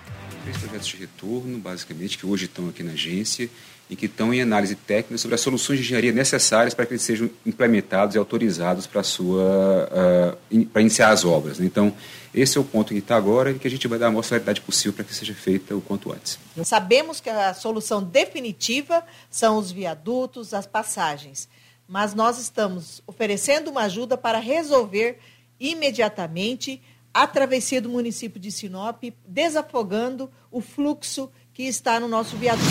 Três 0.43 0.57
projetos 0.57 0.87
de 0.87 0.97
retorno, 0.97 1.59
basicamente, 1.59 2.17
que 2.17 2.25
hoje 2.25 2.45
estão 2.45 2.69
aqui 2.69 2.81
na 2.81 2.93
agência 2.93 3.47
e 3.91 3.95
que 3.95 4.05
estão 4.05 4.33
em 4.33 4.41
análise 4.41 4.73
técnica 4.73 5.17
sobre 5.17 5.35
as 5.35 5.41
soluções 5.41 5.77
de 5.77 5.85
engenharia 5.85 6.13
necessárias 6.13 6.73
para 6.73 6.85
que 6.85 6.93
eles 6.93 7.01
sejam 7.01 7.29
implementados 7.45 8.15
e 8.15 8.17
autorizados 8.17 8.87
para, 8.87 9.03
sua, 9.03 9.43
uh, 9.43 10.37
in, 10.49 10.63
para 10.63 10.81
iniciar 10.81 11.09
as 11.09 11.25
obras. 11.25 11.59
Então, 11.59 11.93
esse 12.33 12.57
é 12.57 12.61
o 12.61 12.63
ponto 12.63 12.93
que 12.93 12.99
está 12.99 13.17
agora 13.17 13.51
e 13.51 13.59
que 13.59 13.67
a 13.67 13.69
gente 13.69 13.85
vai 13.89 13.99
dar 13.99 14.07
a 14.07 14.09
maior 14.09 14.23
celeridade 14.23 14.61
possível 14.61 14.93
para 14.93 15.03
que 15.03 15.13
seja 15.13 15.33
feita 15.33 15.75
o 15.75 15.81
quanto 15.81 16.11
antes. 16.11 16.39
Sabemos 16.63 17.19
que 17.19 17.29
a 17.29 17.53
solução 17.53 18.01
definitiva 18.01 19.03
são 19.29 19.57
os 19.57 19.73
viadutos, 19.73 20.53
as 20.53 20.65
passagens, 20.65 21.49
mas 21.85 22.13
nós 22.13 22.39
estamos 22.39 23.03
oferecendo 23.05 23.69
uma 23.69 23.81
ajuda 23.81 24.17
para 24.17 24.39
resolver 24.39 25.19
imediatamente 25.59 26.81
a 27.13 27.27
travessia 27.27 27.81
do 27.81 27.89
município 27.89 28.39
de 28.39 28.51
Sinop, 28.51 29.03
desafogando 29.27 30.29
o 30.51 30.61
fluxo 30.61 31.29
que 31.53 31.63
está 31.63 31.99
no 31.99 32.07
nosso 32.07 32.37
viaduto. 32.37 32.65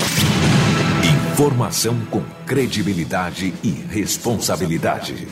Informação 1.32 1.98
com 2.10 2.22
credibilidade 2.46 3.54
e 3.62 3.70
responsabilidade. 3.70 5.28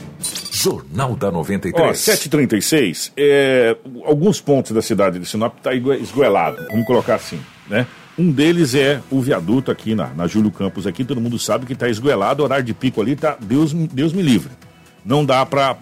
Jornal 0.50 1.14
da 1.14 1.30
93. 1.30 1.90
Ó, 1.90 1.94
736, 1.94 3.12
é, 3.16 3.76
alguns 4.04 4.40
pontos 4.40 4.72
da 4.72 4.82
cidade 4.82 5.18
de 5.18 5.26
Sinop 5.26 5.56
está 5.58 5.72
esgoelado, 5.74 6.66
vamos 6.70 6.86
colocar 6.86 7.14
assim, 7.14 7.40
né? 7.68 7.86
Um 8.18 8.32
deles 8.32 8.74
é 8.74 9.00
o 9.12 9.20
viaduto 9.20 9.70
aqui 9.70 9.94
na, 9.94 10.08
na 10.08 10.26
Júlio 10.26 10.50
Campos, 10.50 10.88
aqui 10.88 11.04
todo 11.04 11.20
mundo 11.20 11.38
sabe 11.38 11.66
que 11.66 11.72
está 11.72 11.88
esgoelado, 11.88 12.42
horário 12.42 12.64
de 12.64 12.74
pico 12.74 13.00
ali, 13.00 13.14
tá, 13.14 13.36
Deus, 13.40 13.72
Deus 13.72 14.12
me 14.12 14.22
livre. 14.22 14.50
Não 15.04 15.24
dá 15.24 15.46
para 15.46 15.76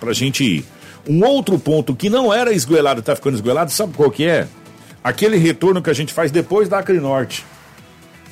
a 0.00 0.12
gente 0.12 0.44
ir. 0.44 0.64
Um 1.08 1.24
outro 1.24 1.58
ponto 1.58 1.94
que 1.94 2.08
não 2.08 2.32
era 2.32 2.52
esgoelado, 2.52 3.00
está 3.00 3.14
ficando 3.14 3.34
esgoelado, 3.34 3.70
sabe 3.70 3.92
qual 3.94 4.10
que 4.10 4.24
é? 4.24 4.46
Aquele 5.02 5.36
retorno 5.36 5.82
que 5.82 5.90
a 5.90 5.94
gente 5.94 6.12
faz 6.12 6.30
depois 6.30 6.68
da 6.68 6.78
Acrinorte. 6.78 7.44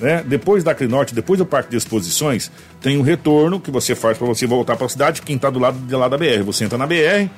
Né? 0.01 0.25
Depois 0.27 0.65
da 0.65 0.73
Acrinorte, 0.73 1.15
depois 1.15 1.39
do 1.39 1.47
Parque 1.47 1.71
de 1.71 1.77
Exposições, 1.77 2.51
tem 2.81 2.97
um 2.99 3.03
retorno 3.03 3.61
que 3.61 3.71
você 3.71 3.95
faz 3.95 4.17
para 4.17 4.27
você 4.27 4.47
voltar 4.47 4.77
para 4.77 4.87
a 4.87 4.89
cidade, 4.89 5.23
quem 5.23 5.37
está 5.37 5.51
do 5.51 5.59
lado 5.59 5.79
de 5.79 5.95
lá 5.95 6.09
da 6.09 6.17
BR. 6.17 6.43
Você 6.45 6.65
entra 6.65 6.79
na 6.79 6.87
BR 6.87 7.29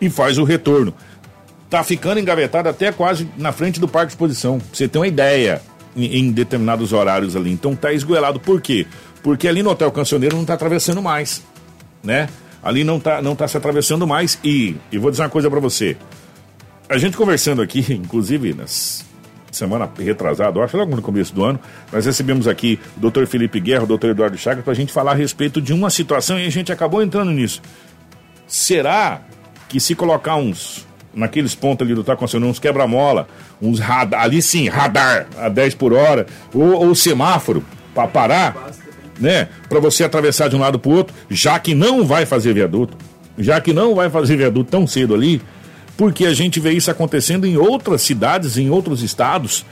e 0.00 0.10
faz 0.10 0.38
o 0.38 0.44
retorno. 0.44 0.92
Tá 1.68 1.84
ficando 1.84 2.18
engavetado 2.18 2.68
até 2.68 2.90
quase 2.90 3.28
na 3.36 3.52
frente 3.52 3.78
do 3.78 3.86
Parque 3.86 4.08
de 4.08 4.12
Exposição. 4.14 4.60
Você 4.72 4.88
ter 4.88 4.98
uma 4.98 5.06
ideia 5.06 5.62
em, 5.96 6.18
em 6.18 6.32
determinados 6.32 6.92
horários 6.92 7.36
ali. 7.36 7.50
Então 7.52 7.76
tá 7.76 7.92
esgoelado. 7.92 8.40
Por 8.40 8.60
quê? 8.60 8.86
Porque 9.22 9.46
ali 9.46 9.62
no 9.62 9.70
Hotel 9.70 9.90
Cancioneiro 9.92 10.34
não 10.34 10.42
está 10.42 10.54
atravessando 10.54 11.02
mais, 11.02 11.42
né? 12.02 12.28
Ali 12.62 12.84
não 12.84 12.98
está 12.98 13.22
não 13.22 13.34
tá 13.34 13.46
se 13.48 13.56
atravessando 13.56 14.06
mais. 14.06 14.38
E, 14.44 14.76
e 14.90 14.98
vou 14.98 15.10
dizer 15.10 15.22
uma 15.22 15.28
coisa 15.28 15.50
para 15.50 15.60
você. 15.60 15.96
A 16.88 16.98
gente 16.98 17.16
conversando 17.16 17.62
aqui, 17.62 17.84
inclusive 17.94 18.52
nas 18.54 19.08
semana 19.52 19.90
retrasada, 19.98 20.60
acho 20.60 20.76
logo 20.76 20.94
no 20.94 21.02
começo 21.02 21.34
do 21.34 21.44
ano, 21.44 21.58
nós 21.92 22.06
recebemos 22.06 22.46
aqui 22.46 22.78
o 22.96 23.10
Dr. 23.10 23.26
Felipe 23.26 23.60
Guerra, 23.60 23.82
o 23.82 23.98
Dr. 23.98 24.10
Eduardo 24.10 24.38
Chagas, 24.38 24.64
para 24.64 24.72
a 24.72 24.76
gente 24.76 24.92
falar 24.92 25.12
a 25.12 25.14
respeito 25.14 25.60
de 25.60 25.72
uma 25.72 25.90
situação 25.90 26.38
e 26.38 26.46
a 26.46 26.50
gente 26.50 26.72
acabou 26.72 27.02
entrando 27.02 27.30
nisso. 27.30 27.60
Será 28.46 29.20
que 29.68 29.80
se 29.80 29.94
colocar 29.94 30.36
uns, 30.36 30.86
naqueles 31.12 31.54
pontos 31.54 31.84
ali 31.84 31.94
do 31.94 32.04
Taconcionão, 32.04 32.48
uns 32.48 32.58
quebra-mola, 32.58 33.28
uns 33.60 33.78
radar, 33.78 34.22
ali 34.22 34.40
sim, 34.40 34.68
radar 34.68 35.26
a 35.36 35.48
10 35.48 35.74
por 35.74 35.92
hora, 35.92 36.26
ou, 36.54 36.86
ou 36.86 36.94
semáforo 36.94 37.64
para 37.94 38.08
parar, 38.08 38.69
né? 39.20 39.48
Para 39.68 39.78
você 39.78 40.02
atravessar 40.02 40.48
de 40.48 40.56
um 40.56 40.60
lado 40.60 40.78
para 40.78 40.90
o 40.90 40.94
outro, 40.94 41.14
já 41.28 41.58
que 41.58 41.74
não 41.74 42.04
vai 42.04 42.24
fazer 42.24 42.54
viaduto, 42.54 42.96
já 43.38 43.60
que 43.60 43.72
não 43.72 43.94
vai 43.94 44.08
fazer 44.08 44.36
viaduto 44.36 44.70
tão 44.70 44.86
cedo 44.86 45.14
ali, 45.14 45.40
porque 45.96 46.24
a 46.24 46.32
gente 46.32 46.58
vê 46.58 46.72
isso 46.72 46.90
acontecendo 46.90 47.46
em 47.46 47.56
outras 47.56 48.00
cidades, 48.00 48.56
em 48.56 48.70
outros 48.70 49.02
estados. 49.02 49.66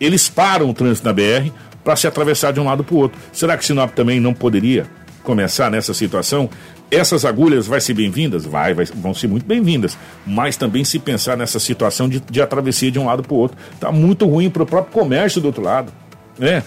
Eles 0.00 0.28
param 0.28 0.70
o 0.70 0.74
trânsito 0.74 1.06
na 1.06 1.12
BR 1.12 1.50
para 1.84 1.96
se 1.96 2.06
atravessar 2.06 2.52
de 2.52 2.60
um 2.60 2.64
lado 2.64 2.82
para 2.82 2.94
o 2.94 2.98
outro. 2.98 3.18
Será 3.32 3.56
que 3.58 3.64
Sinop 3.64 3.92
também 3.92 4.18
não 4.18 4.32
poderia 4.32 4.86
começar 5.22 5.70
nessa 5.70 5.92
situação? 5.92 6.48
Essas 6.90 7.24
agulhas 7.24 7.66
vai 7.66 7.80
ser 7.80 7.94
bem-vindas? 7.94 8.44
Vai, 8.44 8.72
vai, 8.72 8.86
vão 8.86 9.14
ser 9.14 9.28
muito 9.28 9.44
bem-vindas. 9.44 9.98
Mas 10.26 10.56
também 10.56 10.82
se 10.82 10.98
pensar 10.98 11.36
nessa 11.36 11.60
situação 11.60 12.08
de, 12.08 12.20
de 12.20 12.40
atravessia 12.40 12.90
de 12.90 12.98
um 12.98 13.04
lado 13.04 13.22
para 13.22 13.34
o 13.34 13.36
outro. 13.36 13.56
Está 13.74 13.92
muito 13.92 14.26
ruim 14.26 14.48
para 14.48 14.62
o 14.62 14.66
próprio 14.66 14.92
comércio 14.92 15.40
do 15.40 15.46
outro 15.46 15.62
lado. 15.62 15.92
Né? 16.38 16.62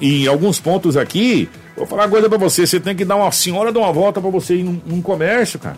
Em 0.00 0.26
alguns 0.26 0.60
pontos 0.60 0.96
aqui, 0.96 1.48
vou 1.76 1.86
falar 1.86 2.04
uma 2.04 2.10
coisa 2.10 2.28
para 2.28 2.38
você: 2.38 2.66
você 2.66 2.80
tem 2.80 2.94
que 2.94 3.04
dar 3.04 3.16
uma 3.16 3.30
senhora 3.32 3.72
dar 3.72 3.80
uma 3.80 3.92
volta 3.92 4.20
para 4.20 4.30
você 4.30 4.56
ir 4.56 4.62
num, 4.62 4.80
num 4.86 5.02
comércio, 5.02 5.58
cara. 5.58 5.76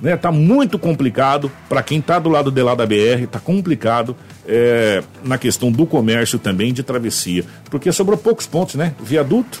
Né, 0.00 0.16
tá 0.16 0.30
muito 0.30 0.78
complicado 0.78 1.50
para 1.68 1.82
quem 1.82 2.00
tá 2.00 2.20
do 2.20 2.28
lado 2.28 2.52
de 2.52 2.62
lá 2.62 2.72
da 2.72 2.86
BR, 2.86 3.26
tá 3.28 3.40
complicado 3.40 4.16
é, 4.46 5.02
na 5.24 5.36
questão 5.36 5.72
do 5.72 5.84
comércio 5.84 6.38
também 6.38 6.72
de 6.72 6.84
travessia, 6.84 7.44
porque 7.68 7.90
sobrou 7.90 8.16
poucos 8.16 8.46
pontos, 8.46 8.76
né? 8.76 8.94
Viaduto, 9.00 9.60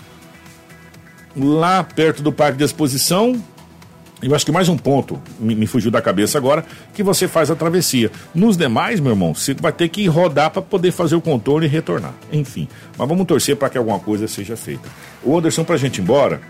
lá 1.36 1.82
perto 1.82 2.22
do 2.22 2.32
Parque 2.32 2.56
de 2.56 2.62
Exposição, 2.62 3.42
eu 4.22 4.34
acho 4.34 4.44
que 4.44 4.52
mais 4.52 4.68
um 4.68 4.76
ponto 4.76 5.20
me, 5.38 5.54
me, 5.54 5.66
fugiu 5.66 5.90
da 5.90 6.02
cabeça 6.02 6.38
agora, 6.38 6.64
que 6.92 7.02
você 7.02 7.28
faz 7.28 7.50
a 7.50 7.54
travessia. 7.54 8.10
Nos 8.34 8.56
demais, 8.56 8.98
meu 9.00 9.12
irmão, 9.12 9.34
você 9.34 9.54
vai 9.54 9.72
ter 9.72 9.88
que 9.88 10.06
rodar 10.06 10.50
para 10.50 10.62
poder 10.62 10.90
fazer 10.90 11.14
o 11.14 11.20
contorno 11.20 11.64
e 11.64 11.68
retornar. 11.68 12.14
Enfim, 12.32 12.68
mas 12.96 13.08
vamos 13.08 13.26
torcer 13.26 13.56
para 13.56 13.70
que 13.70 13.78
alguma 13.78 14.00
coisa 14.00 14.26
seja 14.26 14.56
feita. 14.56 14.88
O 15.22 15.36
Anderson, 15.38 15.64
para 15.64 15.76
a 15.76 15.78
gente 15.78 15.98
ir 15.98 16.02
embora, 16.02 16.40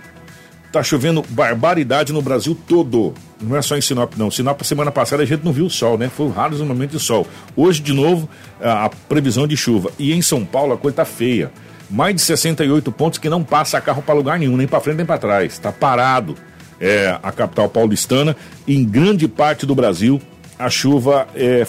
Tá 0.71 0.83
chovendo 0.83 1.25
barbaridade 1.31 2.13
no 2.13 2.21
Brasil 2.21 2.57
todo. 2.69 3.15
Não 3.41 3.57
é 3.57 3.63
só 3.63 3.75
em 3.75 3.81
Sinop, 3.81 4.15
não. 4.19 4.31
Sinop, 4.31 4.61
semana 4.63 4.93
passada, 4.93 5.23
a 5.23 5.27
gente 5.27 5.43
não 5.43 5.51
viu 5.51 5.65
o 5.65 5.71
sol, 5.71 5.97
né? 5.97 6.11
Foi 6.15 6.29
raros 6.31 6.61
momentos 6.61 7.01
de 7.01 7.07
sol. 7.07 7.27
Hoje, 7.57 7.81
de 7.81 7.95
novo, 7.95 8.29
a 8.61 8.91
previsão 9.09 9.47
de 9.47 9.57
chuva. 9.57 9.91
E 9.99 10.13
em 10.13 10.21
São 10.21 10.45
Paulo, 10.45 10.75
a 10.75 10.77
coisa 10.77 10.99
tá 10.99 11.05
feia. 11.07 11.51
Mais 11.89 12.15
de 12.15 12.21
68 12.21 12.93
pontos 12.93 13.19
que 13.19 13.31
não 13.31 13.43
passa 13.43 13.81
carro 13.81 14.03
para 14.03 14.15
lugar 14.15 14.39
nenhum, 14.39 14.59
nem 14.59 14.69
para 14.69 14.79
frente 14.79 14.99
nem 14.99 15.07
para 15.07 15.17
trás. 15.17 15.55
Está 15.55 15.73
parado. 15.73 16.37
É 16.81 17.19
a 17.23 17.33
capital 17.33 17.69
paulistana. 17.69 18.37
Em 18.67 18.85
grande 18.85 19.27
parte 19.27 19.67
do 19.67 19.75
Brasil, 19.75 20.21
a 20.59 20.71
chuva 20.71 21.27
é 21.35 21.67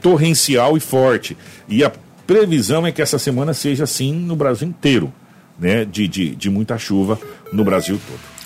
torrencial 0.00 0.76
e 0.76 0.80
forte. 0.80 1.36
E 1.68 1.82
a 1.84 1.90
previsão 2.26 2.86
é 2.86 2.92
que 2.92 3.00
essa 3.00 3.18
semana 3.18 3.54
seja 3.54 3.84
assim 3.84 4.12
no 4.12 4.36
Brasil 4.36 4.68
inteiro 4.68 5.12
né, 5.58 5.84
de, 5.84 6.06
de, 6.06 6.34
de 6.34 6.50
muita 6.50 6.78
chuva 6.78 7.18
no 7.52 7.64
Brasil 7.64 7.98
todo. 8.06 8.36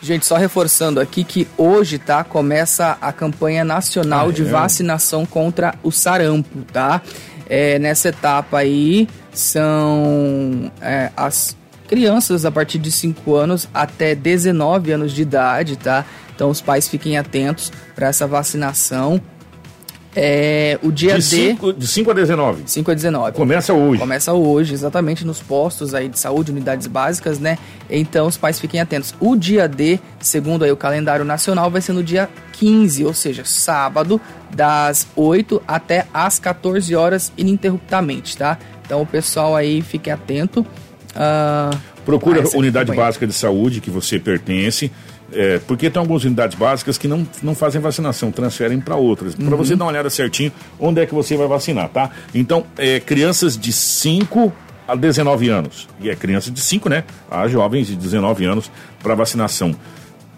Gente, 0.00 0.26
só 0.26 0.36
reforçando 0.36 0.98
aqui 0.98 1.22
que 1.22 1.46
hoje, 1.56 1.96
tá, 1.96 2.24
começa 2.24 2.98
a 3.00 3.12
campanha 3.12 3.64
nacional 3.64 4.30
ah, 4.30 4.32
de 4.32 4.42
é? 4.42 4.44
vacinação 4.46 5.24
contra 5.24 5.76
o 5.82 5.92
sarampo, 5.92 6.62
tá? 6.72 7.00
É, 7.48 7.78
nessa 7.78 8.08
etapa 8.08 8.58
aí 8.58 9.08
são 9.32 10.72
é, 10.80 11.10
as 11.16 11.56
crianças 11.92 12.46
a 12.46 12.50
partir 12.50 12.78
de 12.78 12.90
5 12.90 13.34
anos 13.34 13.68
até 13.74 14.14
19 14.14 14.92
anos 14.92 15.12
de 15.12 15.20
idade, 15.20 15.76
tá? 15.76 16.06
Então 16.34 16.48
os 16.48 16.58
pais 16.58 16.88
fiquem 16.88 17.18
atentos 17.18 17.70
para 17.94 18.06
essa 18.06 18.26
vacinação. 18.26 19.20
É, 20.16 20.78
o 20.82 20.90
dia 20.90 21.16
de 21.16 21.22
5 21.22 21.74
de 21.74 21.86
5 21.86 22.10
a 22.10 22.14
19. 22.14 22.62
5 22.64 22.90
a 22.90 22.94
19. 22.94 23.32
Começa 23.36 23.74
hoje. 23.74 24.00
Começa 24.00 24.32
hoje, 24.32 24.72
exatamente 24.72 25.22
nos 25.26 25.40
postos 25.40 25.92
aí 25.92 26.08
de 26.08 26.18
saúde, 26.18 26.50
unidades 26.50 26.86
básicas, 26.86 27.38
né? 27.38 27.58
Então 27.90 28.26
os 28.26 28.38
pais 28.38 28.58
fiquem 28.58 28.80
atentos. 28.80 29.14
O 29.20 29.36
dia 29.36 29.68
D, 29.68 30.00
segundo 30.18 30.64
aí 30.64 30.72
o 30.72 30.76
calendário 30.78 31.26
nacional, 31.26 31.70
vai 31.70 31.82
ser 31.82 31.92
no 31.92 32.02
dia 32.02 32.26
15, 32.54 33.04
ou 33.04 33.12
seja, 33.12 33.44
sábado, 33.44 34.18
das 34.50 35.06
8 35.14 35.60
até 35.68 36.06
as 36.14 36.38
14 36.38 36.96
horas 36.96 37.30
ininterruptamente, 37.36 38.38
tá? 38.38 38.56
Então 38.82 39.02
o 39.02 39.06
pessoal 39.06 39.54
aí 39.54 39.82
fique 39.82 40.08
atento. 40.08 40.66
Uh, 41.14 41.78
Procura 42.04 42.42
a 42.42 42.56
unidade 42.56 42.92
básica 42.92 43.26
de 43.26 43.32
saúde 43.32 43.80
que 43.80 43.90
você 43.90 44.18
pertence 44.18 44.90
é, 45.34 45.58
porque 45.66 45.90
tem 45.90 45.98
algumas 45.98 46.24
unidades 46.24 46.56
básicas 46.56 46.98
que 46.98 47.08
não, 47.08 47.26
não 47.42 47.54
fazem 47.54 47.80
vacinação, 47.80 48.30
transferem 48.30 48.80
para 48.80 48.96
outras. 48.96 49.34
Uhum. 49.34 49.46
Para 49.46 49.56
você 49.56 49.74
dar 49.74 49.84
uma 49.84 49.90
olhada 49.90 50.10
certinho 50.10 50.52
onde 50.78 51.00
é 51.00 51.06
que 51.06 51.14
você 51.14 51.36
vai 51.36 51.46
vacinar, 51.46 51.88
tá? 51.88 52.10
Então, 52.34 52.64
é, 52.76 53.00
crianças 53.00 53.56
de 53.56 53.72
5 53.72 54.52
a 54.86 54.94
19 54.94 55.48
anos. 55.48 55.88
E 56.00 56.10
é 56.10 56.16
criança 56.16 56.50
de 56.50 56.60
5, 56.60 56.88
né? 56.88 57.04
A 57.30 57.48
jovens 57.48 57.86
de 57.86 57.96
19 57.96 58.44
anos 58.44 58.70
para 59.02 59.14
vacinação. 59.14 59.74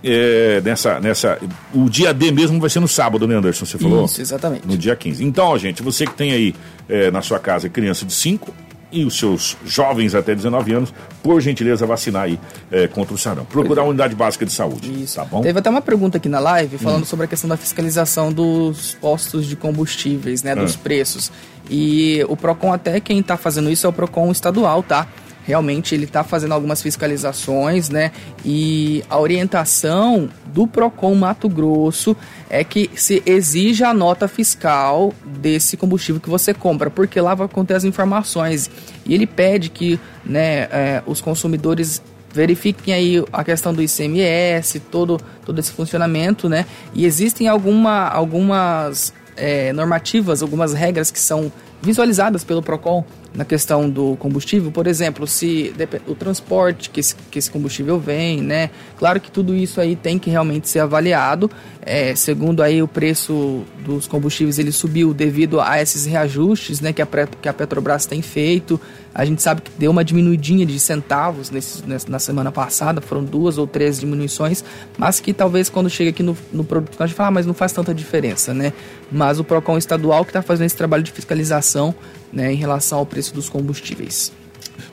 É, 0.07 0.61
nessa, 0.63 1.01
nessa. 1.01 1.39
O 1.73 1.89
dia 1.89 2.13
D 2.13 2.31
mesmo 2.31 2.61
vai 2.61 2.69
ser 2.69 2.79
no 2.79 2.87
sábado, 2.87 3.27
né, 3.27 3.37
Anderson? 3.37 3.65
Você 3.65 3.79
falou? 3.79 4.05
Isso, 4.05 4.21
exatamente. 4.21 4.67
No 4.67 4.77
dia 4.77 4.95
15. 4.95 5.25
Então, 5.25 5.47
ó, 5.47 5.59
gente, 5.59 5.83
você 5.83 6.07
que 6.07 6.15
tem 6.15 6.33
aí 6.33 6.55
é, 6.89 7.11
na 7.11 7.23
sua 7.23 7.39
casa 7.39 7.71
criança 7.71 8.05
de 8.05 8.13
5 8.13 8.55
e 8.95 9.05
os 9.05 9.19
seus 9.19 9.57
jovens 9.67 10.15
até 10.15 10.35
19 10.35 10.73
anos, 10.73 10.95
por 11.23 11.41
gentileza, 11.41 11.85
vacinar 11.85 12.23
aí 12.23 12.39
é, 12.71 12.87
contra 12.87 13.13
o 13.13 13.19
sarampo. 13.19 13.47
Procurar 13.47 13.83
a 13.83 13.85
unidade 13.87 14.15
básica 14.15 14.47
de 14.47 14.53
saúde. 14.53 15.03
Isso. 15.03 15.17
Tá 15.17 15.25
bom? 15.25 15.41
Teve 15.41 15.59
até 15.59 15.69
uma 15.69 15.83
pergunta 15.83 16.19
aqui 16.19 16.29
na 16.29 16.39
live 16.39 16.79
falando 16.79 17.03
hum. 17.03 17.07
sobre 17.07 17.25
a 17.25 17.29
questão 17.29 17.49
da 17.49 17.57
fiscalização 17.57 18.33
dos 18.33 18.95
postos 19.01 19.47
de 19.47 19.57
combustíveis, 19.57 20.43
né? 20.45 20.55
Dos 20.55 20.77
hum. 20.77 20.79
preços. 20.83 21.33
E 21.69 22.25
o 22.29 22.37
PROCON, 22.37 22.73
até 22.73 23.01
quem 23.01 23.19
está 23.19 23.37
fazendo 23.37 23.71
isso 23.71 23.87
é 23.87 23.91
o 23.91 23.93
PROCON 23.93 24.31
estadual, 24.31 24.83
tá? 24.83 25.09
Realmente 25.45 25.95
ele 25.95 26.05
está 26.05 26.25
fazendo 26.25 26.53
algumas 26.53 26.83
fiscalizações, 26.83 27.91
né? 27.91 28.11
E 28.45 29.05
a 29.09 29.19
orientação 29.19 30.29
do 30.47 30.67
Procon 30.67 31.15
Mato 31.15 31.49
Grosso 31.49 32.17
é 32.49 32.65
que 32.65 32.91
se 32.95 33.23
exija 33.27 33.89
a 33.89 33.95
nota 33.95 34.27
fiscal 34.27 35.13
desse 35.25 35.77
combustível 35.77 36.21
que 36.21 36.31
você 36.31 36.55
compra, 36.55 36.91
porque 36.91 37.21
lá 37.21 37.35
vai 37.35 37.49
conter 37.49 37.75
as 37.75 37.85
informações. 37.85 38.71
E 39.05 39.15
ele 39.15 39.27
pede 39.27 39.69
que, 39.69 40.01
né, 40.25 40.63
é, 40.71 41.03
os 41.07 41.21
consumidores 41.21 42.03
verifiquem 42.33 42.93
aí 42.93 43.25
a 43.33 43.45
questão 43.45 43.73
do 43.73 43.83
ICMS, 43.83 44.81
todo, 44.81 45.21
todo 45.45 45.59
esse 45.59 45.71
funcionamento, 45.71 46.49
né? 46.49 46.67
E 46.93 47.05
existem 47.07 47.47
alguma, 47.47 48.09
algumas 48.09 49.13
é, 49.37 49.73
normativas, 49.73 50.43
algumas 50.43 50.73
regras 50.73 51.11
que 51.11 51.21
são 51.21 51.53
visualizadas 51.81 52.43
pelo 52.43 52.63
PROCON 52.63 53.05
na 53.35 53.45
questão 53.45 53.91
do 53.91 54.17
combustível, 54.17 54.71
por 54.71 54.87
exemplo, 54.87 55.27
se 55.27 55.75
o 56.07 56.15
transporte 56.15 56.89
que 56.89 57.01
esse, 57.01 57.17
que 57.31 57.39
esse 57.39 57.51
combustível 57.51 57.99
vem, 57.99 58.41
né? 58.41 58.71
Claro 58.97 59.21
que 59.21 59.29
tudo 59.29 59.55
isso 59.55 59.81
aí 59.81 59.97
tem 59.97 60.21
que 60.21 60.31
realmente 60.31 60.69
ser 60.69 60.79
avaliado. 60.79 61.51
É, 61.83 62.15
segundo 62.15 62.63
aí 62.63 62.81
o 62.81 62.87
preço 62.87 63.65
dos 63.85 64.07
combustíveis 64.07 64.59
ele 64.59 64.71
subiu 64.71 65.13
devido 65.13 65.61
a 65.61 65.83
esses 65.83 66.07
reajustes, 66.07 66.81
né? 66.81 66.93
Que 66.93 67.03
a, 67.03 67.07
que 67.43 67.49
a 67.49 67.53
Petrobras 67.53 68.07
tem 68.07 68.23
feito. 68.23 68.81
A 69.13 69.25
gente 69.25 69.43
sabe 69.43 69.63
que 69.63 69.71
deu 69.77 69.91
uma 69.91 70.05
diminuidinha 70.05 70.65
de 70.65 70.79
centavos 70.79 71.51
nesse, 71.51 71.83
na 72.09 72.19
semana 72.21 72.53
passada, 72.53 73.01
foram 73.01 73.25
duas 73.25 73.59
ou 73.59 73.67
três 73.67 73.99
diminuições, 73.99 74.65
mas 74.97 75.21
que 75.21 75.33
talvez 75.33 75.69
quando 75.69 75.89
chega 75.91 76.11
aqui 76.11 76.23
no, 76.23 76.37
no 76.53 76.65
produto 76.65 77.01
a 77.01 77.07
gente 77.07 77.17
fala, 77.17 77.29
ah, 77.29 77.33
mas 77.33 77.47
não 77.47 77.55
faz 77.55 77.73
tanta 77.73 77.93
diferença, 77.93 78.55
né? 78.55 78.73
Mas 79.11 79.39
o 79.39 79.45
PROCON 79.45 79.77
estadual 79.77 80.25
que 80.25 80.31
está 80.31 80.43
fazendo 80.43 80.67
esse 80.67 80.77
trabalho 80.77 81.03
de 81.03 81.13
fiscalização 81.13 81.95
né, 82.33 82.53
em 82.53 82.57
relação 82.57 82.99
ao 82.99 83.07
preço 83.07 83.35
dos 83.35 83.49
combustíveis. 83.49 84.33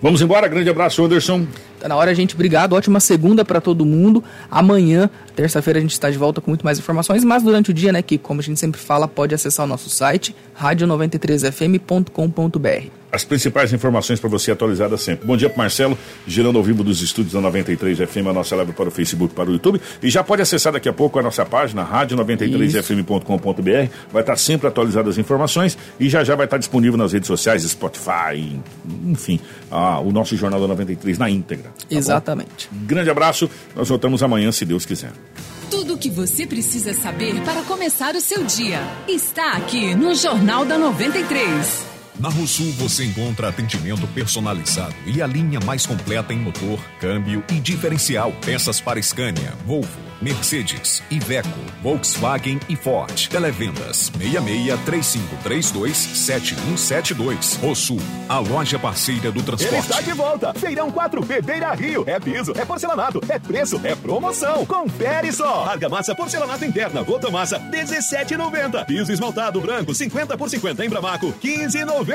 Vamos 0.01 0.21
embora, 0.21 0.47
grande 0.47 0.69
abraço, 0.69 1.03
Anderson. 1.03 1.45
Tá 1.81 1.87
na 1.87 1.95
hora, 1.95 2.13
gente. 2.13 2.35
Obrigado. 2.35 2.73
Ótima 2.73 2.99
segunda 2.99 3.43
para 3.43 3.59
todo 3.59 3.83
mundo. 3.83 4.23
Amanhã, 4.51 5.09
terça-feira, 5.35 5.79
a 5.79 5.81
gente 5.81 5.93
está 5.93 6.11
de 6.11 6.17
volta 6.17 6.39
com 6.39 6.51
muito 6.51 6.63
mais 6.63 6.77
informações. 6.77 7.23
Mas 7.23 7.41
durante 7.41 7.71
o 7.71 7.73
dia, 7.73 7.91
né, 7.91 8.03
que 8.03 8.19
como 8.19 8.39
a 8.39 8.43
gente 8.43 8.59
sempre 8.59 8.79
fala, 8.79 9.07
pode 9.07 9.33
acessar 9.33 9.65
o 9.65 9.67
nosso 9.67 9.89
site, 9.89 10.35
radio93fm.com.br 10.61 13.01
as 13.11 13.25
principais 13.25 13.73
informações 13.73 14.19
para 14.19 14.29
você 14.29 14.51
atualizadas 14.51 15.01
sempre. 15.01 15.27
Bom 15.27 15.35
dia 15.35 15.49
para 15.49 15.57
Marcelo, 15.57 15.97
girando 16.25 16.57
ao 16.57 16.63
vivo 16.63 16.83
dos 16.83 17.01
estúdios 17.01 17.33
da 17.33 17.41
93 17.41 17.97
FM, 17.97 18.27
a 18.29 18.33
nossa 18.33 18.55
live 18.55 18.71
para 18.71 18.87
o 18.87 18.91
Facebook, 18.91 19.35
para 19.35 19.49
o 19.49 19.53
YouTube. 19.53 19.81
E 20.01 20.09
já 20.09 20.23
pode 20.23 20.41
acessar 20.41 20.71
daqui 20.71 20.87
a 20.87 20.93
pouco 20.93 21.19
a 21.19 21.21
nossa 21.21 21.45
página, 21.45 21.85
rádio93fm.com.br. 21.85 23.93
Vai 24.11 24.21
estar 24.21 24.37
sempre 24.37 24.67
atualizadas 24.67 25.15
as 25.15 25.17
informações 25.17 25.77
e 25.99 26.09
já 26.09 26.23
já 26.23 26.35
vai 26.35 26.45
estar 26.45 26.57
disponível 26.57 26.97
nas 26.97 27.11
redes 27.11 27.27
sociais, 27.27 27.63
Spotify, 27.63 28.61
enfim, 29.05 29.39
ah, 29.69 29.99
o 29.99 30.11
nosso 30.11 30.37
Jornal 30.37 30.61
da 30.61 30.67
93 30.67 31.17
na 31.17 31.29
íntegra. 31.29 31.70
Tá 31.71 31.85
Exatamente. 31.89 32.69
Bom? 32.71 32.85
Grande 32.85 33.09
abraço, 33.09 33.49
nós 33.75 33.89
voltamos 33.89 34.21
amanhã, 34.23 34.51
se 34.51 34.65
Deus 34.65 34.85
quiser. 34.85 35.11
Tudo 35.69 35.93
o 35.93 35.97
que 35.97 36.09
você 36.09 36.45
precisa 36.45 36.93
saber 36.93 37.41
para 37.43 37.61
começar 37.63 38.15
o 38.15 38.21
seu 38.21 38.43
dia 38.43 38.79
está 39.07 39.53
aqui 39.53 39.95
no 39.95 40.13
Jornal 40.13 40.65
da 40.65 40.77
93. 40.77 41.90
Na 42.21 42.29
Rosul 42.29 42.71
você 42.73 43.03
encontra 43.03 43.49
atendimento 43.49 44.05
personalizado 44.09 44.93
e 45.07 45.23
a 45.23 45.25
linha 45.25 45.59
mais 45.59 45.87
completa 45.87 46.31
em 46.31 46.37
motor, 46.37 46.79
câmbio 46.99 47.43
e 47.51 47.59
diferencial. 47.59 48.31
Peças 48.45 48.79
para 48.79 49.01
Scania, 49.01 49.55
Volvo. 49.65 50.11
Mercedes, 50.21 51.01
Iveco, 51.09 51.49
Volkswagen 51.81 52.59
e 52.69 52.75
Ford. 52.75 53.27
Televendas 53.27 54.11
66 54.15 54.79
3532 54.85 55.97
7172. 55.97 57.55
Rosul, 57.55 57.97
a 58.29 58.37
loja 58.37 58.77
parceira 58.77 59.31
do 59.31 59.41
transporte. 59.41 59.73
Ele 59.73 59.81
está 59.81 59.99
de 59.99 60.13
volta. 60.13 60.53
Feirão 60.53 60.91
4B 60.91 61.41
Beira 61.41 61.73
Rio. 61.73 62.03
É 62.05 62.19
piso, 62.19 62.53
é 62.55 62.63
porcelanato, 62.63 63.19
é 63.27 63.39
preço, 63.39 63.81
é 63.83 63.95
promoção. 63.95 64.63
Confere 64.63 65.33
só. 65.33 65.65
Argamassa 65.65 66.13
porcelanato 66.13 66.63
interna, 66.65 67.01
Votomassa 67.01 67.59
17,90. 67.59 68.85
Piso 68.85 69.11
esmaltado 69.11 69.59
branco 69.59 69.91
50 69.91 70.37
por 70.37 70.47
50 70.47 70.85
em 70.85 70.89
Bramaco 70.89 71.33
15,90. 71.41 72.10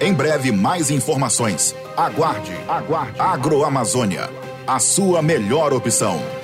Em 0.00 0.14
breve, 0.14 0.52
mais 0.52 0.92
informações. 0.92 1.74
Aguarde, 1.96 2.52
aguarde. 2.68 3.20
Agroamazônia, 3.20 4.30
a 4.64 4.78
sua 4.78 5.20
melhor 5.20 5.72
opção. 5.72 6.37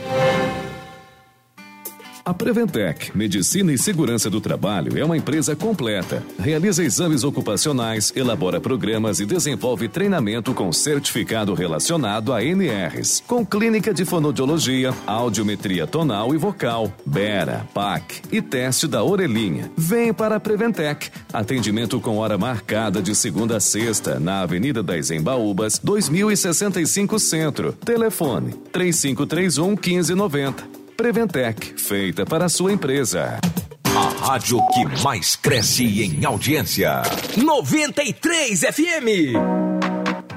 A 2.26 2.32
Preventec, 2.32 3.14
Medicina 3.14 3.70
e 3.70 3.76
Segurança 3.76 4.30
do 4.30 4.40
Trabalho, 4.40 4.98
é 4.98 5.04
uma 5.04 5.14
empresa 5.14 5.54
completa. 5.54 6.22
Realiza 6.38 6.82
exames 6.82 7.22
ocupacionais, 7.22 8.14
elabora 8.16 8.58
programas 8.58 9.20
e 9.20 9.26
desenvolve 9.26 9.90
treinamento 9.90 10.54
com 10.54 10.72
certificado 10.72 11.52
relacionado 11.52 12.32
a 12.32 12.42
NRs, 12.42 13.22
com 13.26 13.44
clínica 13.44 13.92
de 13.92 14.06
fonodiologia, 14.06 14.94
audiometria 15.06 15.86
tonal 15.86 16.34
e 16.34 16.38
vocal, 16.38 16.90
BERA, 17.04 17.68
PAC 17.74 18.22
e 18.32 18.40
teste 18.40 18.86
da 18.86 19.04
orelhinha. 19.04 19.70
Vem 19.76 20.14
para 20.14 20.36
a 20.36 20.40
Preventec. 20.40 21.10
Atendimento 21.30 22.00
com 22.00 22.16
hora 22.16 22.38
marcada 22.38 23.02
de 23.02 23.14
segunda 23.14 23.58
a 23.58 23.60
sexta, 23.60 24.18
na 24.18 24.40
Avenida 24.40 24.82
das 24.82 25.10
Embaúbas, 25.10 25.78
2065 25.78 27.18
Centro. 27.18 27.74
Telefone 27.74 28.54
3531 28.72 29.72
1590. 29.72 30.73
Preventec, 30.96 31.74
feita 31.76 32.24
para 32.24 32.44
a 32.44 32.48
sua 32.48 32.72
empresa. 32.72 33.40
A 33.84 34.26
rádio 34.26 34.58
que 34.68 35.02
mais 35.02 35.34
cresce 35.34 36.02
em 36.02 36.24
audiência. 36.24 37.02
93 37.36 38.60
FM. 38.60 39.73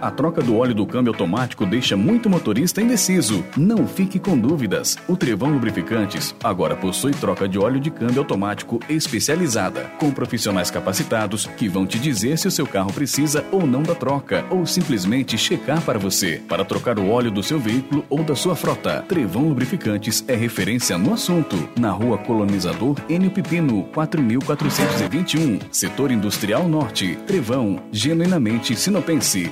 A 0.01 0.11
troca 0.11 0.41
do 0.41 0.57
óleo 0.57 0.75
do 0.75 0.85
câmbio 0.85 1.11
automático 1.11 1.65
deixa 1.65 1.97
muito 1.97 2.29
motorista 2.29 2.81
indeciso. 2.81 3.43
Não 3.55 3.87
fique 3.87 4.19
com 4.19 4.37
dúvidas. 4.37 4.97
O 5.07 5.17
Trevão 5.17 5.49
Lubrificantes 5.49 6.35
agora 6.43 6.75
possui 6.75 7.11
troca 7.11 7.47
de 7.47 7.57
óleo 7.57 7.79
de 7.79 7.89
câmbio 7.89 8.19
automático 8.19 8.79
especializada, 8.87 9.91
com 9.99 10.11
profissionais 10.11 10.69
capacitados 10.69 11.47
que 11.57 11.67
vão 11.67 11.85
te 11.87 11.97
dizer 11.97 12.37
se 12.37 12.47
o 12.47 12.51
seu 12.51 12.67
carro 12.67 12.93
precisa 12.93 13.43
ou 13.51 13.65
não 13.65 13.81
da 13.81 13.95
troca, 13.95 14.45
ou 14.49 14.65
simplesmente 14.65 15.37
checar 15.37 15.81
para 15.81 15.97
você, 15.97 16.41
para 16.47 16.63
trocar 16.63 16.99
o 16.99 17.09
óleo 17.09 17.31
do 17.31 17.41
seu 17.41 17.59
veículo 17.59 18.05
ou 18.09 18.23
da 18.23 18.35
sua 18.35 18.55
frota. 18.55 19.03
Trevão 19.07 19.47
Lubrificantes 19.49 20.23
é 20.27 20.35
referência 20.35 20.97
no 20.97 21.13
assunto. 21.13 21.67
Na 21.79 21.91
rua 21.91 22.17
Colonizador 22.17 22.95
Enio 23.09 23.31
Pipino, 23.31 23.83
4421, 23.93 25.59
Setor 25.71 26.11
Industrial 26.11 26.67
Norte. 26.67 27.17
Trevão, 27.25 27.79
genuinamente 27.91 28.75
sinopense. 28.75 29.51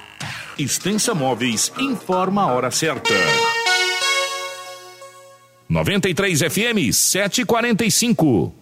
Extensa 0.63 1.15
Móveis 1.15 1.71
informa 1.79 2.43
a 2.43 2.53
hora 2.53 2.69
certa. 2.69 3.13
93 5.67 6.41
FM 6.43 6.91
745. 6.93 8.60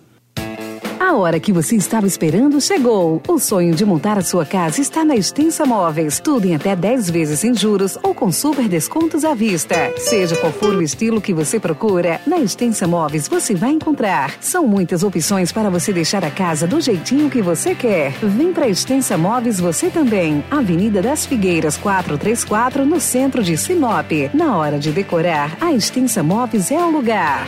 A 1.09 1.15
hora 1.15 1.39
que 1.39 1.51
você 1.51 1.75
estava 1.75 2.05
esperando 2.05 2.61
chegou. 2.61 3.19
O 3.27 3.39
sonho 3.39 3.73
de 3.73 3.83
montar 3.83 4.19
a 4.19 4.21
sua 4.21 4.45
casa 4.45 4.79
está 4.79 5.03
na 5.03 5.15
Extensa 5.15 5.65
Móveis. 5.65 6.19
Tudo 6.19 6.45
em 6.45 6.53
até 6.53 6.75
10 6.75 7.09
vezes 7.09 7.39
sem 7.39 7.51
juros 7.51 7.97
ou 8.03 8.13
com 8.13 8.31
super 8.31 8.67
descontos 8.67 9.25
à 9.25 9.33
vista. 9.33 9.91
Seja 9.97 10.35
qual 10.35 10.53
for 10.53 10.75
o 10.75 10.83
estilo 10.83 11.19
que 11.19 11.33
você 11.33 11.59
procura, 11.59 12.21
na 12.27 12.37
Extensa 12.37 12.87
Móveis 12.87 13.27
você 13.27 13.55
vai 13.55 13.71
encontrar. 13.71 14.35
São 14.39 14.67
muitas 14.67 15.01
opções 15.01 15.51
para 15.51 15.71
você 15.71 15.91
deixar 15.91 16.23
a 16.23 16.29
casa 16.29 16.67
do 16.67 16.79
jeitinho 16.79 17.27
que 17.27 17.41
você 17.41 17.73
quer. 17.73 18.11
Vem 18.21 18.53
para 18.53 18.69
Extensa 18.69 19.17
Móveis 19.17 19.59
você 19.59 19.89
também. 19.89 20.43
Avenida 20.51 21.01
das 21.01 21.25
Figueiras 21.25 21.75
434, 21.75 22.85
no 22.85 22.99
centro 22.99 23.41
de 23.41 23.57
Sinop. 23.57 24.11
Na 24.31 24.55
hora 24.55 24.77
de 24.77 24.91
decorar, 24.91 25.57
a 25.59 25.73
Extensa 25.73 26.21
Móveis 26.21 26.69
é 26.69 26.77
o 26.77 26.91
lugar. 26.91 27.47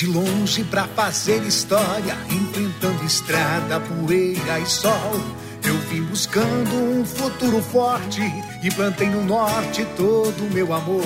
De 0.00 0.06
longe 0.06 0.64
pra 0.64 0.84
fazer 0.84 1.42
história, 1.42 2.16
enfrentando 2.30 3.04
estrada, 3.04 3.78
poeira 3.80 4.58
e 4.58 4.64
sol. 4.64 5.20
Eu 5.62 5.76
vim 5.90 6.00
buscando 6.04 6.74
um 6.74 7.04
futuro 7.04 7.60
forte 7.60 8.22
e 8.62 8.70
plantei 8.70 9.10
no 9.10 9.22
norte 9.22 9.84
todo 9.98 10.42
o 10.42 10.54
meu 10.54 10.72
amor. 10.72 11.04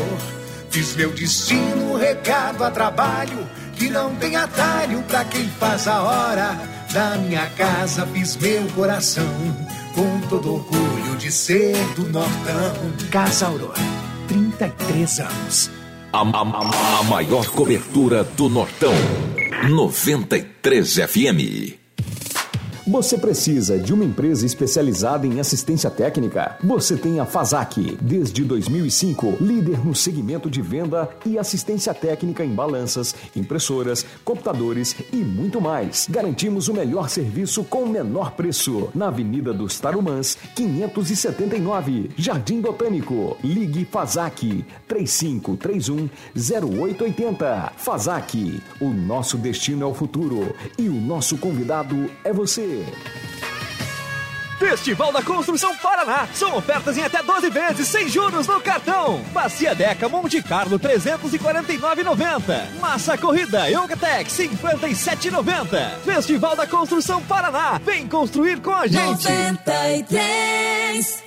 Fiz 0.71 0.95
meu 0.95 1.11
destino, 1.11 1.97
recado 1.97 2.63
a 2.63 2.71
trabalho, 2.71 3.45
que 3.73 3.91
não 3.91 4.15
tem 4.15 4.37
atalho 4.37 5.03
pra 5.09 5.25
quem 5.25 5.49
faz 5.59 5.89
a 5.89 6.01
hora. 6.01 6.57
Da 6.93 7.17
minha 7.17 7.51
casa 7.57 8.07
fiz 8.07 8.37
meu 8.37 8.65
coração, 8.77 9.27
com 9.93 10.21
todo 10.29 10.55
orgulho 10.55 11.17
de 11.17 11.33
ser 11.33 11.77
do 11.97 12.09
Nortão. 12.11 12.93
Casa 13.11 13.49
Aurora 13.49 13.75
33 14.29 15.19
anos. 15.19 15.84
A, 16.15 16.21
a, 16.21 17.01
a 17.01 17.03
maior 17.03 17.45
cobertura 17.49 18.23
do 18.23 18.49
Nortão. 18.49 18.93
93 19.69 20.95
FM. 21.09 21.84
Você 22.87 23.17
precisa 23.17 23.79
de 23.79 23.95
uma 23.95 24.05
empresa 24.05 24.45
especializada 24.45 25.27
em 25.27 25.41
assistência 25.41 25.89
técnica? 25.89 26.59
Você 26.63 26.99
tem 26.99 27.19
a 27.19 27.25
Fazac. 27.25 27.97
Desde 27.99 28.45
2005, 28.45 29.39
líder 29.41 29.83
no 29.83 29.95
segmento 29.95 30.51
de 30.51 30.61
venda 30.61 31.09
e 31.25 31.39
assistência 31.39 31.95
técnica 31.95 32.45
em 32.45 32.55
balanças, 32.55 33.15
impressoras, 33.35 34.05
computadores 34.23 34.95
e 35.11 35.17
muito 35.17 35.63
mais. 35.63 36.07
Garantimos 36.11 36.69
o 36.69 36.75
melhor 36.75 37.09
serviço 37.09 37.65
com 37.65 37.85
o 37.85 37.89
menor 37.89 38.33
preço. 38.33 38.91
Na 38.95 39.07
Avenida 39.07 39.55
dos 39.55 39.81
Tarumãs, 39.81 40.37
579, 40.55 42.11
Jardim 42.19 42.61
Botânico. 42.61 43.39
Ligue 43.43 43.87
Fazac 43.87 44.63
3531 44.87 46.11
0880. 46.37 47.73
Fazac. 47.79 48.63
O 48.79 48.91
nosso 48.91 49.39
destino 49.39 49.85
é 49.85 49.87
o 49.87 49.95
futuro 49.95 50.55
e 50.79 50.87
o 50.87 51.01
nosso 51.01 51.39
convidado 51.39 52.11
é 52.23 52.31
você. 52.31 52.74
Festival 54.59 55.13
da 55.13 55.23
Construção 55.23 55.77
Paraná. 55.77 56.27
São 56.33 56.57
ofertas 56.57 56.97
em 56.97 57.03
até 57.03 57.23
12 57.23 57.51
vezes, 57.51 57.87
sem 57.89 58.09
juros 58.09 58.47
no 58.47 58.59
cartão. 58.61 59.21
Bacia 59.33 59.75
Deca 59.75 60.09
Monte 60.09 60.41
Carlo 60.43 60.79
349,90. 60.79 62.79
Massa 62.81 63.19
Corrida 63.19 63.69
Yogatec 63.69 64.31
57,90. 64.31 65.99
Festival 66.05 66.57
da 66.57 66.67
Construção 66.67 67.21
Paraná. 67.23 67.79
Vem 67.85 68.09
construir 68.09 68.61
com 68.61 68.73
a 68.73 68.87
gente. 68.87 69.29
93. 69.29 71.23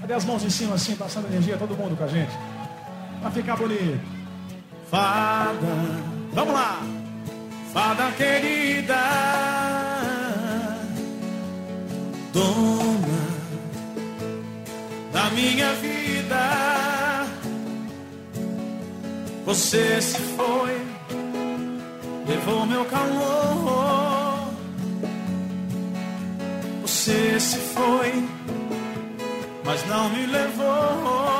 Cadê 0.00 0.14
as 0.14 0.24
mãos 0.24 0.44
em 0.44 0.50
cima 0.50 0.76
assim, 0.76 0.94
passando 0.94 1.26
energia, 1.26 1.56
todo 1.56 1.76
mundo 1.76 1.96
com 1.96 2.04
a 2.04 2.08
gente? 2.08 2.30
Pra 3.20 3.30
ficar 3.30 3.56
bonito. 3.56 4.00
Fada. 4.90 5.58
Vamos 6.32 6.54
lá. 6.54 6.80
Fada 7.78 8.10
querida, 8.16 9.04
dona 12.32 13.22
da 15.12 15.30
minha 15.30 15.72
vida, 15.74 17.26
você 19.44 20.02
se 20.02 20.18
foi, 20.36 20.76
levou 22.26 22.66
meu 22.66 22.84
calor. 22.86 24.48
Você 26.82 27.38
se 27.38 27.58
foi, 27.58 28.28
mas 29.64 29.86
não 29.86 30.08
me 30.08 30.26
levou. 30.26 31.37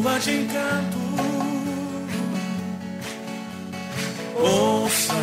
Lua 0.00 0.18
de 0.18 0.32
encanto. 0.32 0.98
Ouça 4.36 5.14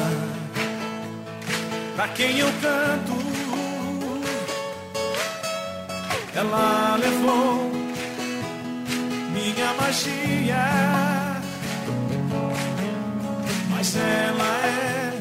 pra 1.95 2.07
quem 2.09 2.39
eu 2.39 2.51
canto. 2.61 3.27
Ela 6.35 6.97
levou 6.97 7.71
minha 9.33 9.73
magia, 9.81 11.41
mas 13.71 13.95
ela 13.95 14.57
é 14.63 15.13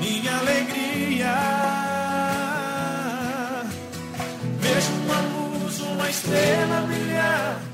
minha 0.00 0.36
alegria. 0.38 1.66
Estrela 6.08 6.80
brilhar. 6.86 7.65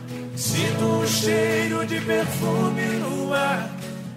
Sinto 0.53 0.85
o 0.85 1.07
cheiro 1.07 1.87
de 1.87 2.01
perfume 2.01 2.87
no 3.03 3.33
ar. 3.33 3.71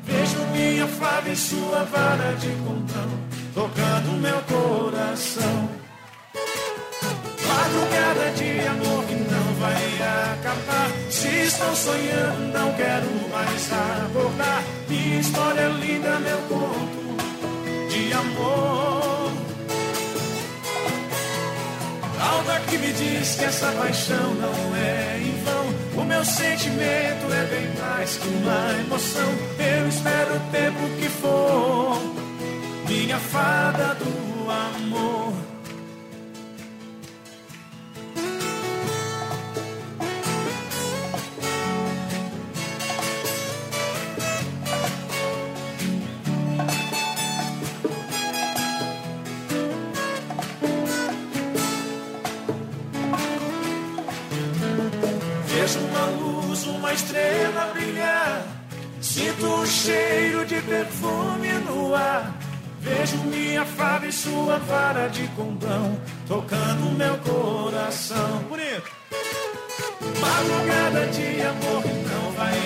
Vejo 0.04 0.40
minha 0.54 0.88
fada 0.88 1.30
e 1.30 1.36
sua 1.36 1.84
vara 1.86 2.34
de 2.34 2.50
condão 2.64 3.26
tocando 3.56 4.12
meu 4.20 4.42
coração. 4.42 5.70
Madrugada 7.48 8.32
de 8.36 8.68
amor 8.68 9.06
que 9.06 9.16
não 9.16 9.54
vai 9.62 10.34
acabar. 10.34 10.92
Se 11.10 11.28
estou 11.28 11.74
sonhando, 11.74 12.54
não 12.54 12.74
quero 12.74 13.08
mais 13.32 13.72
acordar. 13.72 14.64
Minha 14.90 15.20
história 15.22 15.62
é 15.62 15.70
linda, 15.70 16.20
meu 16.20 16.38
conto 16.50 17.06
de 17.90 18.14
amor. 18.14 19.32
Algo 22.20 22.66
que 22.70 22.78
me 22.78 22.92
diz 22.92 23.36
que 23.36 23.46
essa 23.46 23.72
paixão 23.72 24.36
não 24.36 24.76
é 24.76 25.20
em 25.22 25.44
vão. 25.46 25.55
O 26.06 26.08
meu 26.08 26.24
sentimento 26.24 27.34
é 27.34 27.46
bem 27.50 27.82
mais 27.82 28.18
que 28.18 28.28
uma 28.28 28.80
emoção. 28.80 29.28
Eu 29.58 29.88
espero 29.90 30.36
o 30.36 30.40
tempo 30.52 30.80
que 31.00 31.10
for, 31.10 32.00
minha 32.88 33.18
fada 33.18 33.96
do 33.96 34.52
amor. 34.52 35.34
Estrela 56.96 57.72
brilhar. 57.74 58.48
Sinto 59.02 59.46
o 59.46 59.68
cheiro 59.68 60.46
de 60.46 60.62
perfume 60.62 61.52
no 61.66 61.94
ar. 61.94 62.34
Vejo 62.80 63.18
minha 63.26 63.66
fada 63.66 64.08
e 64.08 64.12
sua 64.12 64.58
vara 64.60 65.08
de 65.08 65.28
condão 65.30 66.00
tocando 66.28 66.92
meu 66.98 67.18
coração. 67.20 68.44
Bonito. 68.50 68.90
Madrugada 70.22 71.08
de 71.08 71.42
amor 71.42 71.84
não 71.84 72.32
vai 72.32 72.58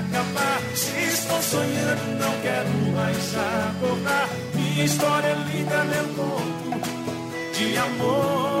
acabar. 0.00 0.60
Se 0.74 0.98
estou 1.04 1.42
sonhando, 1.42 2.18
não 2.18 2.40
quero 2.40 2.68
mais 2.94 3.34
acordar. 3.36 4.28
Minha 4.54 4.84
história 4.84 5.28
é 5.28 5.34
linda, 5.50 5.84
meu 5.84 6.04
conto 6.14 7.56
de 7.56 7.76
amor. 7.76 8.55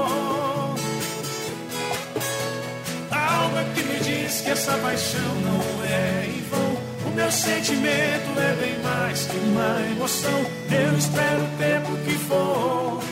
Algo 3.56 3.72
que 3.72 3.82
me 3.84 3.98
diz 4.00 4.42
que 4.42 4.50
essa 4.50 4.76
paixão 4.78 5.34
não 5.36 5.84
é 5.84 6.26
em 6.26 6.42
vão. 6.42 6.76
O 7.06 7.14
meu 7.14 7.32
sentimento 7.32 8.38
é 8.38 8.54
bem 8.60 8.78
mais 8.82 9.24
que 9.24 9.36
uma 9.38 9.80
emoção. 9.92 10.46
Eu 10.70 10.98
espero 10.98 11.42
o 11.42 11.56
tempo 11.56 11.96
que 12.04 12.18
for, 12.18 13.02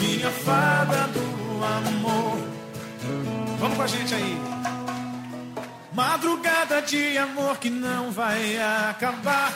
minha 0.00 0.30
fada 0.30 1.06
do 1.08 1.64
amor. 1.64 2.38
Vamos 3.60 3.76
com 3.76 3.82
a 3.82 3.86
gente 3.86 4.12
aí. 4.14 4.36
Madrugada 5.92 6.82
de 6.82 7.16
amor 7.18 7.58
que 7.58 7.70
não 7.70 8.10
vai 8.10 8.58
acabar. 8.88 9.52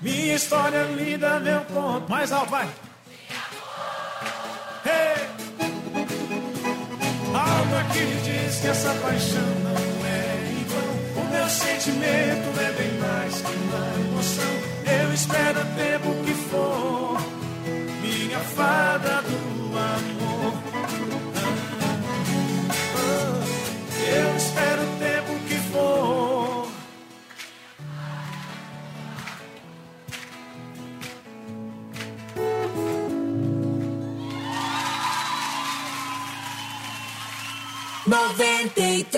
Minha 0.00 0.34
história 0.34 0.78
é 0.78 0.92
linda, 0.94 1.38
meu 1.40 1.60
conto. 1.66 2.08
Mais 2.08 2.32
alto, 2.32 2.50
vai. 2.50 2.68
Hey! 4.84 5.21
Me 7.72 8.20
diz 8.20 8.60
que 8.60 8.66
essa 8.68 8.92
paixão 8.94 9.48
não 9.64 10.06
é 10.06 10.50
em 10.50 10.64
vão. 10.64 11.22
O 11.22 11.28
meu 11.30 11.48
sentimento 11.48 12.60
é 12.60 12.72
bem 12.72 12.98
mais 12.98 13.34
que 13.40 13.54
uma 13.54 13.84
emoção. 14.00 14.54
Eu 14.84 15.14
espero 15.14 15.60
o 15.60 15.64
tempo 15.74 16.14
que 16.22 16.34
for, 16.34 17.18
minha 18.02 18.38
fada 18.40 19.22
do 19.22 19.38
amor. 19.78 20.54
Eu 24.06 24.36
espero 24.36 24.82
o 24.82 24.86
tempo 24.98 25.01
93. 38.12 39.14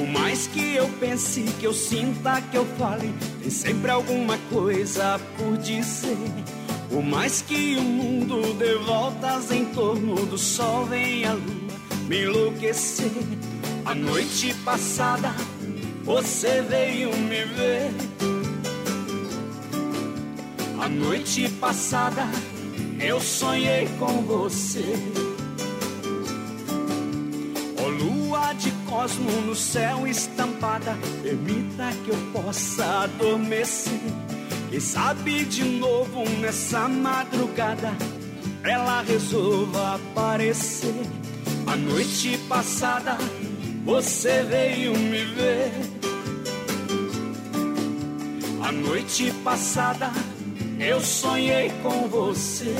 O 0.00 0.06
mais 0.12 0.48
que 0.48 0.74
eu 0.74 0.88
pense, 0.98 1.42
que 1.60 1.64
eu 1.64 1.72
sinta, 1.72 2.40
que 2.50 2.56
eu 2.56 2.66
fale 2.76 3.14
tem 3.42 3.50
sempre 3.50 3.90
alguma 3.90 4.38
coisa 4.50 5.20
por 5.36 5.56
dizer. 5.58 6.16
Por 6.88 7.02
mais 7.02 7.42
que 7.42 7.76
o 7.76 7.82
mundo 7.82 8.54
dê 8.54 8.74
voltas 8.76 9.50
em 9.50 9.64
torno 9.66 10.14
do 10.26 10.38
sol, 10.38 10.86
vem 10.86 11.24
a 11.24 11.32
lua 11.32 11.72
me 12.08 12.22
enlouquecer. 12.24 13.10
A 13.84 13.94
noite 13.94 14.54
passada 14.64 15.34
você 16.04 16.62
veio 16.62 17.14
me 17.16 17.44
ver. 17.44 17.90
A 20.80 20.88
noite 20.88 21.48
passada 21.60 22.22
eu 23.00 23.20
sonhei 23.20 23.88
com 23.98 24.22
você. 24.22 24.84
De 29.12 29.18
cosmo 29.18 29.42
no 29.42 29.54
céu 29.54 30.06
estampada, 30.06 30.96
permita 31.22 31.90
que 32.04 32.10
eu 32.10 32.16
possa 32.32 33.02
adormecer. 33.02 34.00
Quem 34.70 34.80
sabe 34.80 35.44
de 35.44 35.64
novo 35.64 36.24
nessa 36.40 36.88
madrugada 36.88 37.92
ela 38.64 39.02
resolva 39.02 39.96
aparecer. 39.96 40.94
A 41.66 41.76
noite 41.76 42.38
passada 42.48 43.18
você 43.84 44.42
veio 44.42 44.96
me 44.96 45.24
ver. 45.24 45.72
A 48.62 48.72
noite 48.72 49.32
passada 49.44 50.10
eu 50.78 51.00
sonhei 51.00 51.70
com 51.82 52.08
você. 52.08 52.74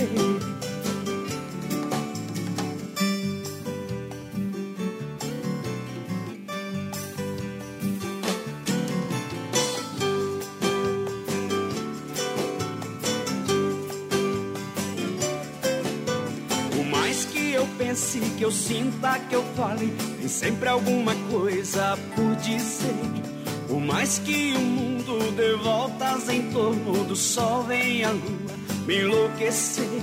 Sinta, 18.53 19.19
que 19.19 19.35
eu 19.35 19.43
fale, 19.57 19.93
tem 20.19 20.29
sempre 20.29 20.69
alguma 20.69 21.15
coisa 21.31 21.99
por 22.15 22.37
dizer. 22.37 22.95
Por 23.67 23.81
mais 23.81 24.19
que 24.19 24.55
o 24.55 24.61
mundo 24.61 25.33
dê 25.33 25.55
voltas 25.57 26.29
em 26.29 26.51
torno 26.51 27.05
do 27.05 27.17
sol, 27.17 27.65
vem 27.65 28.05
a 28.05 28.11
lua 28.11 28.53
me 28.87 29.01
enlouquecer. 29.01 30.03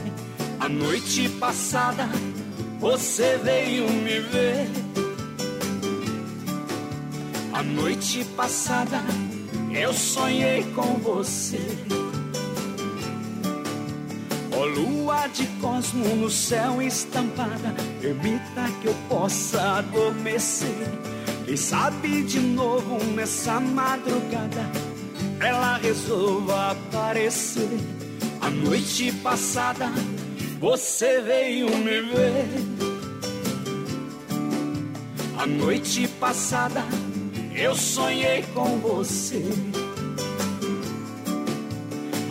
A 0.60 0.68
noite 0.68 1.30
passada 1.30 2.10
você 2.80 3.38
veio 3.44 3.90
me 3.90 4.20
ver. 4.20 4.70
A 7.54 7.64
noite 7.64 8.24
passada 8.36 9.02
eu 9.72 9.94
sonhei 9.94 10.64
com 10.74 10.96
você. 10.96 11.60
Ó 14.60 14.66
lua 14.66 15.28
de 15.28 15.48
cosmo 15.62 16.04
no 16.18 16.30
céu 16.30 16.82
estampada, 16.82 17.74
permita 18.02 18.70
que 18.82 18.88
eu 18.88 18.96
possa 19.08 19.78
adormecer. 19.78 20.86
Quem 21.46 21.56
sabe 21.56 22.24
de 22.24 22.42
novo 22.42 23.02
nessa 23.16 23.58
madrugada 23.58 24.70
ela 25.40 25.78
resolva 25.78 26.72
aparecer. 26.72 27.70
A 28.42 28.50
noite 28.50 29.14
passada 29.24 29.90
você 30.60 31.22
veio 31.22 31.70
me 31.78 32.02
ver. 32.02 32.46
A 35.38 35.46
noite 35.46 36.06
passada 36.20 36.84
eu 37.56 37.74
sonhei 37.76 38.44
com 38.54 38.78
você. 38.80 39.42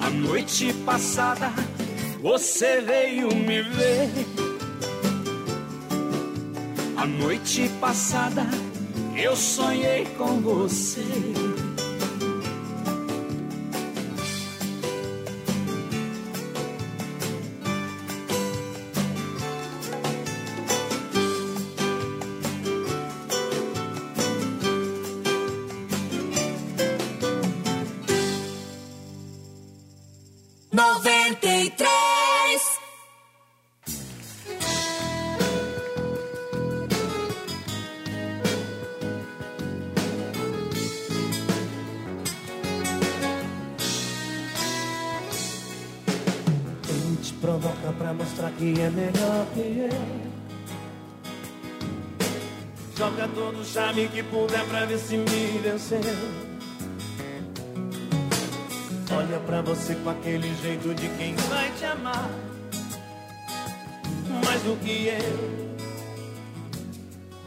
A 0.02 0.10
noite 0.10 0.74
passada 0.84 1.50
você 2.20 2.80
veio 2.80 3.28
me 3.34 3.62
ver. 3.62 4.10
A 6.96 7.06
noite 7.06 7.68
passada 7.80 8.46
eu 9.16 9.36
sonhei 9.36 10.04
com 10.16 10.40
você. 10.40 11.04
Joga 52.96 53.28
todo 53.28 53.60
o 53.60 53.64
charme 53.64 54.08
que 54.08 54.22
puder 54.22 54.64
pra 54.66 54.84
ver 54.84 54.98
se 54.98 55.16
me 55.16 55.58
vencer 55.62 56.00
Olha 59.10 59.40
pra 59.40 59.62
você 59.62 59.94
com 59.96 60.10
aquele 60.10 60.54
jeito 60.62 60.94
de 60.94 61.08
quem 61.16 61.34
vai 61.34 61.70
te 61.72 61.84
amar. 61.84 62.30
Mais 64.44 64.62
do 64.62 64.76
que 64.76 65.08
eu. 65.08 65.68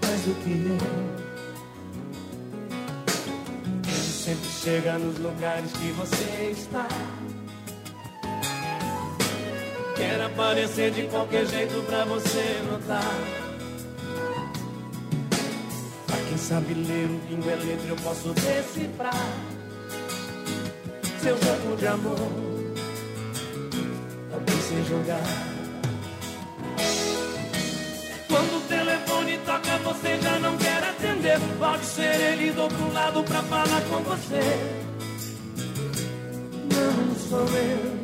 Mais 0.03 0.21
do 0.21 0.33
que 0.43 0.51
eu. 0.51 0.77
Ele 3.87 4.11
sempre 4.11 4.49
chega 4.49 4.97
nos 4.99 5.17
lugares 5.19 5.71
que 5.73 5.91
você 5.91 6.51
está 6.51 6.87
Quer 10.01 10.19
aparecer 10.19 10.89
de 10.89 11.03
qualquer 11.03 11.45
jeito 11.45 11.79
pra 11.85 12.03
você 12.05 12.59
notar. 12.71 13.13
Pra 16.07 16.17
quem 16.27 16.37
sabe 16.39 16.73
ler 16.73 17.05
um 17.05 17.19
pingo 17.19 17.47
é 17.47 17.55
letra 17.55 17.87
eu 17.87 17.95
posso 17.97 18.33
decifrar 18.33 19.13
Seu 21.21 21.37
jogo 21.37 21.77
de 21.77 21.85
amor. 21.85 22.17
Também 24.31 24.61
sem 24.61 24.83
jogar. 24.85 25.21
Quando 28.27 28.57
o 28.57 28.61
telefone 28.67 29.37
toca 29.45 29.77
você 29.83 30.19
já 30.19 30.39
não 30.39 30.57
quer 30.57 30.83
atender. 30.83 31.39
Pode 31.59 31.85
ser 31.85 32.19
ele 32.19 32.51
do 32.53 32.63
outro 32.63 32.91
lado 32.91 33.23
pra 33.23 33.43
falar 33.43 33.81
com 33.83 34.01
você. 34.01 34.41
Não 36.73 37.15
sou 37.29 37.47
eu 37.55 38.00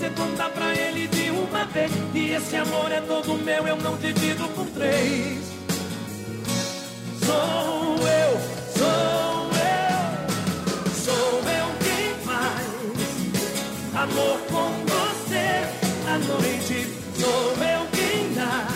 você 0.00 0.08
contar 0.10 0.48
pra 0.50 0.74
ele 0.74 1.06
de 1.08 1.30
uma 1.30 1.64
vez 1.66 1.92
Que 2.12 2.30
esse 2.30 2.56
amor 2.56 2.90
é 2.90 3.02
todo 3.02 3.34
meu, 3.44 3.66
eu 3.66 3.76
não 3.76 3.96
divido 3.98 4.48
por 4.54 4.66
três. 4.68 5.40
Sou 7.22 7.96
eu, 8.08 8.40
sou 8.78 9.50
eu 9.60 10.00
Sou 10.94 11.40
eu 11.50 11.66
quem 11.84 12.14
faz 12.24 12.66
Amor 13.94 14.38
com 14.48 14.72
você 14.86 15.68
à 16.08 16.18
noite. 16.18 16.96
Sou 17.18 17.52
eu 17.62 17.86
quem 17.92 18.32
dá 18.34 18.66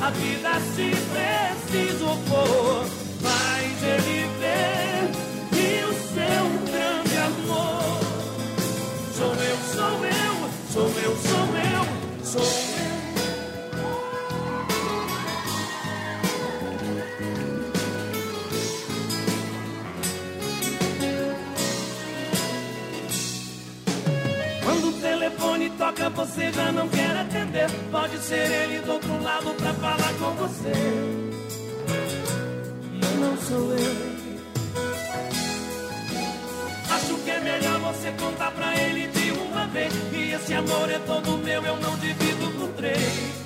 A 0.00 0.10
vida 0.10 0.60
se 0.74 0.90
preciso 1.70 2.08
for 2.26 2.93
sou 10.74 10.88
eu, 10.88 11.16
sou 11.16 11.46
eu, 11.70 11.84
sou 12.24 12.42
eu. 12.42 12.74
Quando 24.64 24.88
o 24.88 24.92
telefone 25.00 25.70
toca, 25.78 26.10
você 26.10 26.50
já 26.50 26.72
não 26.72 26.88
quer 26.88 27.16
atender. 27.18 27.70
Pode 27.92 28.18
ser 28.18 28.50
ele 28.50 28.80
do 28.80 28.94
outro 28.94 29.22
lado 29.22 29.54
pra 29.54 29.72
falar 29.74 30.12
com 30.18 30.32
você. 30.32 30.72
Não 33.20 33.36
sou 33.46 33.76
eu. 33.76 34.14
Acho 36.90 37.14
que 37.22 37.30
é 37.30 37.40
melhor 37.40 37.78
você 37.78 38.10
contar 38.18 38.50
pra 38.50 38.76
ele 38.76 39.06
de 39.06 39.23
vez. 39.68 39.92
Que 40.10 40.32
esse 40.32 40.54
amor 40.54 40.90
é 40.90 40.98
todo 41.00 41.38
meu, 41.38 41.62
eu 41.62 41.76
não 41.76 41.96
divido 41.98 42.50
por 42.58 42.68
três. 42.70 43.44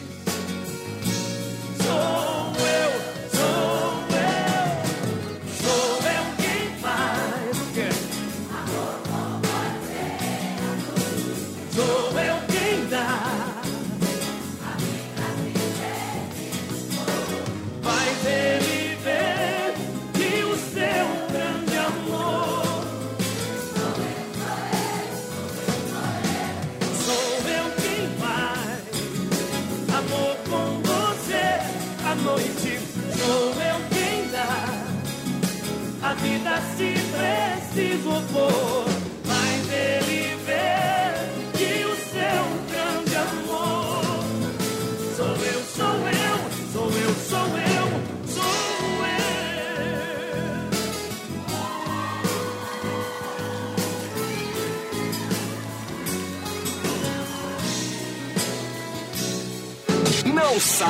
Sou 1.83 2.53
eu, 2.67 3.18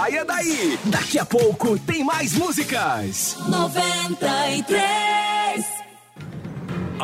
saia 0.09 0.25
daí! 0.25 0.79
Daqui 0.85 1.19
a 1.19 1.25
pouco 1.25 1.79
tem 1.79 2.03
mais 2.03 2.33
músicas! 2.33 3.37
93 3.47 5.08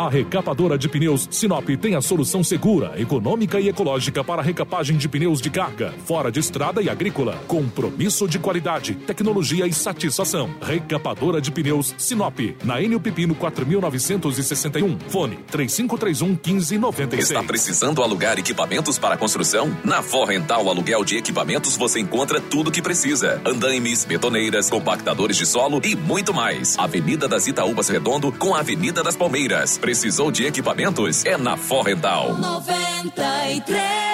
A 0.05 0.09
recapadora 0.11 0.77
de 0.77 0.87
pneus 0.87 1.27
Sinop 1.31 1.67
tem 1.81 1.95
a 1.95 2.03
solução 2.03 2.45
segura, 2.45 2.93
econômica 3.01 3.59
e 3.59 3.71
ecológica 3.71 4.23
para 4.23 4.43
a 4.43 4.45
recapagem 4.45 4.99
de 4.99 5.09
pneus 5.09 5.41
de 5.41 5.49
carga, 5.49 5.95
fora 6.05 6.31
de 6.31 6.39
estrada 6.39 6.83
e 6.83 6.91
agrícola. 6.91 7.41
Compromisso 7.49 8.29
de 8.29 8.39
qualidade, 8.39 8.95
tecnologia 8.95 9.67
e 9.67 9.73
satisfação. 9.73 10.51
Recapadora 10.61 11.41
de 11.41 11.51
pneus 11.51 11.95
Sinop, 11.97 12.39
na 12.63 12.83
Enio 12.83 13.01
Pipino 13.01 13.35
4961. 13.35 14.99
Fone 15.09 15.37
3531 15.51 16.29
1596. 16.29 17.31
Está 17.31 17.43
precisando 17.43 18.03
alugar 18.03 18.39
equipamentos 18.39 18.99
para 18.99 19.17
construção? 19.17 19.75
Na 19.83 20.03
Forrental 20.03 20.69
Aluguel 20.69 21.03
de 21.03 21.17
Equipamentos 21.17 21.79
você 21.79 21.99
encontra 21.99 22.43
tudo 22.43 22.71
que 22.71 22.83
precisa: 22.83 23.41
andaimes, 23.43 24.05
betoneiras, 24.05 24.69
compactadores 24.69 25.39
de 25.39 25.47
solo 25.47 25.81
e 25.83 25.97
muito 25.97 26.35
mais. 26.35 26.79
Avenida 26.79 27.27
das 27.27 27.47
Itaúbas 27.47 27.89
Redondo 27.89 28.31
com 28.33 28.55
a 28.55 28.59
Avenida 28.59 29.03
das 29.03 29.17
Palmeiras. 29.17 29.79
Precisou 29.95 30.29
de 30.29 30.45
equipamentos? 30.45 31.25
É 31.25 31.37
na 31.37 31.57
Forrental. 31.57 32.37
93 32.37 34.05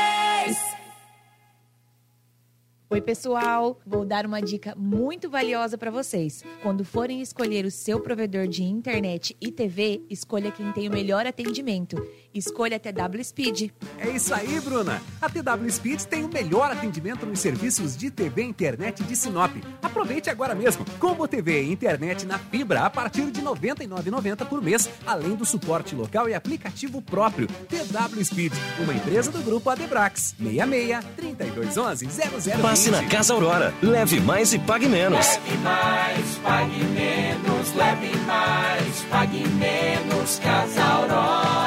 Oi, 2.91 3.01
pessoal! 3.01 3.81
Vou 3.87 4.05
dar 4.05 4.27
uma 4.27 4.43
dica 4.43 4.75
muito 4.77 5.31
valiosa 5.31 5.79
para 5.79 5.93
vocês. 5.93 6.43
Quando 6.61 6.85
forem 6.85 7.23
escolher 7.23 7.65
o 7.65 7.71
seu 7.71 8.01
provedor 8.01 8.49
de 8.49 8.65
internet 8.65 9.35
e 9.41 9.53
TV, 9.53 10.03
escolha 10.11 10.51
quem 10.51 10.73
tem 10.73 10.89
o 10.89 10.93
melhor 10.93 11.25
atendimento. 11.25 11.97
Escolha 12.35 12.77
a 12.77 12.81
TW 12.81 13.23
Speed. 13.23 13.71
É 13.99 14.09
isso 14.11 14.33
aí, 14.33 14.61
Bruna. 14.61 15.03
A 15.21 15.29
TW 15.29 15.69
Speed 15.71 16.03
tem 16.03 16.25
o 16.25 16.29
melhor 16.29 16.71
atendimento 16.71 17.27
nos 17.27 17.41
serviços 17.41 17.97
de 17.97 18.11
TV 18.11 18.43
e 18.43 18.47
internet 18.47 19.03
de 19.03 19.17
Sinop. 19.17 19.51
Aproveite 19.83 20.31
agora 20.31 20.55
mesmo. 20.55 20.85
Combo 20.99 21.27
TV 21.27 21.63
e 21.63 21.73
internet 21.73 22.25
na 22.27 22.39
fibra 22.39 22.83
a 22.83 22.91
partir 22.91 23.31
de 23.31 23.41
R$ 23.41 23.47
99,90 23.47 24.47
por 24.47 24.63
mês, 24.63 24.89
além 25.07 25.35
do 25.35 25.45
suporte 25.45 25.95
local 25.95 26.29
e 26.29 26.35
aplicativo 26.35 27.03
próprio. 27.03 27.47
TW 27.47 28.25
Speed, 28.25 28.53
uma 28.79 28.95
empresa 28.95 29.31
do 29.31 29.43
grupo 29.43 29.69
Adebrax. 29.71 30.35
66 30.39 31.05
3211 31.17 32.07
0020. 32.07 32.63
Passe 32.63 32.91
na 32.91 33.05
Casa 33.07 33.35
Aurora. 33.35 33.75
Leve 33.83 34.21
mais 34.21 34.53
e 34.53 34.59
pague 34.59 34.89
menos. 34.89 35.27
Leve 35.27 35.57
mais, 35.59 36.35
pague 36.43 36.85
menos, 36.85 37.75
leve 37.75 38.17
mais, 38.27 39.03
pague 39.11 39.49
menos, 39.49 40.39
Casa 40.39 40.83
Aurora. 40.83 41.60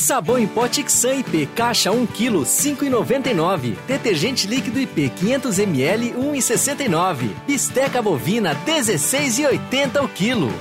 Sabão 0.00 0.38
em 0.38 0.46
pó 0.46 0.66
Tixan 0.66 1.16
IP, 1.16 1.46
caixa 1.54 1.92
1 1.92 2.06
kg, 2.06 2.40
5,99. 2.40 3.76
Detergente 3.86 4.46
líquido 4.46 4.80
IP, 4.80 5.10
500 5.10 5.58
ml, 5.58 6.12
1,69. 6.12 7.30
Bisteca 7.46 8.00
bovina, 8.02 8.56
16,80 8.66 10.02
o 10.02 10.08
quilo. 10.08 10.52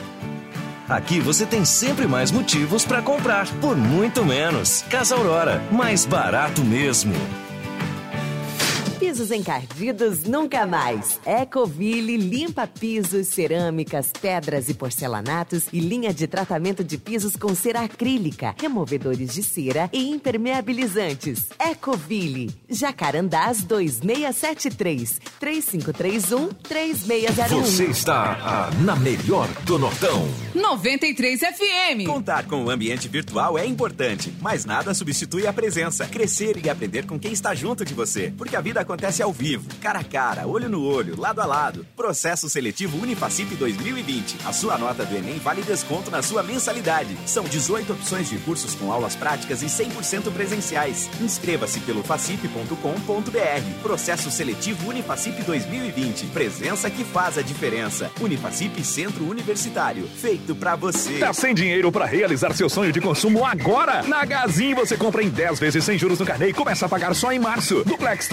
Aqui 0.87 1.19
você 1.19 1.45
tem 1.45 1.63
sempre 1.65 2.07
mais 2.07 2.31
motivos 2.31 2.83
para 2.83 3.01
comprar 3.01 3.47
por 3.61 3.77
muito 3.77 4.25
menos. 4.25 4.83
Casa 4.89 5.15
Aurora, 5.15 5.61
mais 5.71 6.05
barato 6.05 6.63
mesmo. 6.63 7.13
Pisos 8.99 9.31
encardidos 9.31 10.23
nunca 10.23 10.67
mais. 10.67 11.21
Ecoville 11.25 12.17
limpa 12.17 12.67
pisos, 12.67 13.27
cerâmicas, 13.27 14.11
pedras 14.11 14.67
e 14.67 14.73
porcelanatos 14.73 15.67
e 15.71 15.79
linha 15.79 16.13
de 16.13 16.27
tratamento 16.27 16.83
de 16.83 16.97
pisos 16.97 17.33
com 17.37 17.55
cera 17.55 17.79
acrílica, 17.79 18.53
removedores 18.59 19.33
de 19.33 19.41
cera 19.41 19.89
e 19.93 20.09
impermeabilizantes. 20.09 21.47
Ecoville, 21.57 22.53
Jacarandás 22.69 23.63
2673 23.63 25.21
3531 25.39 26.49
3601. 26.49 27.61
Você 27.61 27.85
está 27.85 28.37
ah, 28.41 28.69
na 28.83 28.97
melhor 28.97 29.47
do 29.63 29.79
Nortão. 29.79 30.27
93 30.53 31.39
FM. 31.39 32.05
Contar 32.05 32.45
com 32.47 32.65
o 32.65 32.69
ambiente 32.69 33.07
virtual 33.07 33.57
é 33.57 33.65
importante, 33.65 34.33
mas 34.41 34.65
nada 34.65 34.93
substitui 34.93 35.47
a 35.47 35.53
presença. 35.53 36.05
Crescer 36.05 36.59
e 36.65 36.69
aprender 36.69 37.05
com 37.05 37.17
quem 37.17 37.31
está 37.31 37.55
junto 37.55 37.85
de 37.85 37.93
você. 37.93 38.33
Porque 38.37 38.57
a 38.57 38.61
vida 38.61 38.88
acontece 38.89 39.21
ao 39.21 39.31
vivo, 39.31 39.69
cara 39.79 39.99
a 39.99 40.03
cara, 40.03 40.47
olho 40.47 40.67
no 40.67 40.83
olho, 40.83 41.19
lado 41.19 41.39
a 41.39 41.45
lado. 41.45 41.85
Processo 41.95 42.49
Seletivo 42.49 42.97
Unifacip 42.97 43.53
2020. 43.55 44.37
A 44.43 44.51
sua 44.51 44.79
nota 44.79 45.05
do 45.05 45.15
Enem 45.15 45.37
vale 45.37 45.61
desconto 45.61 46.09
na 46.09 46.23
sua 46.23 46.41
mensalidade. 46.41 47.15
São 47.27 47.43
18 47.43 47.93
opções 47.93 48.27
de 48.27 48.37
cursos 48.39 48.73
com 48.73 48.91
aulas 48.91 49.15
práticas 49.15 49.61
e 49.61 49.67
100% 49.67 50.31
presenciais. 50.33 51.07
Inscreva-se 51.21 51.79
pelo 51.81 52.01
facip.com.br. 52.01 53.81
Processo 53.83 54.31
Seletivo 54.31 54.89
Unifacip 54.89 55.43
2020. 55.43 56.25
Presença 56.27 56.89
que 56.89 57.03
faz 57.03 57.37
a 57.37 57.43
diferença. 57.43 58.09
Unifacip 58.19 58.83
Centro 58.83 59.29
Universitário. 59.29 60.07
Feito 60.07 60.55
pra 60.55 60.75
você. 60.75 61.19
Tá 61.19 61.31
sem 61.31 61.53
dinheiro 61.53 61.91
para 61.91 62.05
realizar 62.05 62.55
seu 62.55 62.67
sonho 62.67 62.91
de 62.91 62.99
consumo 62.99 63.45
agora? 63.45 64.01
Na 64.01 64.25
Gazin 64.25 64.73
você 64.73 64.97
compra 64.97 65.21
em 65.21 65.29
10 65.29 65.59
vezes 65.59 65.83
sem 65.83 65.95
juros 65.95 66.19
no 66.19 66.25
carnê 66.25 66.49
e 66.49 66.53
começa 66.53 66.87
a 66.87 66.89
pagar 66.89 67.13
só 67.13 67.31
em 67.31 67.37
março. 67.37 67.83
Duplex 67.85 68.27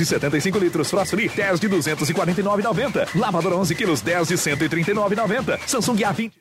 375 0.00 0.58
litros 0.60 0.88
Frostly 0.88 1.28
10 1.28 1.60
de 1.60 1.68
249,90. 1.68 3.08
Lavadora 3.14 3.56
11 3.56 3.74
quilos 3.74 4.02
10 4.02 4.28
de 4.28 4.36
139,90. 4.36 5.58
Samsung 5.66 5.98
A20 5.98 6.39